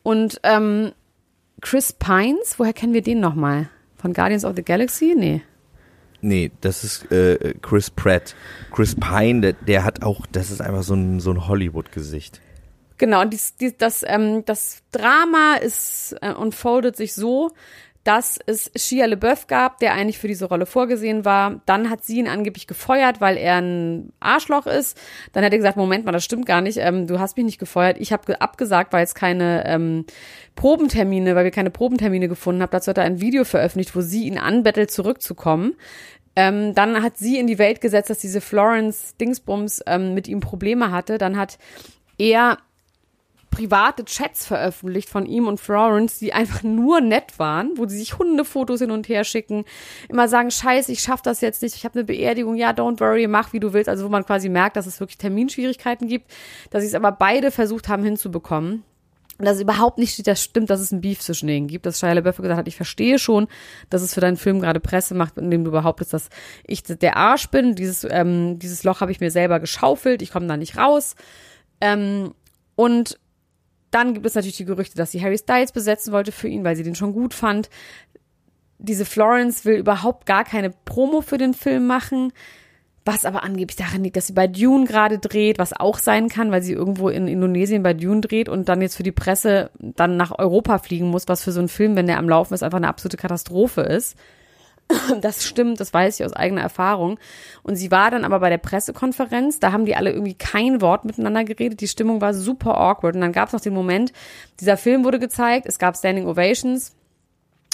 Und 0.03 0.39
ähm, 0.43 0.91
Chris 1.61 1.93
Pines, 1.93 2.57
woher 2.57 2.73
kennen 2.73 2.93
wir 2.93 3.01
den 3.01 3.19
nochmal? 3.19 3.69
Von 3.97 4.13
Guardians 4.13 4.43
of 4.43 4.55
the 4.55 4.63
Galaxy? 4.63 5.13
Nee. 5.15 5.41
Nee, 6.21 6.51
das 6.61 6.83
ist 6.83 7.11
äh, 7.11 7.53
Chris 7.61 7.89
Pratt. 7.89 8.35
Chris 8.71 8.95
Pine, 8.95 9.41
der, 9.41 9.53
der 9.53 9.83
hat 9.83 10.03
auch, 10.03 10.25
das 10.31 10.51
ist 10.51 10.61
einfach 10.61 10.83
so 10.83 10.93
ein, 10.93 11.19
so 11.19 11.31
ein 11.31 11.47
Hollywood-Gesicht. 11.47 12.41
Genau, 13.01 13.25
dies, 13.25 13.55
dies, 13.55 13.75
das, 13.77 14.05
ähm, 14.07 14.45
das 14.45 14.83
Drama 14.91 15.55
ist 15.55 16.15
äh, 16.21 16.33
unfoldet 16.33 16.95
sich 16.95 17.15
so, 17.15 17.49
dass 18.03 18.37
es 18.45 18.69
Shia 18.75 19.07
LeBeouf 19.07 19.47
gab, 19.47 19.79
der 19.79 19.93
eigentlich 19.93 20.19
für 20.19 20.27
diese 20.27 20.45
Rolle 20.45 20.67
vorgesehen 20.67 21.25
war. 21.25 21.61
Dann 21.65 21.89
hat 21.89 22.05
sie 22.05 22.19
ihn 22.19 22.27
angeblich 22.27 22.67
gefeuert, 22.67 23.19
weil 23.19 23.37
er 23.37 23.59
ein 23.59 24.13
Arschloch 24.19 24.67
ist. 24.67 25.01
Dann 25.33 25.43
hat 25.43 25.51
er 25.51 25.57
gesagt, 25.57 25.77
Moment 25.77 26.05
mal, 26.05 26.11
das 26.11 26.23
stimmt 26.23 26.45
gar 26.45 26.61
nicht. 26.61 26.77
Ähm, 26.77 27.07
du 27.07 27.19
hast 27.19 27.37
mich 27.37 27.45
nicht 27.47 27.57
gefeuert. 27.57 27.97
Ich 27.99 28.13
habe 28.13 28.39
abgesagt, 28.39 28.93
weil 28.93 29.03
es 29.03 29.15
keine 29.15 29.63
ähm, 29.65 30.05
Probentermine, 30.53 31.33
weil 31.33 31.45
wir 31.45 31.51
keine 31.51 31.71
Probentermine 31.71 32.27
gefunden 32.27 32.61
haben. 32.61 32.69
Dazu 32.69 32.91
hat 32.91 32.99
er 32.99 33.05
ein 33.05 33.19
Video 33.19 33.45
veröffentlicht, 33.45 33.95
wo 33.95 34.01
sie 34.01 34.27
ihn 34.27 34.37
anbettelt, 34.37 34.91
zurückzukommen. 34.91 35.73
Ähm, 36.35 36.75
dann 36.75 37.01
hat 37.01 37.17
sie 37.17 37.39
in 37.39 37.47
die 37.47 37.57
Welt 37.57 37.81
gesetzt, 37.81 38.11
dass 38.11 38.19
diese 38.19 38.41
Florence 38.41 39.17
Dingsbums 39.17 39.81
ähm, 39.87 40.13
mit 40.13 40.27
ihm 40.27 40.39
Probleme 40.39 40.91
hatte. 40.91 41.17
Dann 41.17 41.35
hat 41.35 41.57
er 42.19 42.59
private 43.51 44.05
Chats 44.05 44.47
veröffentlicht 44.47 45.09
von 45.09 45.25
ihm 45.25 45.47
und 45.47 45.59
Florence, 45.59 46.17
die 46.17 46.33
einfach 46.33 46.63
nur 46.63 47.01
nett 47.01 47.37
waren, 47.37 47.73
wo 47.75 47.87
sie 47.87 47.97
sich 47.97 48.17
Hundefotos 48.17 48.79
hin 48.79 48.91
und 48.91 49.07
her 49.09 49.23
schicken, 49.23 49.65
immer 50.09 50.27
sagen, 50.27 50.49
scheiße, 50.49 50.91
ich 50.91 51.01
schaff 51.01 51.21
das 51.21 51.41
jetzt 51.41 51.61
nicht, 51.61 51.75
ich 51.75 51.85
habe 51.85 51.99
eine 51.99 52.05
Beerdigung, 52.05 52.55
ja, 52.55 52.71
don't 52.71 52.99
worry, 52.99 53.27
mach 53.27 53.53
wie 53.53 53.59
du 53.59 53.73
willst, 53.73 53.89
also 53.89 54.05
wo 54.05 54.09
man 54.09 54.25
quasi 54.25 54.49
merkt, 54.49 54.77
dass 54.77 54.87
es 54.87 54.99
wirklich 54.99 55.17
Terminschwierigkeiten 55.17 56.07
gibt, 56.07 56.31
dass 56.71 56.81
sie 56.81 56.87
es 56.87 56.95
aber 56.95 57.11
beide 57.11 57.51
versucht 57.51 57.89
haben 57.89 58.03
hinzubekommen. 58.03 58.83
Und 59.37 59.45
dass 59.45 59.55
es 59.55 59.63
überhaupt 59.63 59.97
nicht 59.97 60.27
das 60.27 60.43
stimmt, 60.43 60.69
dass 60.69 60.79
es 60.79 60.91
ein 60.91 61.01
Beef 61.01 61.19
zwischen 61.19 61.47
denen 61.47 61.65
gibt. 61.65 61.87
Dass 61.87 61.99
Shia 61.99 62.13
LaBeouf 62.13 62.37
gesagt 62.37 62.59
hat, 62.59 62.67
ich 62.67 62.75
verstehe 62.75 63.17
schon, 63.17 63.47
dass 63.89 64.03
es 64.03 64.13
für 64.13 64.21
deinen 64.21 64.37
Film 64.37 64.59
gerade 64.59 64.79
Presse 64.79 65.15
macht, 65.15 65.39
indem 65.39 65.63
du 65.63 65.71
behauptest, 65.71 66.13
dass 66.13 66.29
ich 66.63 66.83
der 66.83 67.17
Arsch 67.17 67.49
bin. 67.49 67.73
Dieses, 67.73 68.05
ähm, 68.07 68.59
dieses 68.59 68.83
Loch 68.83 69.01
habe 69.01 69.11
ich 69.11 69.19
mir 69.19 69.31
selber 69.31 69.59
geschaufelt, 69.59 70.21
ich 70.21 70.31
komme 70.31 70.45
da 70.45 70.57
nicht 70.57 70.77
raus. 70.77 71.15
Ähm, 71.81 72.35
und 72.75 73.19
dann 73.91 74.13
gibt 74.13 74.25
es 74.25 74.35
natürlich 74.35 74.57
die 74.57 74.65
Gerüchte, 74.65 74.95
dass 74.95 75.11
sie 75.11 75.21
Harry 75.21 75.37
Styles 75.37 75.71
besetzen 75.71 76.13
wollte 76.13 76.31
für 76.31 76.47
ihn, 76.47 76.63
weil 76.63 76.75
sie 76.75 76.83
den 76.83 76.95
schon 76.95 77.13
gut 77.13 77.33
fand. 77.33 77.69
Diese 78.79 79.05
Florence 79.05 79.65
will 79.65 79.75
überhaupt 79.75 80.25
gar 80.25 80.43
keine 80.43 80.71
Promo 80.85 81.21
für 81.21 81.37
den 81.37 81.53
Film 81.53 81.85
machen, 81.85 82.33
was 83.05 83.25
aber 83.25 83.43
angeblich 83.43 83.75
daran 83.75 84.03
liegt, 84.03 84.15
dass 84.15 84.27
sie 84.27 84.33
bei 84.33 84.47
Dune 84.47 84.85
gerade 84.85 85.19
dreht, 85.19 85.59
was 85.59 85.73
auch 85.73 85.97
sein 85.97 86.29
kann, 86.29 86.51
weil 86.51 86.61
sie 86.61 86.73
irgendwo 86.73 87.09
in 87.09 87.27
Indonesien 87.27 87.83
bei 87.83 87.93
Dune 87.93 88.21
dreht 88.21 88.47
und 88.47 88.69
dann 88.69 88.81
jetzt 88.81 88.95
für 88.95 89.03
die 89.03 89.11
Presse 89.11 89.71
dann 89.79 90.17
nach 90.17 90.37
Europa 90.37 90.77
fliegen 90.77 91.09
muss, 91.09 91.27
was 91.27 91.43
für 91.43 91.51
so 91.51 91.59
einen 91.59 91.67
Film, 91.67 91.95
wenn 91.95 92.07
der 92.07 92.17
am 92.17 92.29
Laufen 92.29 92.53
ist, 92.53 92.63
einfach 92.63 92.77
eine 92.77 92.87
absolute 92.87 93.17
Katastrophe 93.17 93.81
ist. 93.81 94.15
Das 95.21 95.45
stimmt, 95.45 95.79
das 95.79 95.93
weiß 95.93 96.19
ich 96.19 96.25
aus 96.25 96.33
eigener 96.33 96.61
Erfahrung. 96.61 97.19
Und 97.63 97.75
sie 97.75 97.91
war 97.91 98.11
dann 98.11 98.25
aber 98.25 98.39
bei 98.39 98.49
der 98.49 98.57
Pressekonferenz, 98.57 99.59
da 99.59 99.71
haben 99.71 99.85
die 99.85 99.95
alle 99.95 100.11
irgendwie 100.11 100.33
kein 100.33 100.81
Wort 100.81 101.05
miteinander 101.05 101.43
geredet. 101.43 101.81
Die 101.81 101.87
Stimmung 101.87 102.21
war 102.21 102.33
super 102.33 102.77
awkward. 102.77 103.15
Und 103.15 103.21
dann 103.21 103.33
gab 103.33 103.47
es 103.47 103.53
noch 103.53 103.61
den 103.61 103.73
Moment, 103.73 104.13
dieser 104.59 104.77
Film 104.77 105.03
wurde 105.03 105.19
gezeigt, 105.19 105.65
es 105.67 105.79
gab 105.79 105.97
Standing 105.97 106.27
Ovations. 106.27 106.95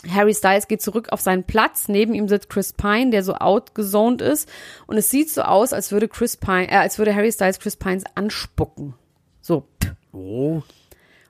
Harry 0.07 0.33
Styles 0.33 0.67
geht 0.67 0.81
zurück 0.81 1.09
auf 1.11 1.21
seinen 1.21 1.43
Platz. 1.43 1.87
Neben 1.87 2.13
ihm 2.13 2.27
sitzt 2.27 2.49
Chris 2.49 2.71
Pine, 2.71 3.09
der 3.09 3.23
so 3.23 3.33
outgezoned 3.33 4.21
ist. 4.21 4.47
Und 4.85 4.97
es 4.97 5.09
sieht 5.09 5.29
so 5.29 5.41
aus, 5.41 5.73
als 5.73 5.91
würde 5.91 6.07
Chris 6.07 6.37
Pine, 6.37 6.69
äh, 6.69 6.75
als 6.75 6.97
würde 6.97 7.15
Harry 7.15 7.31
Styles 7.31 7.59
Chris 7.59 7.75
Pines 7.75 8.03
anspucken. 8.15 8.93
So. 9.41 9.65
Oh. 10.13 10.61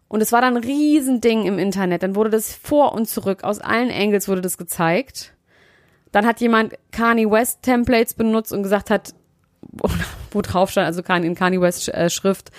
Und 0.09 0.21
es 0.21 0.31
war 0.31 0.41
dann 0.41 0.57
ein 0.57 0.63
Riesending 0.63 1.45
im 1.45 1.59
Internet. 1.59 2.03
Dann 2.03 2.15
wurde 2.15 2.29
das 2.29 2.53
vor 2.53 2.93
und 2.93 3.07
zurück, 3.07 3.43
aus 3.43 3.59
allen 3.59 3.91
Angles 3.91 4.27
wurde 4.27 4.41
das 4.41 4.57
gezeigt. 4.57 5.33
Dann 6.11 6.25
hat 6.25 6.41
jemand 6.41 6.75
Kanye 6.91 7.29
West 7.29 7.63
Templates 7.63 8.13
benutzt 8.13 8.53
und 8.53 8.63
gesagt 8.63 8.89
hat, 8.89 9.13
wo, 10.31 10.41
drauf 10.41 10.69
stand, 10.69 10.87
also 10.87 11.01
in 11.01 11.35
Kanye 11.35 11.59
West 11.59 11.89
äh, 11.89 12.09
Schrift, 12.09 12.51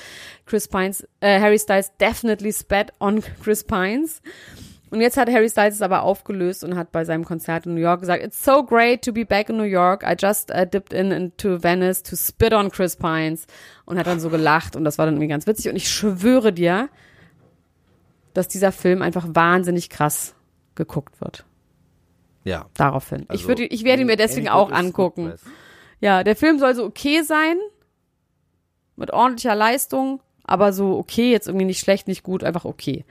Chris 0.47 0.69
Pines, 0.69 1.07
äh, 1.21 1.41
Harry 1.41 1.59
Styles 1.59 1.93
definitely 1.99 2.53
spat 2.53 2.93
on 3.01 3.23
Chris 3.43 3.65
Pines. 3.65 4.21
Und 4.91 5.03
jetzt 5.03 5.19
hat 5.19 5.29
Harry 5.31 5.51
Styles 5.51 5.75
es 5.75 5.83
aber 5.83 6.03
aufgelöst 6.03 6.65
und 6.65 6.77
hat 6.77 6.93
bei 6.93 7.05
seinem 7.05 7.25
Konzert 7.25 7.67
in 7.67 7.75
New 7.75 7.81
York 7.81 8.01
gesagt, 8.01 8.25
It's 8.25 8.43
so 8.43 8.65
great 8.65 9.05
to 9.05 9.13
be 9.13 9.25
back 9.25 9.51
in 9.51 9.59
New 9.59 9.65
York. 9.65 10.03
I 10.03 10.15
just 10.19 10.51
uh, 10.51 10.65
dipped 10.65 10.95
in 10.95 11.11
into 11.11 11.63
Venice 11.63 12.03
to 12.03 12.17
spit 12.17 12.55
on 12.55 12.71
Chris 12.71 12.97
Pines. 12.97 13.47
Und 13.85 13.99
hat 13.99 14.07
dann 14.07 14.21
so 14.21 14.31
gelacht 14.31 14.77
und 14.77 14.85
das 14.85 14.97
war 14.97 15.05
dann 15.05 15.17
irgendwie 15.17 15.29
ganz 15.29 15.47
witzig. 15.47 15.69
Und 15.69 15.77
ich 15.77 15.91
schwöre 15.91 16.53
dir, 16.53 16.89
dass 18.33 18.49
dieser 18.49 18.73
Film 18.73 19.03
einfach 19.03 19.27
wahnsinnig 19.29 19.91
krass 19.91 20.35
geguckt 20.75 21.21
wird. 21.21 21.45
Ja. 22.49 22.67
Daraufhin. 22.75 23.23
ich 23.23 23.31
Also, 23.31 23.49
würde, 23.49 23.65
ich 23.67 23.85
werde 23.85 24.03
ihn 24.03 24.07
mir 24.07 24.17
deswegen 24.17 24.49
auch 24.49 24.73
angucken. 24.73 25.35
Ja, 26.01 26.25
der 26.25 26.37
Film 26.37 26.59
soll 26.59 26.75
so 26.75 26.85
okay 26.85 27.23
sein. 27.23 27.57
mit 28.97 29.13
ordentlicher 29.13 29.55
Leistung, 29.55 30.21
aber 30.45 30.73
so 30.73 30.97
okay, 30.99 31.31
jetzt 31.31 31.47
irgendwie 31.47 31.67
nicht 31.67 31.81
schlecht, 31.81 32.09
nicht 32.09 32.23
gut, 32.25 32.43
einfach 32.43 32.65
okay. 32.65 33.05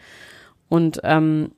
Und 0.68 1.00
ähm, 1.04 1.52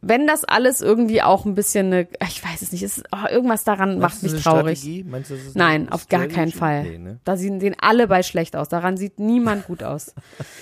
wenn 0.00 0.26
das 0.26 0.44
alles 0.44 0.80
irgendwie 0.80 1.22
auch 1.22 1.44
ein 1.44 1.54
bisschen 1.54 1.86
eine, 1.86 2.08
ich 2.28 2.44
weiß 2.44 2.62
es 2.62 2.70
nicht, 2.70 2.82
es 2.82 2.98
ist, 2.98 3.08
oh, 3.10 3.26
irgendwas 3.28 3.64
daran 3.64 3.98
macht 3.98 4.22
Meinst 4.22 4.22
du, 4.22 4.30
mich 4.30 4.42
traurig. 4.42 5.04
Meinst 5.06 5.32
Nein, 5.54 5.88
auf 5.88 6.08
gar 6.08 6.28
keinen 6.28 6.52
Fall. 6.52 6.84
Nee, 6.84 6.98
ne? 6.98 7.20
Da 7.24 7.36
sehen, 7.36 7.58
sehen 7.58 7.74
alle 7.80 8.06
bei 8.06 8.22
schlecht 8.22 8.54
aus. 8.54 8.68
Daran 8.68 8.96
sieht 8.96 9.18
niemand 9.18 9.66
gut 9.66 9.82
aus. 9.82 10.14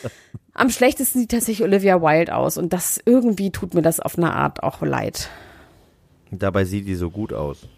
Am 0.54 0.70
schlechtesten 0.70 1.18
sieht 1.18 1.32
tatsächlich 1.32 1.66
Olivia 1.66 2.00
Wilde 2.00 2.34
aus. 2.34 2.56
Und 2.56 2.72
das 2.72 3.00
irgendwie 3.04 3.50
tut 3.50 3.74
mir 3.74 3.82
das 3.82 4.00
auf 4.00 4.16
eine 4.16 4.32
Art 4.32 4.62
auch 4.62 4.80
leid. 4.82 5.28
Dabei 6.30 6.64
sieht 6.64 6.86
die 6.86 6.94
so 6.94 7.10
gut 7.10 7.32
aus. 7.32 7.68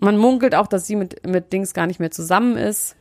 Man 0.00 0.16
munkelt 0.16 0.54
auch, 0.54 0.66
dass 0.66 0.86
sie 0.86 0.96
mit, 0.96 1.26
mit 1.26 1.52
Dings 1.52 1.74
gar 1.74 1.86
nicht 1.86 2.00
mehr 2.00 2.10
zusammen 2.10 2.56
ist. 2.56 2.96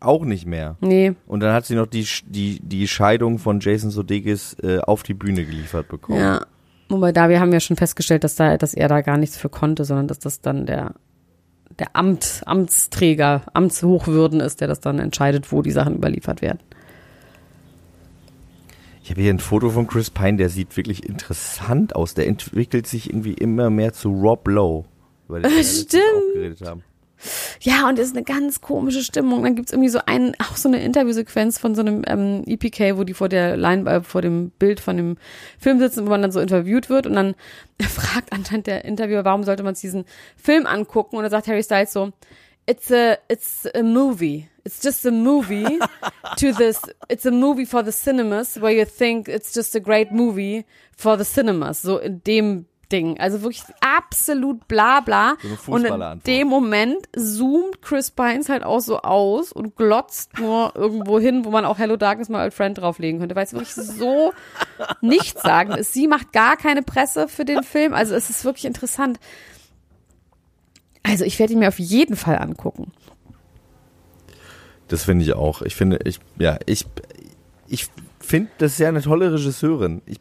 Auch 0.00 0.24
nicht 0.24 0.46
mehr. 0.46 0.76
Nee. 0.80 1.14
Und 1.26 1.40
dann 1.40 1.54
hat 1.54 1.64
sie 1.64 1.76
noch 1.76 1.86
die, 1.86 2.06
die, 2.26 2.60
die 2.60 2.88
Scheidung 2.88 3.38
von 3.38 3.60
Jason 3.60 3.90
Sudeikis 3.90 4.56
äh, 4.62 4.78
auf 4.80 5.04
die 5.04 5.14
Bühne 5.14 5.44
geliefert 5.44 5.88
bekommen. 5.88 6.18
Ja. 6.18 6.44
Wobei 6.88 7.12
da, 7.12 7.28
wir 7.28 7.40
haben 7.40 7.52
ja 7.52 7.60
schon 7.60 7.76
festgestellt, 7.76 8.24
dass 8.24 8.34
da, 8.34 8.56
dass 8.58 8.74
er 8.74 8.88
da 8.88 9.00
gar 9.00 9.16
nichts 9.16 9.36
für 9.36 9.48
konnte, 9.48 9.84
sondern 9.84 10.08
dass 10.08 10.18
das 10.18 10.40
dann 10.40 10.66
der, 10.66 10.94
der 11.78 11.96
Amt, 11.96 12.42
Amtsträger, 12.46 13.42
Amtshochwürden 13.52 14.40
ist, 14.40 14.60
der 14.60 14.68
das 14.68 14.80
dann 14.80 14.98
entscheidet, 14.98 15.52
wo 15.52 15.62
die 15.62 15.70
Sachen 15.70 15.96
überliefert 15.96 16.42
werden. 16.42 16.60
Ich 19.02 19.10
habe 19.10 19.20
hier 19.20 19.32
ein 19.32 19.40
Foto 19.40 19.70
von 19.70 19.88
Chris 19.88 20.10
Pine, 20.10 20.36
der 20.36 20.48
sieht 20.48 20.76
wirklich 20.76 21.04
interessant 21.08 21.96
aus. 21.96 22.14
Der 22.14 22.28
entwickelt 22.28 22.86
sich 22.86 23.10
irgendwie 23.10 23.34
immer 23.34 23.68
mehr 23.68 23.92
zu 23.92 24.10
Rob 24.10 24.46
Lowe. 24.46 24.84
Über 25.28 25.40
den 25.40 25.50
wir 25.50 25.64
Stimmt. 25.64 26.02
auch 26.04 26.34
geredet 26.34 26.60
haben. 26.62 26.84
Ja, 27.60 27.88
und 27.88 27.98
es 27.98 28.08
ist 28.08 28.16
eine 28.16 28.24
ganz 28.24 28.60
komische 28.60 29.02
Stimmung. 29.02 29.44
Dann 29.44 29.54
gibt's 29.54 29.72
irgendwie 29.72 29.88
so 29.88 30.00
ein, 30.06 30.34
auch 30.38 30.56
so 30.56 30.68
eine 30.68 30.82
Interviewsequenz 30.82 31.58
von 31.58 31.74
so 31.74 31.82
einem 31.82 32.02
ähm, 32.06 32.42
EPK, 32.46 32.96
wo 32.96 33.04
die 33.04 33.14
vor 33.14 33.28
der 33.28 33.56
Line, 33.56 33.88
äh, 33.90 34.00
vor 34.02 34.22
dem 34.22 34.50
Bild 34.50 34.80
von 34.80 34.96
dem 34.96 35.16
Film 35.58 35.78
sitzen, 35.78 36.04
wo 36.06 36.10
man 36.10 36.22
dann 36.22 36.32
so 36.32 36.40
interviewt 36.40 36.88
wird 36.88 37.06
und 37.06 37.14
dann 37.14 37.34
fragt 37.80 38.32
anscheinend 38.32 38.66
der 38.66 38.84
Interviewer, 38.84 39.24
warum 39.24 39.44
sollte 39.44 39.62
man 39.62 39.74
diesen 39.74 40.04
Film 40.36 40.66
angucken? 40.66 41.16
Und 41.16 41.22
dann 41.22 41.30
sagt 41.30 41.46
Harry 41.48 41.62
Styles 41.62 41.92
so, 41.92 42.12
it's 42.66 42.90
a, 42.90 43.16
it's 43.28 43.66
a 43.74 43.82
movie. 43.82 44.48
It's 44.64 44.80
just 44.80 45.04
a 45.06 45.10
movie 45.10 45.80
to 46.36 46.52
this, 46.52 46.80
it's 47.08 47.26
a 47.26 47.32
movie 47.32 47.66
for 47.66 47.84
the 47.84 47.90
cinemas 47.90 48.60
where 48.60 48.72
you 48.72 48.84
think 48.84 49.26
it's 49.26 49.52
just 49.52 49.74
a 49.74 49.80
great 49.80 50.12
movie 50.12 50.64
for 50.96 51.18
the 51.18 51.24
cinemas. 51.24 51.82
So 51.82 51.98
in 51.98 52.22
dem 52.24 52.66
Ding. 52.92 53.18
Also 53.18 53.42
wirklich 53.42 53.64
absolut 53.80 54.68
bla 54.68 55.00
bla. 55.00 55.36
So 55.64 55.72
und 55.72 55.84
in 55.84 56.20
dem 56.26 56.48
Moment 56.48 57.08
zoomt 57.16 57.80
Chris 57.82 58.10
Pines 58.10 58.48
halt 58.48 58.62
auch 58.62 58.80
so 58.80 59.00
aus 59.00 59.52
und 59.52 59.76
glotzt 59.76 60.38
nur 60.38 60.72
irgendwo 60.76 61.18
hin, 61.18 61.44
wo 61.44 61.50
man 61.50 61.64
auch 61.64 61.78
Hello 61.78 61.96
Darkness 61.96 62.28
mal 62.28 62.40
als 62.40 62.54
Friend 62.54 62.76
drauflegen 62.76 63.20
könnte, 63.20 63.34
weil 63.34 63.44
es 63.44 63.52
wirklich 63.52 63.74
so 63.74 64.32
nichtssagend 65.00 65.76
ist. 65.78 65.92
Sie 65.92 66.06
macht 66.06 66.32
gar 66.32 66.56
keine 66.56 66.82
Presse 66.82 67.28
für 67.28 67.44
den 67.44 67.62
Film. 67.62 67.94
Also 67.94 68.14
es 68.14 68.30
ist 68.30 68.44
wirklich 68.44 68.66
interessant. 68.66 69.18
Also 71.02 71.24
ich 71.24 71.38
werde 71.38 71.54
ihn 71.54 71.58
mir 71.58 71.68
auf 71.68 71.78
jeden 71.78 72.16
Fall 72.16 72.38
angucken. 72.38 72.92
Das 74.88 75.04
finde 75.04 75.24
ich 75.24 75.32
auch. 75.32 75.62
Ich 75.62 75.74
finde, 75.74 76.00
ich, 76.04 76.20
ja, 76.38 76.58
ich, 76.66 76.86
ich 77.66 77.88
finde, 78.20 78.50
das 78.58 78.72
ist 78.72 78.78
ja 78.78 78.88
eine 78.88 79.00
tolle 79.00 79.32
Regisseurin. 79.32 80.02
Ich 80.04 80.18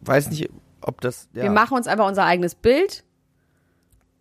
weiß 0.00 0.30
nicht, 0.30 0.50
ob 0.88 1.00
das, 1.00 1.28
ja. 1.34 1.44
Wir 1.44 1.50
machen 1.50 1.76
uns 1.76 1.86
einfach 1.86 2.08
unser 2.08 2.24
eigenes 2.24 2.54
Bild 2.54 3.04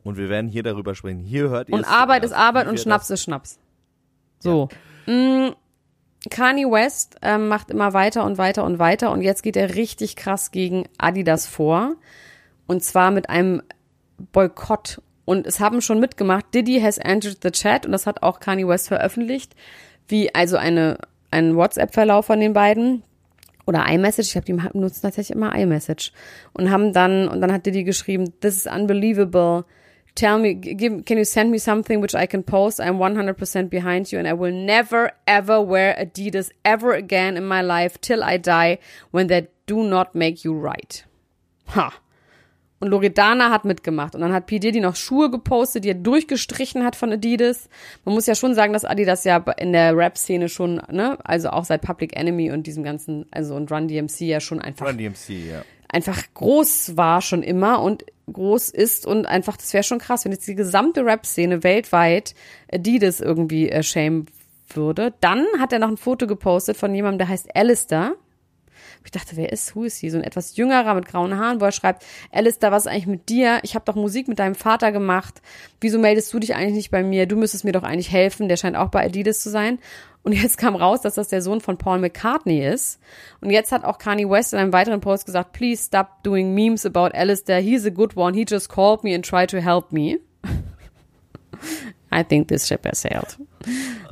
und 0.04 0.18
wir 0.18 0.30
werden 0.30 0.50
hier 0.50 0.64
darüber 0.64 0.96
sprechen. 0.96 1.20
Hier 1.20 1.50
hört 1.50 1.70
ihr 1.70 1.76
und 1.76 1.86
Arbeit 1.86 2.24
ist 2.24 2.34
Arbeit 2.34 2.68
und 2.68 2.80
Schnaps 2.80 3.10
ist 3.10 3.24
Schnaps. 3.24 3.58
So. 4.40 4.70
Mm, 5.06 5.50
Kanye 6.30 6.66
West 6.66 7.18
ähm, 7.22 7.48
macht 7.48 7.72
immer 7.72 7.94
weiter 7.94 8.26
und 8.26 8.38
weiter 8.38 8.64
und 8.66 8.80
weiter 8.80 9.12
und 9.12 9.22
jetzt 9.22 9.44
geht 9.44 9.56
er 9.56 9.76
richtig 9.76 10.16
krass 10.16 10.52
gegen 10.52 10.88
Adidas 10.98 11.48
vor. 11.48 11.96
Und 12.68 12.84
zwar 12.84 13.12
mit 13.12 13.30
einem 13.30 13.64
Boykott. 14.34 15.02
Und 15.24 15.48
es 15.48 15.60
haben 15.60 15.82
schon 15.82 16.00
mitgemacht, 16.00 16.54
Diddy 16.54 16.82
has 16.82 16.98
entered 16.98 17.40
the 17.42 17.52
chat 17.52 17.86
und 17.86 17.92
das 17.92 18.06
hat 18.06 18.24
auch 18.24 18.40
Kanye 18.40 18.68
West 18.68 18.88
veröffentlicht, 18.90 19.56
wie 20.08 20.34
also 20.34 20.58
eine, 20.58 20.98
ein 21.32 21.56
WhatsApp-Verlauf 21.56 22.26
von 22.26 22.40
den 22.40 22.54
beiden 22.54 23.04
oder 23.68 23.86
iMessage, 23.88 24.30
ich 24.30 24.36
habe 24.36 24.46
die 24.46 24.54
benutzen 24.54 25.02
tatsächlich 25.02 25.36
immer 25.36 25.54
iMessage 25.54 26.12
und 26.54 26.72
haben 26.72 26.94
dann 26.94 27.28
und 27.28 27.42
dann 27.42 27.52
hat 27.52 27.66
Diddy 27.66 27.84
geschrieben, 27.84 28.34
this 28.40 28.56
is 28.56 28.66
unbelievable. 28.66 29.66
Tell 30.16 30.40
me, 30.40 30.56
give, 30.56 31.04
can 31.04 31.20
you 31.20 31.26
send 31.26 31.52
me 31.52 31.60
something 31.60 32.02
which 32.02 32.16
I 32.16 32.26
can 32.26 32.44
post? 32.44 32.80
I'm 32.80 32.98
100% 32.98 33.70
behind 33.70 34.12
you 34.12 34.18
and 34.18 34.28
I 34.28 34.34
will 34.34 34.52
never 34.52 35.12
ever 35.28 35.62
wear 35.62 35.96
Adidas 35.96 36.50
ever 36.66 36.94
again 36.94 37.38
in 37.38 37.46
my 37.46 37.62
life 37.62 38.02
till 38.02 38.24
I 38.24 38.38
die 38.38 38.80
when 39.12 39.28
they 39.28 39.50
do 39.68 39.84
not 39.84 40.16
make 40.16 40.44
you 40.44 40.54
right. 40.56 41.06
Ha. 41.68 41.94
Und 42.80 42.90
Loredana 42.90 43.50
hat 43.50 43.66
mitgemacht. 43.66 44.14
Und 44.14 44.22
dann 44.22 44.34
hat 44.34 44.46
P. 44.46 44.60
Diddy 44.60 44.80
noch 44.82 44.96
Schuhe 44.96 45.32
gepostet, 45.32 45.84
die 45.84 45.90
er 45.90 45.96
durchgestrichen 45.96 46.84
hat 46.84 46.96
von 46.96 47.12
Adidas. 47.12 47.70
Man 48.06 48.14
muss 48.14 48.28
ja 48.28 48.36
schon 48.36 48.54
sagen, 48.54 48.74
dass 48.74 48.86
Adidas 48.86 49.24
ja 49.24 49.38
in 49.58 49.74
der 49.74 49.98
Rap-Szene 49.98 50.48
schon, 50.48 50.76
ne, 50.92 51.18
also 51.24 51.50
auch 51.50 51.66
seit 51.66 51.82
Public 51.82 52.16
Enemy 52.16 52.52
und 52.52 52.68
diesem 52.68 52.84
ganzen, 52.84 53.26
also 53.32 53.56
und 53.56 53.72
Run 53.72 53.88
DMC 53.88 54.22
ja 54.22 54.40
schon 54.40 54.62
einfach 54.62 54.88
Run 54.88 54.98
DMC, 54.98 55.30
ja. 55.30 55.64
einfach 55.90 56.22
groß 56.36 56.98
war 56.98 57.22
schon 57.22 57.42
immer 57.42 57.82
und 57.82 58.06
groß 58.32 58.70
ist 58.70 59.08
und 59.08 59.26
einfach, 59.26 59.58
das 59.58 59.74
wäre 59.74 59.84
schon 59.84 60.00
krass, 60.00 60.26
wenn 60.26 60.32
jetzt 60.32 60.48
die 60.48 60.56
gesamte 60.56 61.04
Rap-Szene 61.04 61.64
weltweit 61.64 62.36
Adidas 62.72 63.22
irgendwie 63.22 63.70
äh, 63.70 63.82
shame 63.82 64.26
würde. 64.70 65.14
Dann 65.22 65.46
hat 65.60 65.74
er 65.74 65.80
noch 65.80 65.88
ein 65.88 65.98
Foto 65.98 66.28
gepostet 66.28 66.78
von 66.78 66.94
jemandem, 66.94 67.20
der 67.20 67.30
heißt 67.30 67.56
Alistair. 67.56 68.14
Ich 69.08 69.12
dachte, 69.12 69.38
wer 69.38 69.54
ist, 69.54 69.74
who 69.74 69.86
ist 69.86 70.00
sie? 70.00 70.10
So 70.10 70.18
ein 70.18 70.24
etwas 70.26 70.58
jüngerer 70.58 70.94
mit 70.94 71.06
grauen 71.06 71.38
Haaren, 71.38 71.62
wo 71.62 71.66
er 71.66 71.72
schreibt, 71.72 72.06
Alistair, 72.30 72.74
was 72.74 72.86
ist 72.86 72.92
eigentlich 72.92 73.08
mit 73.08 73.30
dir? 73.30 73.62
Ich 73.64 73.74
habe 73.74 73.86
doch 73.86 73.96
Musik 73.96 74.28
mit 74.28 74.38
deinem 74.38 74.54
Vater 74.54 74.92
gemacht. 74.92 75.42
Wieso 75.80 75.98
meldest 75.98 76.34
du 76.34 76.40
dich 76.40 76.56
eigentlich 76.56 76.74
nicht 76.74 76.92
bei 76.92 77.04
mir? 77.04 77.26
Du 77.26 77.38
müsstest 77.38 77.64
mir 77.64 77.72
doch 77.72 77.84
eigentlich 77.84 78.12
helfen. 78.12 78.50
Der 78.50 78.58
scheint 78.58 78.76
auch 78.76 78.90
bei 78.90 79.06
Adidas 79.06 79.40
zu 79.40 79.50
sein. 79.50 79.80
Und 80.24 80.34
jetzt 80.34 80.58
kam 80.58 80.76
raus, 80.76 81.00
dass 81.00 81.16
das 81.16 81.30
der 81.30 81.42
Sohn 81.42 81.62
von 81.62 81.78
Paul 81.78 82.00
McCartney 82.00 82.68
ist. 82.68 83.00
Und 83.40 83.50
jetzt 83.50 83.72
hat 83.72 83.86
auch 83.86 83.98
Kanye 83.98 84.30
West 84.30 84.52
in 84.52 84.60
einem 84.60 84.74
weiteren 84.74 85.00
Post 85.00 85.26
gesagt, 85.26 85.54
please 85.54 85.82
stop 85.82 86.22
doing 86.24 86.54
memes 86.54 86.86
about 86.86 87.16
Alistair. 87.18 87.62
He's 87.62 87.86
a 87.86 87.90
good 87.90 88.18
one. 88.18 88.38
He 88.38 88.44
just 88.46 88.68
called 88.68 89.06
me 89.06 89.16
and 89.16 89.24
tried 89.24 89.50
to 89.52 89.62
help 89.62 89.94
me. 89.94 90.20
I 92.12 92.24
think 92.26 92.50
this 92.50 92.68
ship 92.68 92.86
has 92.86 93.00
sailed. 93.00 93.38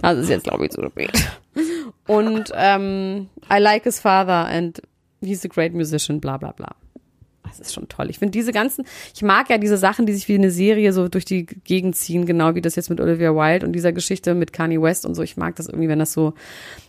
Das 0.01 0.17
ist 0.17 0.29
jetzt, 0.29 0.45
glaube 0.45 0.67
ich, 0.67 0.71
zu 0.71 0.81
spät. 0.85 1.11
Und 2.07 2.51
ähm, 2.55 3.29
I 3.51 3.59
like 3.59 3.83
his 3.83 3.99
father 3.99 4.45
and 4.45 4.81
he's 5.21 5.43
a 5.45 5.47
great 5.47 5.73
musician, 5.73 6.19
bla 6.19 6.37
bla 6.37 6.51
bla. 6.51 6.75
Das 7.43 7.59
ist 7.59 7.73
schon 7.73 7.87
toll. 7.87 8.09
Ich 8.09 8.19
finde 8.19 8.31
diese 8.31 8.51
ganzen, 8.51 8.85
ich 9.13 9.21
mag 9.21 9.49
ja 9.49 9.57
diese 9.57 9.77
Sachen, 9.77 10.05
die 10.05 10.13
sich 10.13 10.27
wie 10.27 10.35
eine 10.35 10.51
Serie 10.51 10.91
so 10.91 11.07
durch 11.07 11.25
die 11.25 11.45
Gegend 11.45 11.95
ziehen, 11.95 12.25
genau 12.25 12.55
wie 12.55 12.61
das 12.61 12.75
jetzt 12.75 12.89
mit 12.89 12.99
Olivia 12.99 13.33
Wilde 13.33 13.65
und 13.65 13.73
dieser 13.73 13.93
Geschichte 13.93 14.35
mit 14.35 14.51
Kanye 14.51 14.81
West 14.81 15.05
und 15.05 15.15
so. 15.15 15.21
Ich 15.21 15.37
mag 15.37 15.55
das 15.55 15.67
irgendwie, 15.67 15.87
wenn 15.87 15.99
das 15.99 16.11
so, 16.11 16.33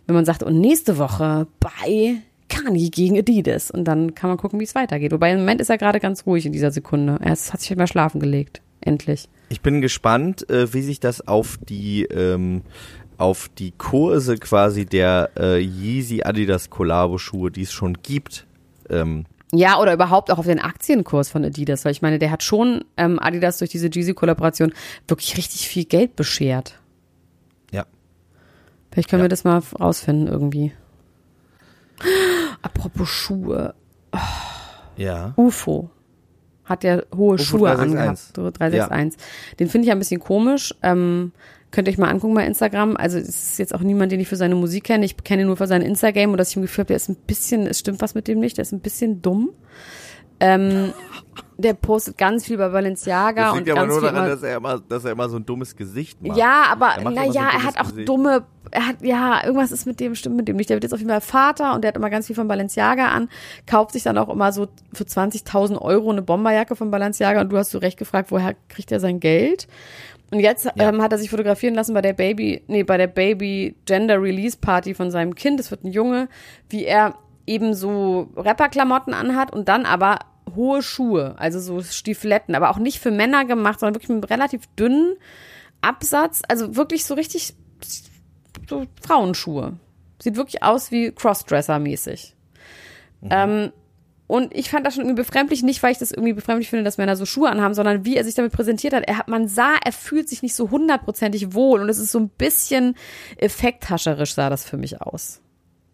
wenn 0.06 0.14
man 0.14 0.24
sagt, 0.24 0.42
und 0.42 0.60
nächste 0.60 0.98
Woche 0.98 1.46
bei 1.60 2.16
Kanye 2.48 2.90
gegen 2.90 3.18
Adidas. 3.18 3.70
Und 3.70 3.84
dann 3.84 4.14
kann 4.14 4.28
man 4.28 4.38
gucken, 4.38 4.60
wie 4.60 4.64
es 4.64 4.74
weitergeht. 4.74 5.12
Wobei 5.12 5.32
im 5.32 5.38
Moment 5.38 5.60
ist 5.60 5.70
er 5.70 5.78
gerade 5.78 6.00
ganz 6.00 6.26
ruhig 6.26 6.46
in 6.46 6.52
dieser 6.52 6.70
Sekunde. 6.70 7.18
Er 7.20 7.30
hat 7.30 7.60
sich 7.60 7.76
mal 7.76 7.86
schlafen 7.86 8.20
gelegt. 8.20 8.62
Endlich. 8.80 9.28
Ich 9.48 9.62
bin 9.62 9.80
gespannt, 9.80 10.48
äh, 10.48 10.72
wie 10.72 10.82
sich 10.82 11.00
das 11.00 11.26
auf 11.26 11.58
die 11.60 12.04
ähm, 12.04 12.62
auf 13.18 13.48
die 13.58 13.72
Kurse 13.72 14.36
quasi 14.36 14.84
der 14.86 15.30
äh, 15.38 15.58
Yeezy 15.60 16.22
Adidas 16.22 16.70
Collabo 16.70 17.18
Schuhe, 17.18 17.50
die 17.50 17.62
es 17.62 17.72
schon 17.72 17.94
gibt, 18.02 18.46
ähm, 18.90 19.24
Ja, 19.52 19.78
oder 19.78 19.92
überhaupt 19.94 20.30
auch 20.30 20.38
auf 20.38 20.46
den 20.46 20.58
Aktienkurs 20.60 21.28
von 21.30 21.44
Adidas, 21.44 21.84
weil 21.84 21.92
ich 21.92 22.02
meine, 22.02 22.18
der 22.18 22.30
hat 22.30 22.42
schon 22.42 22.84
ähm, 22.96 23.18
Adidas 23.18 23.58
durch 23.58 23.70
diese 23.70 23.88
Jeezy-Kollaboration 23.88 24.72
wirklich 25.08 25.36
richtig 25.36 25.68
viel 25.68 25.84
Geld 25.84 26.16
beschert. 26.16 26.78
ja. 27.72 27.84
Vielleicht 28.92 29.08
können 29.10 29.20
Ja. 29.20 29.24
wir 29.24 29.28
das 29.28 29.44
mal 29.44 29.62
rausfinden 29.80 30.26
irgendwie. 30.28 30.72
Apropos 32.62 33.08
Schuhe. 33.08 33.74
Ja. 34.96 35.32
UFO 35.36 35.90
hat 36.64 36.82
ja 36.84 37.02
hohe 37.14 37.34
UFO 37.34 37.38
Schuhe 37.38 37.68
361. 37.68 37.98
angehabt. 37.98 38.18
So 38.36 38.50
361. 38.50 39.20
Den 39.60 39.68
finde 39.68 39.82
ich 39.84 39.88
ja 39.88 39.94
ein 39.94 39.98
bisschen 39.98 40.20
komisch. 40.20 40.74
Ähm, 40.82 41.32
könnt 41.76 41.88
ihr 41.88 41.92
euch 41.92 41.98
mal 41.98 42.08
angucken 42.08 42.34
bei 42.34 42.46
Instagram. 42.46 42.96
Also 42.96 43.18
es 43.18 43.28
ist 43.28 43.58
jetzt 43.58 43.74
auch 43.74 43.82
niemand, 43.82 44.10
den 44.10 44.18
ich 44.18 44.28
für 44.28 44.36
seine 44.36 44.54
Musik 44.54 44.84
kenne. 44.84 45.04
Ich 45.04 45.14
kenne 45.18 45.42
ihn 45.42 45.46
nur 45.46 45.58
für 45.58 45.66
sein 45.66 45.82
Instagram 45.82 46.30
und 46.30 46.38
dass 46.38 46.48
ich 46.48 46.56
im 46.56 46.62
Gefühl 46.62 46.84
habe, 46.84 46.88
der 46.88 46.96
ist 46.96 47.10
ein 47.10 47.16
bisschen, 47.16 47.66
es 47.66 47.78
stimmt 47.78 48.00
was 48.00 48.14
mit 48.14 48.28
dem 48.28 48.40
nicht, 48.40 48.56
der 48.56 48.62
ist 48.62 48.72
ein 48.72 48.80
bisschen 48.80 49.20
dumm. 49.20 49.50
Ähm, 50.40 50.94
der 51.58 51.74
postet 51.74 52.18
ganz 52.18 52.44
viel 52.44 52.58
bei 52.58 52.68
Balenciaga 52.68 53.44
Das 53.44 53.52
und 53.52 53.58
liegt 53.60 53.70
aber 53.70 53.80
ganz 53.86 53.92
nur 53.92 54.02
daran, 54.02 54.16
immer, 54.24 54.28
dass 54.28 54.42
er 54.42 54.56
immer, 54.56 54.80
dass 54.80 55.04
er 55.04 55.12
immer 55.12 55.28
so 55.28 55.36
ein 55.38 55.46
dummes 55.46 55.74
Gesicht 55.76 56.22
macht. 56.22 56.36
Ja, 56.36 56.64
aber 56.70 56.96
Er 56.96 57.02
so 57.02 57.08
naja, 57.10 57.48
ein 57.48 57.60
er 57.60 57.62
hat 57.64 57.78
auch 57.80 57.88
Gesicht. 57.88 58.08
dumme, 58.08 58.44
er 58.70 58.88
hat, 58.88 58.96
ja, 59.02 59.42
irgendwas 59.44 59.72
ist 59.72 59.86
mit 59.86 59.98
dem, 60.00 60.14
stimmt 60.14 60.36
mit 60.36 60.48
dem 60.48 60.56
nicht. 60.56 60.68
Der 60.68 60.76
wird 60.76 60.84
jetzt 60.84 60.92
auf 60.92 60.98
jeden 61.00 61.10
Fall 61.10 61.20
Vater 61.22 61.74
und 61.74 61.82
der 61.82 61.88
hat 61.88 61.96
immer 61.96 62.10
ganz 62.10 62.26
viel 62.26 62.36
von 62.36 62.46
Balenciaga 62.46 63.08
an, 63.08 63.28
kauft 63.66 63.92
sich 63.92 64.02
dann 64.02 64.18
auch 64.18 64.28
immer 64.28 64.52
so 64.52 64.68
für 64.92 65.04
20.000 65.04 65.80
Euro 65.80 66.10
eine 66.10 66.22
Bomberjacke 66.22 66.76
von 66.76 66.90
Balenciaga 66.90 67.40
und 67.40 67.48
du 67.50 67.56
hast 67.56 67.70
zu 67.70 67.78
Recht 67.78 67.98
gefragt, 67.98 68.30
woher 68.30 68.54
kriegt 68.68 68.92
er 68.92 69.00
sein 69.00 69.18
Geld? 69.20 69.66
Und 70.30 70.40
jetzt 70.40 70.68
ähm, 70.76 71.00
hat 71.00 71.12
er 71.12 71.18
sich 71.18 71.30
fotografieren 71.30 71.74
lassen 71.74 71.94
bei 71.94 72.02
der 72.02 72.12
Baby, 72.12 72.62
nee, 72.66 72.82
bei 72.82 72.96
der 72.96 73.06
Baby 73.06 73.76
Gender 73.86 74.20
Release 74.20 74.56
Party 74.60 74.92
von 74.92 75.10
seinem 75.10 75.36
Kind, 75.36 75.60
das 75.60 75.70
wird 75.70 75.84
ein 75.84 75.92
Junge, 75.92 76.28
wie 76.68 76.84
er 76.84 77.14
eben 77.46 77.74
so 77.74 78.28
Rapperklamotten 78.36 79.14
anhat 79.14 79.52
und 79.52 79.68
dann 79.68 79.86
aber 79.86 80.18
hohe 80.56 80.82
Schuhe, 80.82 81.34
also 81.38 81.60
so 81.60 81.82
Stiefeletten, 81.82 82.54
aber 82.54 82.70
auch 82.70 82.78
nicht 82.78 82.98
für 82.98 83.10
Männer 83.10 83.44
gemacht, 83.44 83.80
sondern 83.80 83.94
wirklich 83.94 84.08
mit 84.08 84.16
einem 84.16 84.24
relativ 84.24 84.66
dünnen 84.78 85.16
Absatz, 85.80 86.42
also 86.48 86.76
wirklich 86.76 87.04
so 87.04 87.14
richtig 87.14 87.54
so 88.68 88.86
Frauenschuhe. 89.00 89.74
Sieht 90.20 90.36
wirklich 90.36 90.62
aus 90.62 90.90
wie 90.90 91.10
Crossdresser-mäßig. 91.10 92.34
Ähm, 93.30 93.72
und 94.26 94.54
ich 94.54 94.70
fand 94.70 94.84
das 94.84 94.94
schon 94.94 95.04
irgendwie 95.04 95.22
befremdlich, 95.22 95.62
nicht 95.62 95.82
weil 95.82 95.92
ich 95.92 95.98
das 95.98 96.10
irgendwie 96.10 96.32
befremdlich 96.32 96.68
finde, 96.68 96.84
dass 96.84 96.98
Männer 96.98 97.16
so 97.16 97.26
Schuhe 97.26 97.48
anhaben, 97.48 97.74
sondern 97.74 98.04
wie 98.04 98.16
er 98.16 98.24
sich 98.24 98.34
damit 98.34 98.52
präsentiert 98.52 98.92
hat. 98.92 99.04
Er 99.06 99.18
hat, 99.18 99.28
man 99.28 99.46
sah, 99.46 99.74
er 99.84 99.92
fühlt 99.92 100.28
sich 100.28 100.42
nicht 100.42 100.54
so 100.54 100.70
hundertprozentig 100.70 101.54
wohl 101.54 101.80
und 101.80 101.88
es 101.88 101.98
ist 101.98 102.10
so 102.10 102.18
ein 102.18 102.28
bisschen 102.28 102.96
effekthascherisch 103.36 104.34
sah 104.34 104.50
das 104.50 104.64
für 104.64 104.76
mich 104.76 105.00
aus. 105.00 105.40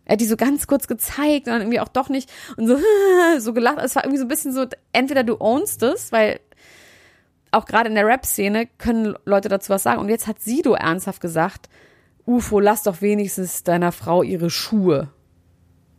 Er 0.05 0.15
hat 0.15 0.21
die 0.21 0.27
so 0.27 0.37
ganz 0.37 0.67
kurz 0.67 0.89
gezeigt 0.89 1.47
und 1.47 1.53
dann 1.53 1.61
irgendwie 1.63 1.81
auch 1.81 1.89
doch 1.89 2.09
nicht 2.09 2.31
und 2.57 2.67
so, 2.67 2.77
so 3.39 3.53
gelacht. 3.53 3.79
Es 3.83 3.95
war 3.95 4.05
irgendwie 4.05 4.19
so 4.19 4.25
ein 4.25 4.29
bisschen 4.29 4.53
so, 4.53 4.67
entweder 4.93 5.23
du 5.25 5.41
ownst 5.41 5.83
es, 5.83 6.11
weil 6.13 6.41
auch 7.53 7.67
gerade 7.67 7.89
in 7.89 7.95
der 7.95 8.07
Rap-Szene 8.07 8.67
können 8.79 9.15
Leute 9.25 9.49
dazu 9.49 9.71
was 9.71 9.83
sagen. 9.83 10.01
Und 10.01 10.09
jetzt 10.09 10.27
hat 10.27 10.41
Sido 10.41 10.73
ernsthaft 10.75 11.21
gesagt, 11.21 11.69
UFO, 12.27 12.61
lass 12.61 12.83
doch 12.83 13.01
wenigstens 13.03 13.63
deiner 13.63 13.93
Frau 13.93 14.23
ihre 14.23 14.49
Schuhe. 14.51 15.11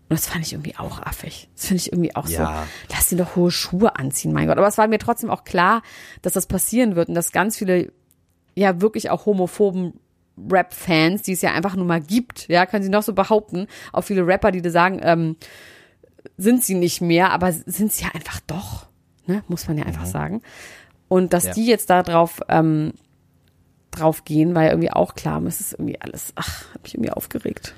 Und 0.09 0.19
das 0.19 0.27
fand 0.27 0.45
ich 0.45 0.53
irgendwie 0.53 0.75
auch 0.77 1.01
affig. 1.01 1.49
Das 1.55 1.67
finde 1.67 1.81
ich 1.81 1.91
irgendwie 1.91 2.15
auch 2.15 2.27
Ja. 2.27 2.65
so, 2.87 2.93
lass 2.93 3.09
sie 3.09 3.15
doch 3.15 3.35
hohe 3.35 3.51
Schuhe 3.51 3.95
anziehen, 3.97 4.33
mein 4.33 4.47
Gott. 4.47 4.57
Aber 4.57 4.67
es 4.67 4.77
war 4.77 4.87
mir 4.87 4.99
trotzdem 4.99 5.29
auch 5.29 5.43
klar, 5.43 5.81
dass 6.21 6.33
das 6.33 6.45
passieren 6.47 6.95
wird 6.95 7.09
und 7.09 7.15
dass 7.15 7.31
ganz 7.31 7.57
viele, 7.57 7.91
ja, 8.55 8.81
wirklich 8.81 9.09
auch 9.09 9.25
homophoben 9.25 9.99
Rap-Fans, 10.49 11.21
die 11.21 11.33
es 11.33 11.41
ja 11.41 11.53
einfach 11.53 11.75
nur 11.75 11.85
mal 11.85 12.01
gibt, 12.01 12.47
ja, 12.47 12.65
können 12.65 12.83
sie 12.83 12.89
noch 12.89 13.03
so 13.03 13.13
behaupten, 13.13 13.67
auch 13.91 14.01
viele 14.03 14.25
Rapper, 14.25 14.51
die 14.51 14.61
da 14.61 14.69
sagen, 14.69 14.99
ähm, 15.03 15.35
sind 16.37 16.63
sie 16.63 16.73
nicht 16.75 17.01
mehr, 17.01 17.31
aber 17.31 17.51
sind 17.51 17.91
sie 17.91 18.03
ja 18.05 18.11
einfach 18.13 18.39
doch, 18.47 18.87
ne, 19.27 19.43
muss 19.47 19.67
man 19.67 19.77
ja 19.77 19.85
einfach 19.85 20.05
sagen. 20.05 20.41
Und 21.09 21.33
dass 21.33 21.45
Ja. 21.45 21.53
die 21.53 21.65
jetzt 21.67 21.89
da 21.89 22.01
drauf, 22.01 22.39
ähm, 22.49 22.93
drauf 23.91 24.25
gehen, 24.25 24.55
war 24.55 24.63
ja 24.63 24.69
irgendwie 24.71 24.91
auch 24.91 25.13
klar. 25.13 25.43
Es 25.43 25.59
ist 25.59 25.73
irgendwie 25.73 26.01
alles, 26.01 26.31
ach, 26.35 26.73
hat 26.73 26.81
mich 26.83 26.95
irgendwie 26.95 27.11
aufgeregt. 27.11 27.75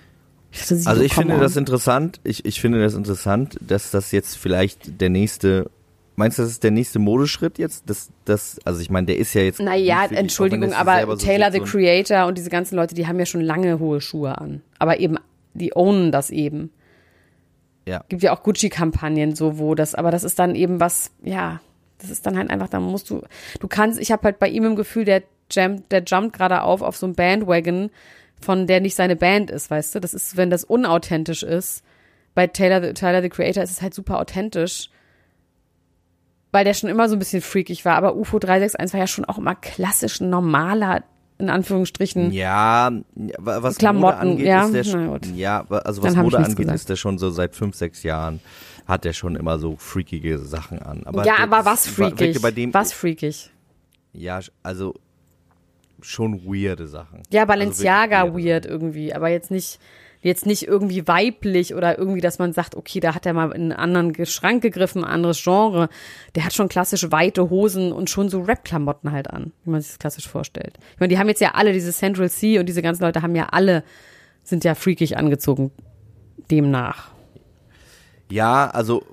Ich 0.52 0.62
dachte, 0.62 0.82
Also 0.86 1.02
ich 1.02 1.14
finde 1.14 1.34
on. 1.34 1.42
das 1.42 1.58
interessant, 1.58 2.22
ich, 2.24 2.46
ich 2.46 2.62
finde 2.62 2.82
das 2.82 2.94
interessant, 2.94 3.58
dass 3.60 3.92
das 3.92 4.12
jetzt 4.14 4.38
vielleicht 4.38 5.02
der 5.02 5.10
nächste, 5.10 5.70
meinst 6.16 6.38
du, 6.38 6.44
das 6.44 6.52
ist 6.52 6.64
der 6.64 6.72
nächste 6.72 7.00
Modeschritt 7.00 7.58
jetzt? 7.58 7.90
Das, 7.90 8.10
das, 8.26 8.58
also 8.66 8.82
ich 8.82 8.90
meine, 8.90 9.08
der 9.08 9.18
ist 9.18 9.34
ja 9.34 9.42
jetzt. 9.42 9.60
Naja, 9.60 10.02
wirklich- 10.04 10.20
Entschuldigung, 10.20 10.74
aber 10.74 11.06
so 11.18 11.26
Taylor 11.26 11.52
the 11.52 11.60
Creator 11.60 12.26
und 12.28 12.38
diese 12.38 12.50
ganzen 12.50 12.76
Leute, 12.76 12.96
die 12.96 13.08
haben 13.08 13.20
ja 13.20 13.26
schon 13.26 13.42
lange 13.42 13.80
hohe 13.80 14.02
Schuhe 14.02 14.38
an. 14.38 14.62
Aber 14.80 15.00
eben, 15.00 15.18
die 15.54 15.76
ownen 15.76 16.12
das 16.12 16.30
eben. 16.32 16.72
Ja. 17.88 18.04
Gibt 18.10 18.24
ja 18.24 18.34
auch 18.36 18.42
Gucci-Kampagnen, 18.44 19.36
so 19.36 19.60
wo 19.60 19.76
das, 19.76 19.94
aber 19.94 20.10
das 20.12 20.24
ist 20.24 20.40
dann 20.40 20.56
eben 20.56 20.80
was, 20.80 21.12
ja, 21.24 21.62
das 22.00 22.10
ist 22.10 22.26
dann 22.26 22.38
halt 22.38 22.50
einfach, 22.50 22.68
da 22.68 22.80
musst 22.80 23.10
du, 23.10 23.22
du 23.60 23.68
kannst, 23.68 24.00
ich 24.00 24.12
habe 24.12 24.24
halt 24.24 24.40
bei 24.40 24.50
ihm 24.50 24.66
im 24.66 24.76
Gefühl, 24.76 25.06
der 25.06 25.22
jumpt, 25.52 25.92
der 25.92 26.04
jumpt 26.04 26.34
gerade 26.36 26.64
auf 26.64 26.82
auf 26.82 26.98
so 26.98 27.06
ein 27.06 27.14
Bandwagon, 27.14 27.92
von 28.42 28.66
der 28.68 28.82
nicht 28.82 28.96
seine 28.96 29.16
Band 29.16 29.52
ist, 29.52 29.70
weißt 29.70 29.96
du? 29.96 30.00
Das 30.00 30.14
ist, 30.16 30.36
wenn 30.36 30.50
das 30.50 30.64
unauthentisch 30.64 31.44
ist. 31.44 31.84
Bei 32.34 32.48
Taylor, 32.48 32.82
the- 32.82 32.94
Tyler 32.94 33.22
the 33.22 33.30
Creator 33.30 33.64
ist 33.64 33.72
es 33.72 33.82
halt 33.82 33.94
super 33.94 34.20
authentisch, 34.20 34.90
weil 36.56 36.64
der 36.64 36.74
schon 36.74 36.90
immer 36.90 37.10
so 37.10 37.16
ein 37.16 37.20
bisschen 37.20 37.42
freakig 37.42 37.84
war. 37.86 37.96
Aber 37.96 38.16
UFO 38.16 38.40
361 38.40 38.94
war 38.94 39.00
ja 39.02 39.08
schon 39.08 39.26
auch 39.26 39.38
immer 39.38 39.56
klassisch 39.56 40.22
normaler, 40.22 41.04
in 41.38 41.50
Anführungsstrichen. 41.50 42.32
Ja, 42.32 42.92
wa- 43.16 43.62
was 43.62 43.78
Klamotten, 43.78 44.16
Mode 44.30 44.32
angeht, 44.32 44.46
ja, 44.48 44.66
ist 44.66 44.94
der 44.94 45.20
ja, 45.36 45.66
also 45.70 46.02
was 46.02 46.16
Mode 46.16 46.38
angeht, 46.38 46.56
gesagt. 46.58 46.76
ist 46.76 46.90
der 46.90 46.96
schon 46.96 47.18
so 47.18 47.30
seit 47.30 47.56
fünf, 47.56 47.76
sechs 47.76 48.04
Jahren 48.04 48.40
hat 48.88 49.04
der 49.04 49.14
schon 49.14 49.36
immer 49.36 49.60
so 49.60 49.76
freakige 49.78 50.38
Sachen 50.40 50.80
an. 50.80 51.02
Aber 51.06 51.26
ja, 51.26 51.36
aber 51.42 51.66
was 51.66 51.88
freakig? 51.88 52.42
Bei 52.42 52.52
dem, 52.52 52.74
was 52.74 52.94
freakig? 52.94 53.50
Ja, 54.14 54.40
also 54.64 54.94
schon 56.02 56.46
weirde 56.46 56.88
Sachen. 56.88 57.24
Ja, 57.32 57.42
Also 57.42 57.48
Balenciaga 57.48 58.26
wirklich 58.26 58.46
weird 58.46 58.66
irgendwie, 58.66 59.14
aber 59.14 59.30
jetzt 59.30 59.52
nicht, 59.52 59.80
jetzt 60.26 60.48
nicht 60.48 60.68
irgendwie 60.68 61.08
weiblich 61.08 61.76
oder 61.76 62.00
irgendwie, 62.00 62.20
dass 62.20 62.40
man 62.40 62.52
sagt, 62.52 62.76
okay, 62.76 63.00
da 63.00 63.14
hat 63.14 63.28
er 63.28 63.34
mal 63.34 63.52
in 63.52 63.72
einen 63.72 63.72
anderen 63.72 64.26
Schrank 64.26 64.64
gegriffen, 64.64 65.04
ein 65.04 65.10
anderes 65.10 65.44
Genre. 65.44 65.88
Der 66.34 66.46
hat 66.46 66.54
schon 66.54 66.68
klassisch 66.68 67.12
weite 67.12 67.52
Hosen 67.52 67.92
und 67.92 68.10
schon 68.10 68.30
so 68.30 68.42
Rap-Klamotten 68.42 69.12
halt 69.12 69.30
an, 69.30 69.54
wie 69.64 69.70
man 69.70 69.82
sich 69.82 69.92
das 69.92 70.00
klassisch 70.00 70.28
vorstellt. 70.28 70.80
Ich 70.94 71.00
meine, 71.00 71.10
die 71.10 71.20
haben 71.20 71.28
jetzt 71.28 71.42
ja 71.42 71.52
alle, 71.54 71.74
diese 71.74 71.94
Central 71.94 72.30
C 72.32 72.58
und 72.58 72.66
diese 72.66 72.82
ganzen 72.82 73.04
Leute 73.04 73.22
haben 73.22 73.36
ja 73.36 73.50
alle, 73.52 73.84
sind 74.44 74.64
ja 74.64 74.74
freakig 74.74 75.16
angezogen, 75.16 75.72
demnach. 76.50 77.12
Ja, 78.32 78.68
also 78.72 79.04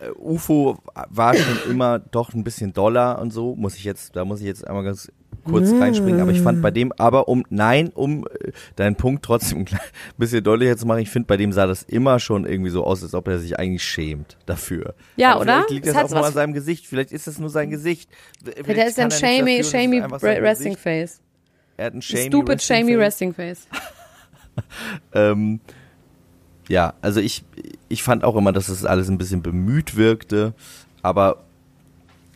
äh, 0.00 0.10
UFO 0.18 0.76
war 1.08 1.34
schon 1.34 1.70
immer 1.70 1.98
doch 1.98 2.34
ein 2.34 2.44
bisschen 2.44 2.74
doller 2.74 3.18
und 3.20 3.32
so, 3.32 3.56
muss 3.56 3.74
ich 3.76 3.84
jetzt, 3.84 4.16
da 4.16 4.26
muss 4.26 4.40
ich 4.40 4.46
jetzt 4.46 4.66
einmal 4.66 4.84
ganz 4.84 5.10
kurz 5.44 5.70
reinspringen, 5.70 6.20
aber 6.20 6.30
ich 6.30 6.40
fand 6.40 6.62
bei 6.62 6.70
dem, 6.70 6.92
aber 6.92 7.28
um, 7.28 7.44
nein, 7.50 7.90
um 7.94 8.26
äh, 8.26 8.52
deinen 8.76 8.96
Punkt 8.96 9.24
trotzdem 9.24 9.58
ein 9.70 9.78
bisschen 10.16 10.42
deutlicher 10.44 10.76
zu 10.76 10.86
machen, 10.86 11.00
ich 11.00 11.10
finde, 11.10 11.26
bei 11.26 11.36
dem 11.36 11.52
sah 11.52 11.66
das 11.66 11.82
immer 11.82 12.18
schon 12.20 12.46
irgendwie 12.46 12.70
so 12.70 12.84
aus, 12.84 13.02
als 13.02 13.14
ob 13.14 13.28
er 13.28 13.38
sich 13.38 13.58
eigentlich 13.58 13.84
schämt 13.84 14.36
dafür. 14.46 14.94
Ja, 15.16 15.32
aber 15.32 15.42
oder? 15.42 15.52
Vielleicht 15.54 15.70
liegt 15.70 15.86
das 15.86 15.94
hat 15.94 16.04
auch 16.06 16.10
nur 16.10 16.26
an 16.26 16.32
seinem 16.32 16.52
Gesicht, 16.54 16.86
vielleicht 16.86 17.12
ist 17.12 17.26
das 17.26 17.38
nur 17.38 17.50
sein 17.50 17.70
Gesicht. 17.70 18.10
Vielleicht 18.42 18.68
der 18.68 18.86
ist 18.88 18.98
ein 18.98 19.10
shamey, 19.10 19.58
das 19.58 19.70
shamey 19.70 20.00
Resting 20.00 20.74
Gesicht. 20.74 20.80
Face. 20.80 21.20
Er 21.76 21.86
hat 21.86 21.94
ein 21.94 22.02
shamey 22.02 22.26
Stupid, 22.26 22.62
shamey 22.62 22.92
Face. 22.92 23.00
Resting 23.00 23.34
Face. 23.34 23.68
Ähm, 25.12 25.60
ja, 26.68 26.94
also 27.00 27.20
ich, 27.20 27.44
ich 27.88 28.02
fand 28.02 28.24
auch 28.24 28.36
immer, 28.36 28.52
dass 28.52 28.68
es 28.68 28.84
alles 28.84 29.08
ein 29.08 29.18
bisschen 29.18 29.42
bemüht 29.42 29.96
wirkte, 29.96 30.52
aber 31.02 31.44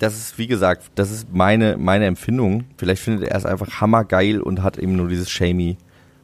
das 0.03 0.15
ist, 0.17 0.37
wie 0.39 0.49
gesagt, 0.49 0.91
das 0.97 1.11
ist 1.13 1.33
meine, 1.33 1.77
meine 1.79 2.07
Empfindung. 2.07 2.65
Vielleicht 2.77 3.03
findet 3.03 3.29
er 3.29 3.37
es 3.37 3.47
einfach 3.47 3.81
hammergeil 3.81 4.41
und 4.41 4.63
hat 4.63 4.77
eben 4.77 4.97
nur 4.97 5.09
dieses 5.09 5.31
shamey 5.31 5.77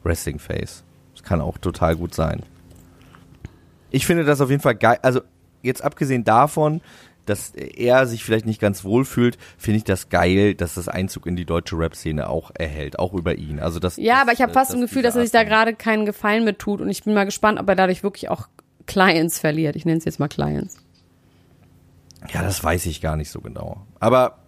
Wrestling 0.03 0.39
Face. 0.39 0.83
Das 1.15 1.23
kann 1.23 1.41
auch 1.41 1.59
total 1.59 1.95
gut 1.97 2.15
sein. 2.15 2.43
Ich 3.91 4.05
finde 4.07 4.25
das 4.25 4.41
auf 4.41 4.51
jeden 4.51 4.63
Fall 4.63 4.75
geil. 4.75 4.99
Also, 5.03 5.21
jetzt 5.63 5.83
abgesehen 5.83 6.25
davon, 6.25 6.81
dass 7.25 7.51
er 7.51 8.07
sich 8.07 8.25
vielleicht 8.25 8.47
nicht 8.47 8.61
ganz 8.61 8.85
wohl 8.85 9.05
fühlt, 9.05 9.39
finde 9.59 9.79
ich 9.79 9.85
das 9.85 10.09
geil, 10.09 10.55
dass 10.55 10.75
das 10.75 10.89
Einzug 10.89 11.27
in 11.27 11.37
die 11.37 11.45
deutsche 11.45 11.79
Rap-Szene 11.79 12.29
auch 12.29 12.51
erhält, 12.55 12.99
auch 12.99 13.13
über 13.15 13.37
ihn. 13.37 13.61
Also 13.61 13.79
das, 13.81 13.97
Ja, 13.97 14.15
das, 14.15 14.23
aber 14.23 14.33
ich 14.33 14.41
habe 14.43 14.53
fast 14.53 14.71
das- 14.71 14.77
ein 14.77 14.81
Gefühl, 14.81 15.03
dass 15.03 15.15
er 15.15 15.23
sich 15.23 15.31
da 15.31 15.45
gerade 15.45 15.75
keinen 15.75 16.07
Gefallen 16.07 16.45
mit 16.45 16.59
tut 16.59 16.81
und 16.81 16.89
ich 16.89 17.05
bin 17.05 17.15
mal 17.15 17.25
gespannt, 17.25 17.61
ob 17.61 17.69
er 17.69 17.77
dadurch 17.77 18.03
wirklich 18.03 18.29
auch 18.31 18.49
Clients 18.87 19.39
verliert. 19.39 19.77
Ich 19.77 19.85
nenne 19.85 19.99
es 19.99 20.05
jetzt 20.07 20.19
mal 20.19 20.29
Clients. 20.29 20.79
Ja, 22.33 22.43
das 22.43 22.63
weiß 22.63 22.87
ich 22.87 23.01
gar 23.01 23.17
nicht 23.17 23.31
so 23.31 23.41
genau. 23.41 23.87
Aber 24.01 24.39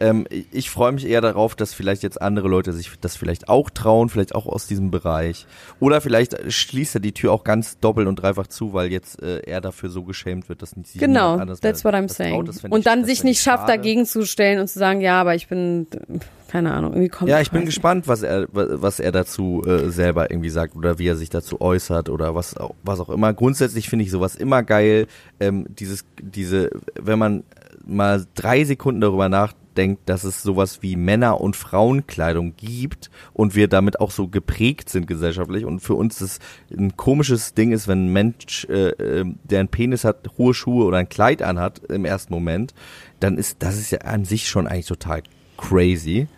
ähm, 0.00 0.26
ich- 0.52 0.70
freue 0.70 0.92
mich 0.92 1.06
eher 1.06 1.20
darauf, 1.20 1.54
dass 1.54 1.72
vielleicht 1.74 2.02
jetzt 2.02 2.20
andere 2.20 2.48
Leute 2.48 2.72
sich 2.72 2.90
das 3.00 3.16
vielleicht 3.16 3.48
auch 3.48 3.70
trauen, 3.70 4.08
vielleicht 4.08 4.34
auch 4.34 4.46
aus 4.46 4.66
diesem 4.66 4.90
Bereich. 4.90 5.46
Oder 5.80 6.00
vielleicht 6.00 6.36
schließt 6.52 6.96
er 6.96 7.00
die 7.00 7.12
Tür 7.12 7.32
auch 7.32 7.44
ganz 7.44 7.78
doppelt 7.78 8.08
und 8.08 8.16
dreifach 8.16 8.46
zu, 8.48 8.72
weil 8.72 8.90
jetzt 8.90 9.22
äh, 9.22 9.40
er 9.40 9.60
dafür 9.60 9.90
so 9.90 10.02
geschämt 10.02 10.48
wird, 10.48 10.62
dass 10.62 10.76
nicht 10.76 10.88
sich 10.90 11.00
Genau, 11.00 11.36
anders 11.36 11.60
that's 11.60 11.84
what 11.84 11.94
I'm 11.94 12.08
saying. 12.08 12.44
traut. 12.46 12.64
Und 12.72 12.78
ich- 12.80 12.84
dann 12.84 13.04
sich 13.04 13.22
nicht 13.24 13.40
schafft, 13.40 13.68
dagegen 13.68 14.04
zu 14.06 14.26
stellen 14.26 14.58
und 14.60 14.68
zu 14.68 14.78
sagen, 14.78 15.00
ja, 15.00 15.20
aber 15.20 15.34
ich 15.34 15.48
bin, 15.48 15.86
keine 16.48 16.72
Ahnung, 16.72 16.92
irgendwie 16.92 17.08
kommt. 17.08 17.28
Ja, 17.30 17.40
ich 17.40 17.50
bin 17.50 17.64
gespannt, 17.64 18.06
was 18.08 18.22
er 18.22 18.46
was 18.52 19.00
er 19.00 19.12
dazu 19.12 19.62
äh, 19.66 19.90
selber 19.90 20.30
irgendwie 20.30 20.50
sagt 20.50 20.76
oder 20.76 20.98
wie 20.98 21.06
er 21.08 21.16
sich 21.16 21.30
dazu 21.30 21.60
äußert 21.60 22.08
oder 22.08 22.34
was 22.34 22.56
auch, 22.56 22.74
was 22.82 23.00
auch 23.00 23.08
immer. 23.10 23.32
Grundsätzlich 23.32 23.88
finde 23.88 24.04
ich 24.04 24.10
sowas 24.10 24.34
immer 24.36 24.62
geil. 24.62 25.06
Ähm, 25.40 25.66
dieses 25.68 26.04
diese, 26.20 26.70
wenn 27.00 27.18
man 27.18 27.42
mal 27.86 28.26
drei 28.34 28.64
Sekunden 28.64 29.00
darüber 29.00 29.28
nachdenkt, 29.28 30.08
dass 30.08 30.24
es 30.24 30.42
sowas 30.42 30.82
wie 30.82 30.96
Männer- 30.96 31.40
und 31.40 31.56
Frauenkleidung 31.56 32.54
gibt 32.56 33.10
und 33.32 33.54
wir 33.54 33.68
damit 33.68 34.00
auch 34.00 34.10
so 34.10 34.28
geprägt 34.28 34.88
sind 34.88 35.06
gesellschaftlich. 35.06 35.64
Und 35.64 35.80
für 35.80 35.94
uns 35.94 36.18
das 36.18 36.38
ein 36.70 36.96
komisches 36.96 37.54
Ding 37.54 37.72
ist, 37.72 37.88
wenn 37.88 38.06
ein 38.06 38.12
Mensch, 38.12 38.66
äh, 38.70 38.90
äh, 38.90 39.24
der 39.44 39.60
einen 39.60 39.68
Penis 39.68 40.04
hat, 40.04 40.30
hohe 40.38 40.54
Schuhe 40.54 40.84
oder 40.84 40.98
ein 40.98 41.08
Kleid 41.08 41.42
anhat 41.42 41.80
im 41.88 42.04
ersten 42.04 42.32
Moment, 42.32 42.74
dann 43.20 43.38
ist 43.38 43.62
das 43.62 43.76
ist 43.78 43.90
ja 43.90 43.98
an 44.00 44.24
sich 44.24 44.48
schon 44.48 44.66
eigentlich 44.66 44.86
total 44.86 45.22
crazy 45.56 46.28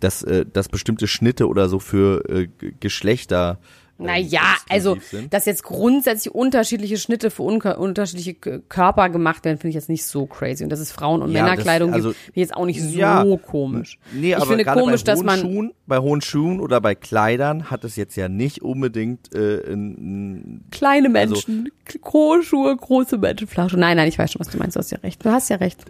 dass, 0.00 0.22
äh, 0.22 0.44
dass 0.50 0.68
bestimmte 0.68 1.06
Schnitte 1.06 1.46
oder 1.46 1.68
so 1.68 1.78
für 1.78 2.28
äh, 2.28 2.48
Geschlechter 2.80 3.58
Naja, 4.06 4.56
also, 4.68 4.96
sind. 5.10 5.32
dass 5.32 5.46
jetzt 5.46 5.62
grundsätzlich 5.62 6.34
unterschiedliche 6.34 6.96
Schnitte 6.96 7.30
für 7.30 7.42
unterschiedliche 7.42 8.34
Körper 8.34 9.08
gemacht 9.08 9.44
werden, 9.44 9.58
finde 9.58 9.70
ich 9.70 9.74
jetzt 9.74 9.88
nicht 9.88 10.04
so 10.04 10.26
crazy. 10.26 10.64
Und 10.64 10.70
dass 10.70 10.80
es 10.80 10.92
Frauen- 10.92 11.22
und 11.22 11.30
Ja, 11.32 11.40
das- 11.40 11.50
Männerkleidung 11.50 11.92
also- 11.92 12.08
gibt, 12.10 12.20
finde 12.20 12.32
ich 12.40 12.40
jetzt 12.40 12.54
auch 12.56 12.66
nicht 12.66 12.82
so 12.82 12.98
Ja. 12.98 13.24
komisch. 13.46 13.98
Nee, 14.12 14.30
ich 14.30 14.36
aber 14.36 14.46
finde 14.46 14.64
komisch, 14.64 15.04
bei 15.04 15.12
dass 15.12 15.18
hohen 15.18 15.26
man 15.26 15.40
Schuhen, 15.40 15.72
bei 15.86 15.98
hohen 15.98 16.20
Schuhen 16.20 16.60
oder 16.60 16.80
bei 16.80 16.94
Kleidern 16.94 17.70
hat 17.70 17.84
es 17.84 17.96
jetzt 17.96 18.16
ja 18.16 18.28
nicht 18.28 18.62
unbedingt 18.62 19.34
äh, 19.34 19.72
ein, 19.72 20.64
kleine 20.70 21.08
Also- 21.18 21.34
Menschen, 21.34 21.70
große 22.00 22.42
Schuhe, 22.44 22.76
große 22.76 23.18
Menschenflasche. 23.18 23.76
Nein, 23.78 23.96
nein, 23.96 24.08
ich 24.08 24.18
weiß 24.18 24.32
schon, 24.32 24.40
was 24.40 24.48
du 24.48 24.58
meinst. 24.58 24.76
Du 24.76 24.80
hast 24.80 24.90
ja 24.90 24.98
recht. 24.98 25.24
Du 25.24 25.30
hast 25.30 25.48
ja 25.50 25.56
recht. 25.56 25.84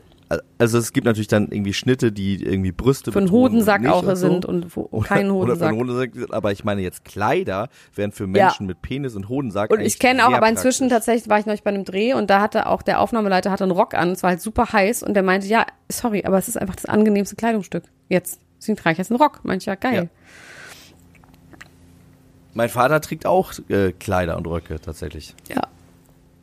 Also 0.58 0.78
es 0.78 0.92
gibt 0.92 1.06
natürlich 1.06 1.26
dann 1.28 1.48
irgendwie 1.50 1.72
Schnitte, 1.74 2.12
die 2.12 2.42
irgendwie 2.44 2.70
Brüste 2.70 3.10
Für 3.10 3.18
einen 3.18 3.32
Hodensack 3.32 3.84
auch 3.86 4.02
und 4.04 4.08
so. 4.10 4.14
sind 4.14 4.46
und 4.46 4.76
wo, 4.76 4.88
Oder- 4.92 5.08
keinen 5.08 5.32
Hodensack. 5.32 5.74
Hodensack, 5.74 6.14
sind, 6.14 6.32
aber 6.32 6.52
ich 6.52 6.62
meine 6.64 6.82
jetzt 6.82 7.04
Kleider 7.04 7.68
wären 7.94 8.12
für 8.12 8.26
Menschen 8.28 8.66
mit 8.66 8.80
Penis 8.80 9.16
und 9.16 9.28
Hodensack 9.28 9.70
Und 9.70 9.80
ich 9.80 9.98
kenne 9.98 10.26
auch, 10.26 10.32
aber 10.32 10.48
inzwischen 10.48 10.88
praktisch. 10.88 11.06
tatsächlich 11.06 11.28
war 11.28 11.40
ich 11.40 11.46
neulich 11.46 11.64
bei 11.64 11.70
einem 11.70 11.84
Dreh 11.84 12.14
und 12.14 12.30
da 12.30 12.40
hatte 12.40 12.66
auch 12.66 12.82
der 12.82 13.00
Aufnahmeleiter 13.00 13.50
hatte 13.50 13.64
einen 13.64 13.72
Rock 13.72 13.94
an, 13.94 14.10
es 14.12 14.22
war 14.22 14.30
halt 14.30 14.40
super 14.40 14.72
heiß 14.72 15.02
und 15.02 15.14
der 15.14 15.22
meinte, 15.24 15.48
ja, 15.48 15.66
sorry, 15.90 16.22
aber 16.24 16.38
es 16.38 16.46
ist 16.46 16.56
einfach 16.56 16.76
das 16.76 16.86
angenehmste 16.86 17.34
Kleidungsstück. 17.34 17.84
Jetzt. 18.08 18.40
Deswegen 18.60 18.76
trage 18.76 18.92
ich 18.92 18.98
jetzt 18.98 19.10
einen 19.10 19.20
Rock. 19.20 19.40
Meinte 19.42 19.62
ich, 19.62 19.66
ja, 19.66 19.74
geil. 19.74 20.10
Mein 22.54 22.68
Vater 22.68 23.00
trägt 23.00 23.26
auch 23.26 23.52
äh, 23.68 23.92
Kleider 23.92 24.36
und 24.36 24.46
Röcke 24.46 24.80
tatsächlich. 24.80 25.34
Ja. 25.48 25.62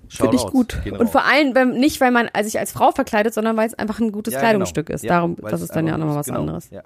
Finde 0.10 0.36
ich 0.36 0.46
gut. 0.46 0.80
gehen 0.84 0.96
Und 0.96 1.10
vor 1.10 1.26
allem, 1.26 1.56
wenn, 1.56 1.72
nicht, 1.72 2.00
weil 2.02 2.12
man 2.12 2.30
sich 2.44 2.60
als 2.60 2.72
Frau 2.72 2.92
verkleidet, 2.92 3.34
sondern 3.34 3.58
weil 3.58 3.68
es 3.68 3.74
einfach 3.74 4.00
ein 4.00 4.12
gutes 4.12 4.34
Ja, 4.34 4.40
Kleidungsstück 4.40 4.88
genau. 4.88 4.96
ist. 4.96 5.04
Ja, 5.04 5.16
Darum, 5.16 5.36
weil 5.40 5.52
das 5.52 5.62
ist 5.62 5.76
dann 5.76 5.88
ja 5.88 5.96
auch 5.96 5.98
nochmal 5.98 6.16
was 6.16 6.28
genau, 6.28 6.40
anderes. 6.40 6.70
Ja. 6.70 6.84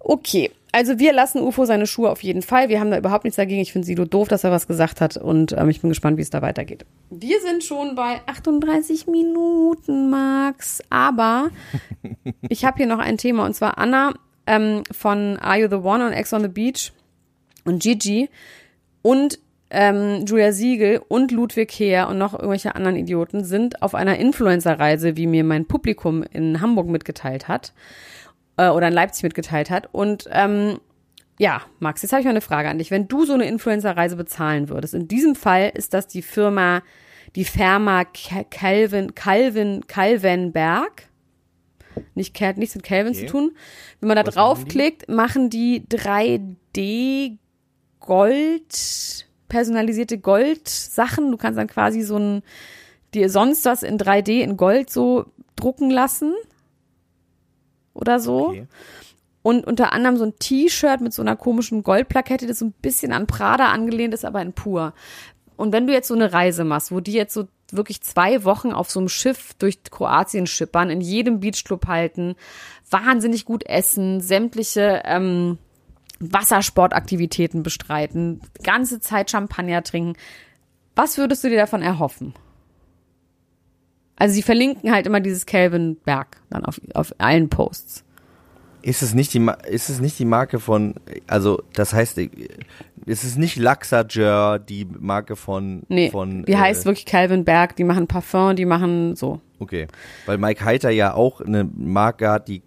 Okay, 0.00 0.50
also 0.72 0.98
wir 0.98 1.12
lassen 1.12 1.40
Ufo 1.40 1.66
seine 1.66 1.86
Schuhe 1.86 2.10
auf 2.10 2.22
jeden 2.22 2.42
Fall. 2.42 2.68
Wir 2.68 2.80
haben 2.80 2.90
da 2.90 2.98
überhaupt 2.98 3.24
nichts 3.24 3.36
dagegen. 3.36 3.60
Ich 3.60 3.72
finde 3.72 3.86
Silo 3.86 4.04
doof, 4.06 4.26
dass 4.26 4.42
er 4.42 4.50
was 4.50 4.66
gesagt 4.66 5.00
hat 5.00 5.16
und 5.16 5.52
ähm, 5.52 5.68
ich 5.68 5.80
bin 5.80 5.90
gespannt, 5.90 6.18
wie 6.18 6.22
es 6.22 6.30
da 6.30 6.42
weitergeht. 6.42 6.84
Wir 7.10 7.40
sind 7.40 7.62
schon 7.62 7.94
bei 7.94 8.20
38 8.26 9.06
Minuten, 9.06 10.10
Max. 10.10 10.82
Aber 10.90 11.50
ich 12.48 12.64
habe 12.64 12.78
hier 12.78 12.86
noch 12.86 12.98
ein 12.98 13.18
Thema 13.18 13.46
und 13.46 13.54
zwar 13.54 13.78
Anna 13.78 14.14
ähm, 14.48 14.82
von 14.90 15.38
Are 15.38 15.58
You 15.58 15.68
the 15.68 15.76
One 15.76 16.04
on 16.04 16.12
Ex 16.12 16.32
on 16.32 16.42
the 16.42 16.48
Beach 16.48 16.92
und 17.64 17.80
Gigi 17.80 18.28
und 19.02 19.38
ähm, 19.70 20.24
Julia 20.26 20.52
Siegel 20.52 21.00
und 21.08 21.32
Ludwig 21.32 21.72
Heer 21.72 22.08
und 22.08 22.18
noch 22.18 22.34
irgendwelche 22.34 22.74
anderen 22.74 22.96
Idioten 22.96 23.44
sind 23.44 23.82
auf 23.82 23.94
einer 23.94 24.18
Influencer-Reise, 24.18 25.16
wie 25.16 25.26
mir 25.26 25.42
mein 25.44 25.66
Publikum 25.66 26.22
in 26.22 26.60
Hamburg 26.60 26.86
mitgeteilt 26.88 27.48
hat 27.48 27.72
äh, 28.56 28.68
oder 28.68 28.88
in 28.88 28.94
Leipzig 28.94 29.24
mitgeteilt 29.24 29.70
hat. 29.70 29.88
Und 29.92 30.28
ähm, 30.30 30.78
ja, 31.38 31.62
Max, 31.80 32.02
jetzt 32.02 32.12
habe 32.12 32.20
ich 32.20 32.24
mal 32.26 32.30
eine 32.30 32.40
Frage 32.40 32.68
an 32.68 32.78
dich. 32.78 32.90
Wenn 32.92 33.08
du 33.08 33.24
so 33.24 33.32
eine 33.32 33.48
Influencer-Reise 33.48 34.14
bezahlen 34.16 34.68
würdest, 34.68 34.94
in 34.94 35.08
diesem 35.08 35.34
Fall 35.34 35.72
ist 35.74 35.92
das 35.94 36.06
die 36.06 36.22
Firma, 36.22 36.82
die 37.34 37.44
Firma 37.44 38.04
Ca- 38.04 38.44
Calvin, 38.48 39.14
Calvin, 39.16 39.84
Calvenberg. 39.88 41.08
Nicht, 42.14 42.40
nichts 42.56 42.74
mit 42.76 42.84
Calvin 42.84 43.12
Okay. 43.12 43.26
zu 43.26 43.32
tun. 43.32 43.52
Wenn 44.00 44.08
man 44.08 44.16
da 44.16 44.26
Was 44.26 44.34
machen 44.36 44.54
die? 44.58 44.60
draufklickt, 44.62 45.08
machen 45.08 45.50
die 45.50 45.82
3D 45.88 47.38
Gold, 48.00 49.26
personalisierte 49.48 50.18
Gold-Sachen. 50.18 51.30
Du 51.30 51.36
kannst 51.36 51.58
dann 51.58 51.66
quasi 51.66 52.02
so 52.02 52.16
ein, 52.16 52.42
dir 53.14 53.30
sonst 53.30 53.64
was 53.64 53.82
in 53.82 53.98
3D 53.98 54.40
in 54.40 54.56
Gold 54.56 54.90
so 54.90 55.26
drucken 55.56 55.90
lassen. 55.90 56.34
Oder 57.94 58.18
so. 58.18 58.48
Okay. 58.48 58.66
Und 59.42 59.66
unter 59.66 59.92
anderem 59.92 60.16
so 60.16 60.24
ein 60.24 60.38
T-Shirt 60.38 61.00
mit 61.00 61.12
so 61.12 61.20
einer 61.20 61.36
komischen 61.36 61.82
Goldplakette, 61.82 62.46
das 62.46 62.60
so 62.60 62.66
ein 62.66 62.74
bisschen 62.80 63.12
an 63.12 63.26
Prada 63.26 63.68
angelehnt 63.68 64.14
ist, 64.14 64.24
aber 64.24 64.40
in 64.40 64.54
pur. 64.54 64.94
Und 65.56 65.72
wenn 65.72 65.86
du 65.86 65.92
jetzt 65.92 66.08
so 66.08 66.14
eine 66.14 66.32
Reise 66.32 66.64
machst, 66.64 66.90
wo 66.90 67.00
die 67.00 67.12
jetzt 67.12 67.34
so 67.34 67.46
wirklich 67.70 68.00
zwei 68.02 68.44
Wochen 68.44 68.72
auf 68.72 68.90
so 68.90 69.00
einem 69.00 69.08
Schiff 69.08 69.54
durch 69.58 69.82
Kroatien 69.84 70.46
schippern, 70.46 70.90
in 70.90 71.00
jedem 71.00 71.40
Beachclub 71.40 71.86
halten, 71.86 72.36
wahnsinnig 72.90 73.44
gut 73.44 73.66
essen, 73.66 74.20
sämtliche 74.20 75.02
ähm, 75.04 75.58
Wassersportaktivitäten 76.32 77.62
bestreiten, 77.62 78.40
ganze 78.62 79.00
Zeit 79.00 79.30
Champagner 79.30 79.82
trinken, 79.82 80.14
was 80.94 81.18
würdest 81.18 81.44
du 81.44 81.48
dir 81.48 81.58
davon 81.58 81.82
erhoffen? 81.82 82.34
Also 84.16 84.34
sie 84.34 84.42
verlinken 84.42 84.92
halt 84.92 85.06
immer 85.06 85.20
dieses 85.20 85.46
Calvin 85.46 85.96
Berg 86.04 86.40
dann 86.50 86.64
auf, 86.64 86.80
auf 86.94 87.14
allen 87.18 87.48
Posts. 87.48 88.04
Ist 88.82 89.02
es 89.02 89.14
nicht 89.14 89.32
die 89.32 89.38
Ma 89.38 89.52
ist 89.52 89.88
es 89.88 90.00
nicht 90.00 90.18
die 90.18 90.26
Marke 90.26 90.60
von 90.60 90.94
also 91.26 91.62
das 91.72 91.94
heißt 91.94 92.18
ist 92.18 93.24
es 93.24 93.36
nicht 93.36 93.56
Laxager 93.56 94.58
die 94.58 94.84
Marke 94.84 95.36
von 95.36 95.84
Nee, 95.88 96.10
von 96.10 96.44
die 96.44 96.52
äh, 96.52 96.56
heißt 96.56 96.84
wirklich 96.84 97.06
Calvin 97.06 97.44
Berg, 97.44 97.76
die 97.76 97.84
machen 97.84 98.06
Parfum, 98.06 98.54
die 98.56 98.66
machen 98.66 99.16
so. 99.16 99.40
Okay, 99.58 99.88
weil 100.26 100.36
Mike 100.36 100.62
Heiter 100.62 100.90
ja 100.90 101.14
auch 101.14 101.40
eine 101.40 101.64
Marke 101.64 102.28
hat, 102.28 102.48
die 102.48 102.62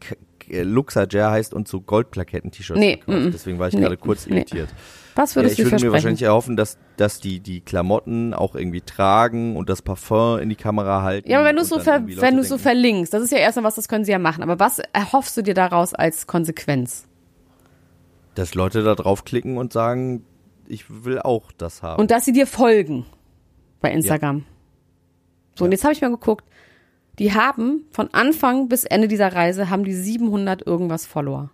K- 0.49 0.61
Luxager 0.63 1.31
heißt 1.31 1.53
und 1.53 1.67
so 1.67 1.81
Goldplaketten-T-Shirts 1.81 2.79
Nee, 2.79 2.99
verkauft. 3.03 3.25
mm. 3.27 3.31
Deswegen 3.31 3.59
war 3.59 3.67
ich 3.67 3.73
Nee, 3.73 3.81
gerade 3.81 3.97
kurz 3.97 4.25
nee. 4.27 4.35
irritiert. 4.37 4.69
Was 5.15 5.31
Ja, 5.33 5.41
würdest 5.41 5.53
ich 5.53 5.57
du 5.57 5.63
dir 5.65 5.71
würde 5.71 5.85
mir 5.87 5.91
wahrscheinlich 5.93 6.21
erhoffen, 6.21 6.55
dass, 6.57 6.77
dass 6.95 7.19
die, 7.19 7.39
die 7.39 7.61
Klamotten 7.61 8.33
auch 8.35 8.53
irgendwie 8.55 8.81
tragen 8.81 9.55
und 9.55 9.67
das 9.69 9.81
Parfum 9.81 10.37
in 10.39 10.49
die 10.49 10.55
Kamera 10.55 11.01
halten. 11.01 11.29
ja, 11.29 11.39
aber 11.39 11.47
wenn 11.47 11.55
du 11.55 11.63
so 11.63 11.77
wenn 11.83 12.05
du 12.37 12.43
so 12.43 12.49
denken, 12.55 12.59
verlinkst, 12.59 13.13
das 13.13 13.23
ist 13.23 13.31
ja 13.31 13.39
erstmal 13.39 13.65
was, 13.65 13.75
das 13.75 13.87
können 13.87 14.05
sie 14.05 14.11
ja 14.11 14.19
machen. 14.19 14.43
Aber 14.43 14.59
was 14.59 14.79
erhoffst 14.93 15.35
du 15.35 15.41
dir 15.41 15.55
daraus 15.55 15.93
als 15.95 16.27
Konsequenz? 16.27 17.07
Dass 18.35 18.53
Leute 18.53 18.83
da 18.83 18.93
draufklicken 18.93 19.57
und 19.57 19.73
sagen, 19.73 20.23
ich 20.67 20.85
will 21.03 21.19
auch 21.19 21.51
das 21.51 21.81
haben. 21.81 21.99
Und 21.99 22.11
dass 22.11 22.25
sie 22.25 22.31
dir 22.33 22.45
folgen 22.45 23.05
bei 23.81 23.91
Instagram. 23.91 24.43
So, 25.57 25.65
und 25.65 25.71
jetzt 25.71 25.83
habe 25.83 25.93
ich 25.93 26.01
mal 26.01 26.11
geguckt, 26.11 26.45
die 27.19 27.33
haben 27.33 27.85
von 27.91 28.13
Anfang 28.13 28.69
bis 28.69 28.83
Ende 28.83 29.07
dieser 29.07 29.33
Reise 29.33 29.69
haben 29.69 29.83
die 29.83 29.93
700 29.93 30.65
irgendwas 30.65 31.05
Follower. 31.05 31.49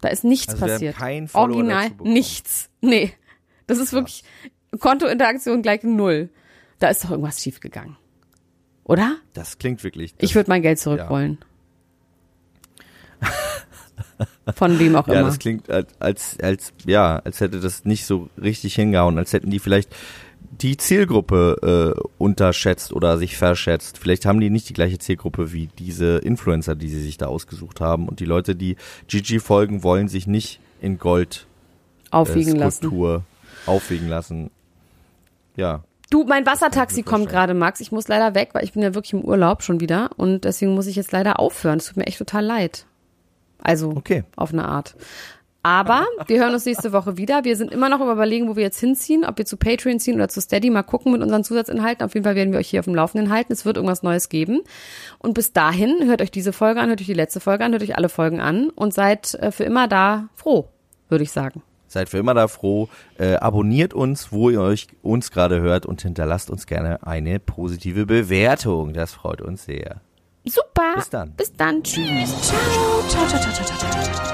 Da 0.00 0.08
ist 0.08 0.22
nichts 0.22 0.52
Also 0.54 0.66
passiert. 0.66 0.96
keinen 0.96 1.28
Follower 1.28 1.56
Original 1.56 1.90
nichts. 2.02 2.70
Nee. 2.80 3.12
Das 3.66 3.78
ist 3.78 3.92
wirklich 3.92 4.22
Kontointeraktion 4.78 5.62
gleich 5.62 5.82
null. 5.82 6.28
Da 6.78 6.88
ist 6.88 7.04
doch 7.04 7.10
irgendwas 7.10 7.42
schiefgegangen. 7.42 7.96
Oder? 8.84 9.16
das 9.32 9.58
klingt 9.58 9.82
wirklich. 9.82 10.14
Das, 10.16 10.28
Ich 10.28 10.34
würde 10.34 10.50
mein 10.50 10.60
Geld 10.60 10.78
zurückrollen. 10.78 11.38
Von 14.54 14.78
wem 14.78 14.94
auch 14.96 15.08
ja, 15.08 15.14
immer. 15.14 15.28
das 15.28 15.38
klingt 15.38 15.70
als, 15.70 15.88
als, 15.98 16.38
als, 16.40 16.72
ja, 16.84 17.16
als 17.24 17.40
hätte 17.40 17.60
das 17.60 17.86
nicht 17.86 18.04
so 18.04 18.28
richtig 18.40 18.74
hingehauen, 18.74 19.16
als 19.16 19.32
hätten 19.32 19.48
die 19.50 19.58
vielleicht 19.58 19.94
die 20.50 20.76
Zielgruppe 20.76 21.94
äh, 21.98 22.08
unterschätzt 22.18 22.92
oder 22.92 23.18
sich 23.18 23.36
verschätzt. 23.36 23.98
Vielleicht 23.98 24.26
haben 24.26 24.40
die 24.40 24.50
nicht 24.50 24.68
die 24.68 24.72
gleiche 24.74 24.98
Zielgruppe 24.98 25.52
wie 25.52 25.68
diese 25.78 26.18
Influencer, 26.18 26.74
die 26.74 26.88
sie 26.88 27.00
sich 27.00 27.16
da 27.16 27.26
ausgesucht 27.26 27.80
haben. 27.80 28.08
Und 28.08 28.20
die 28.20 28.24
Leute, 28.24 28.54
die 28.54 28.76
Gigi 29.08 29.40
folgen, 29.40 29.82
wollen 29.82 30.08
sich 30.08 30.26
nicht 30.26 30.60
in 30.80 30.98
Gold 30.98 31.46
äh, 32.06 32.16
Aufwiegen 32.16 32.56
lassen. 32.56 32.78
Skulptur 32.78 33.24
aufwiegen 33.66 34.08
lassen. 34.08 34.50
Ja. 35.56 35.82
Du, 36.10 36.24
mein 36.24 36.46
Wassertaxi 36.46 37.02
kommt 37.02 37.28
gerade, 37.28 37.54
Max. 37.54 37.80
Ich 37.80 37.90
muss 37.90 38.08
leider 38.08 38.34
weg, 38.34 38.50
weil 38.52 38.64
ich 38.64 38.72
bin 38.72 38.82
ja 38.82 38.94
wirklich 38.94 39.14
im 39.14 39.22
Urlaub 39.22 39.62
schon 39.62 39.80
wieder 39.80 40.10
und 40.16 40.44
deswegen 40.44 40.74
muss 40.74 40.86
ich 40.86 40.96
jetzt 40.96 41.12
leider 41.12 41.40
aufhören. 41.40 41.78
Es 41.78 41.86
tut 41.86 41.96
mir 41.96 42.06
echt 42.06 42.18
total 42.18 42.44
leid. 42.44 42.86
Also 43.58 43.90
Okay. 43.96 44.24
auf 44.36 44.52
eine 44.52 44.66
Art. 44.68 44.94
Aber 45.64 46.04
wir 46.26 46.40
hören 46.40 46.52
uns 46.52 46.66
nächste 46.66 46.92
Woche 46.92 47.16
wieder. 47.16 47.44
Wir 47.44 47.56
sind 47.56 47.72
immer 47.72 47.88
noch 47.88 48.02
über 48.02 48.12
überlegen, 48.12 48.50
wo 48.50 48.56
wir 48.56 48.62
jetzt 48.62 48.78
hinziehen, 48.78 49.24
ob 49.24 49.38
wir 49.38 49.46
zu 49.46 49.56
Patreon 49.56 49.98
ziehen 49.98 50.16
oder 50.16 50.28
zu 50.28 50.42
Steady. 50.42 50.68
Mal 50.68 50.82
gucken 50.82 51.10
mit 51.10 51.22
unseren 51.22 51.42
Zusatzinhalten. 51.42 52.04
Auf 52.04 52.12
jeden 52.12 52.24
Fall 52.24 52.34
werden 52.34 52.52
wir 52.52 52.58
euch 52.58 52.68
hier 52.68 52.80
auf 52.80 52.84
dem 52.84 52.94
Laufenden 52.94 53.32
halten. 53.32 53.50
Es 53.50 53.64
wird 53.64 53.78
irgendwas 53.78 54.02
Neues 54.02 54.28
geben. 54.28 54.60
Und 55.18 55.32
bis 55.32 55.54
dahin 55.54 56.04
hört 56.04 56.20
euch 56.20 56.30
diese 56.30 56.52
Folge 56.52 56.80
an, 56.80 56.90
hört 56.90 57.00
euch 57.00 57.06
die 57.06 57.14
letzte 57.14 57.40
Folge 57.40 57.64
an, 57.64 57.72
hört 57.72 57.82
euch 57.82 57.96
alle 57.96 58.10
Folgen 58.10 58.40
an 58.40 58.68
und 58.68 58.92
seid 58.92 59.32
äh, 59.36 59.50
für 59.50 59.64
immer 59.64 59.88
da 59.88 60.28
froh, 60.34 60.68
würde 61.08 61.24
ich 61.24 61.32
sagen. 61.32 61.62
Seid 61.86 62.10
für 62.10 62.18
immer 62.18 62.34
da 62.34 62.46
froh. 62.46 62.90
Äh, 63.16 63.36
abonniert 63.36 63.94
uns, 63.94 64.32
wo 64.32 64.50
ihr 64.50 64.60
euch 64.60 64.88
uns 65.00 65.30
gerade 65.30 65.62
hört 65.62 65.86
und 65.86 66.02
hinterlasst 66.02 66.50
uns 66.50 66.66
gerne 66.66 67.06
eine 67.06 67.40
positive 67.40 68.04
Bewertung. 68.04 68.92
Das 68.92 69.14
freut 69.14 69.40
uns 69.40 69.64
sehr. 69.64 70.02
Super. 70.44 70.96
Bis 70.96 71.08
dann. 71.08 71.32
Bis 71.32 71.56
dann. 71.56 71.82
Tschüss. 71.82 72.34
Ciao, 72.42 72.58
ciao, 73.08 73.26
ciao, 73.28 73.40
ciao, 73.40 73.64
ciao, 73.64 73.78
ciao, 73.78 74.12
ciao. 74.12 74.33